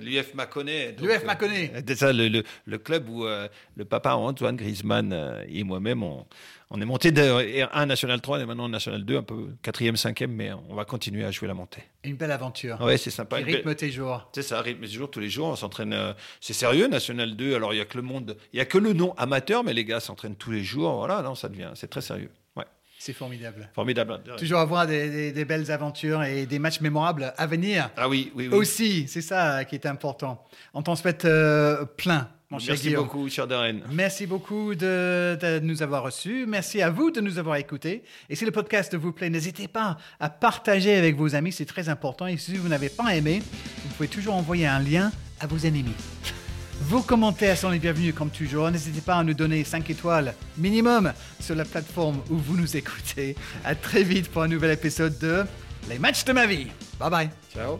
L'UF 0.01 0.35
Maconnais. 0.35 0.95
L'UF 1.03 1.24
Maconnais. 1.24 1.72
C'est 1.85 1.97
ça, 1.97 2.12
le, 2.12 2.45
le, 2.66 2.78
club 2.78 3.09
où 3.09 3.24
euh, 3.26 3.49
le 3.74 3.85
papa 3.85 4.12
Antoine 4.12 4.55
Griezmann 4.55 5.12
euh, 5.12 5.43
et 5.49 5.64
moi-même, 5.64 6.05
on, 6.05 6.24
on, 6.70 6.81
est 6.81 6.85
monté 6.85 7.11
de 7.11 7.66
1 7.72 7.87
National 7.87 8.20
3 8.20 8.43
et 8.43 8.47
maintenant 8.47 8.68
National 8.68 9.05
2, 9.05 9.16
un 9.16 9.22
peu 9.24 9.49
4e, 9.64 10.01
5e, 10.01 10.28
mais 10.28 10.53
on 10.68 10.76
va 10.76 10.85
continuer 10.85 11.24
à 11.24 11.33
jouer 11.33 11.49
la 11.49 11.55
montée. 11.55 11.83
Une 12.05 12.14
belle 12.14 12.31
aventure. 12.31 12.78
Oui, 12.81 12.97
c'est 12.97 13.11
sympa. 13.11 13.43
Qui 13.43 13.57
rythme 13.57 13.74
tes 13.74 13.91
jours? 13.91 14.31
C'est 14.33 14.43
ça, 14.43 14.61
rythme 14.61 14.83
tes 14.83 14.93
jours 14.93 15.11
tous 15.11 15.20
les 15.20 15.31
jours. 15.31 15.49
On 15.49 15.57
s'entraîne. 15.57 15.93
Euh, 15.93 16.12
c'est 16.41 16.53
sérieux, 16.53 16.87
National 16.87 17.35
2. 17.35 17.57
Alors, 17.57 17.72
il 17.72 17.76
n'y 17.76 17.83
a 17.83 17.87
que 17.87 17.97
le 17.97 18.05
monde. 18.05 18.37
Il 18.53 18.57
n'y 18.57 18.61
a 18.61 18.66
que 18.66 18.78
le 18.78 18.93
nom 18.93 19.14
amateur, 19.16 19.64
mais 19.64 19.74
les 19.74 19.85
gars 19.85 19.99
s'entraînent 19.99 20.37
tous 20.37 20.53
les 20.53 20.62
jours. 20.62 20.95
Voilà, 20.95 21.22
non, 21.22 21.35
ça 21.35 21.49
devient. 21.49 21.72
C'est 21.74 21.91
très 21.91 22.03
sérieux. 22.03 22.31
C'est 23.01 23.14
formidable. 23.14 23.70
Formidable. 23.74 24.20
Toujours 24.36 24.59
avoir 24.59 24.86
des, 24.86 25.44
belles 25.46 25.70
aventures 25.70 26.22
et 26.22 26.44
des 26.44 26.59
matchs 26.59 26.82
mémorables 26.82 27.32
à 27.38 27.46
venir. 27.46 27.88
Ah 27.96 28.11
oui, 28.11 28.30
oui, 28.34 28.48
oui. 28.48 28.55
Aussi, 28.55 29.09
c'est 29.09 29.22
ça 29.22 29.64
qui 29.64 29.74
est 29.74 29.86
important. 29.86 30.44
On 30.74 30.82
t'en 30.82 30.96
souhaite 30.96 31.24
euh, 31.24 31.86
plein. 31.86 32.28
Mon 32.51 32.59
Merci 32.59 32.94
beaucoup, 32.94 33.26
cher 33.30 33.46
Darren. 33.46 33.78
Merci 33.90 34.26
beaucoup 34.26 34.74
de, 34.74 35.61
nous 35.61 35.82
avoir 35.82 36.03
reçus. 36.03 36.44
Merci 36.46 36.82
à 36.82 36.90
vous 36.90 37.11
de 37.11 37.22
nous 37.22 37.38
avoir 37.38 37.57
écoutés. 37.57 38.03
Et 38.28 38.36
si 38.36 38.44
le 38.44 38.51
podcast 38.51 38.94
vous 38.94 39.12
plaît, 39.12 39.30
n'hésitez 39.30 39.66
pas 39.66 39.96
à 40.18 40.28
partager 40.28 40.94
avec 40.94 41.16
vos 41.16 41.34
amis, 41.34 41.53
c'est 41.53 41.64
très 41.64 41.88
important. 41.88 42.26
Et 42.26 42.36
si 42.36 42.59
vous 42.59 42.68
n'avez 42.68 42.90
pas 42.90 43.16
aimé, 43.16 43.42
vous 43.82 43.94
pouvez 43.94 44.09
toujours 44.09 44.34
envoyer 44.34 44.66
un 44.66 44.78
lien 44.78 45.11
à 45.40 45.46
vos 45.46 45.57
ennemis. 45.57 45.94
Vos 46.91 47.03
commentaires 47.03 47.57
sont 47.57 47.70
les 47.70 47.78
bienvenus 47.78 48.12
comme 48.12 48.30
toujours. 48.30 48.68
N'hésitez 48.68 49.01
pas 49.01 49.14
à 49.14 49.22
nous 49.22 49.32
donner 49.32 49.62
5 49.62 49.88
étoiles 49.91 50.34
minimum 50.59 51.12
sur 51.38 51.55
la 51.55 51.64
plateforme 51.64 52.20
où 52.28 52.36
vous 52.36 52.57
nous 52.57 52.76
écoutez. 52.76 53.36
À 53.64 53.76
très 53.76 54.03
vite 54.03 54.28
pour 54.28 54.43
un 54.43 54.49
nouvel 54.49 54.72
épisode 54.72 55.16
de 55.20 55.45
Les 55.88 56.01
matchs 56.01 56.24
de 56.24 56.32
ma 56.32 56.47
vie. 56.47 56.66
Bye 56.99 57.11
bye. 57.11 57.30
Ciao. 57.55 57.78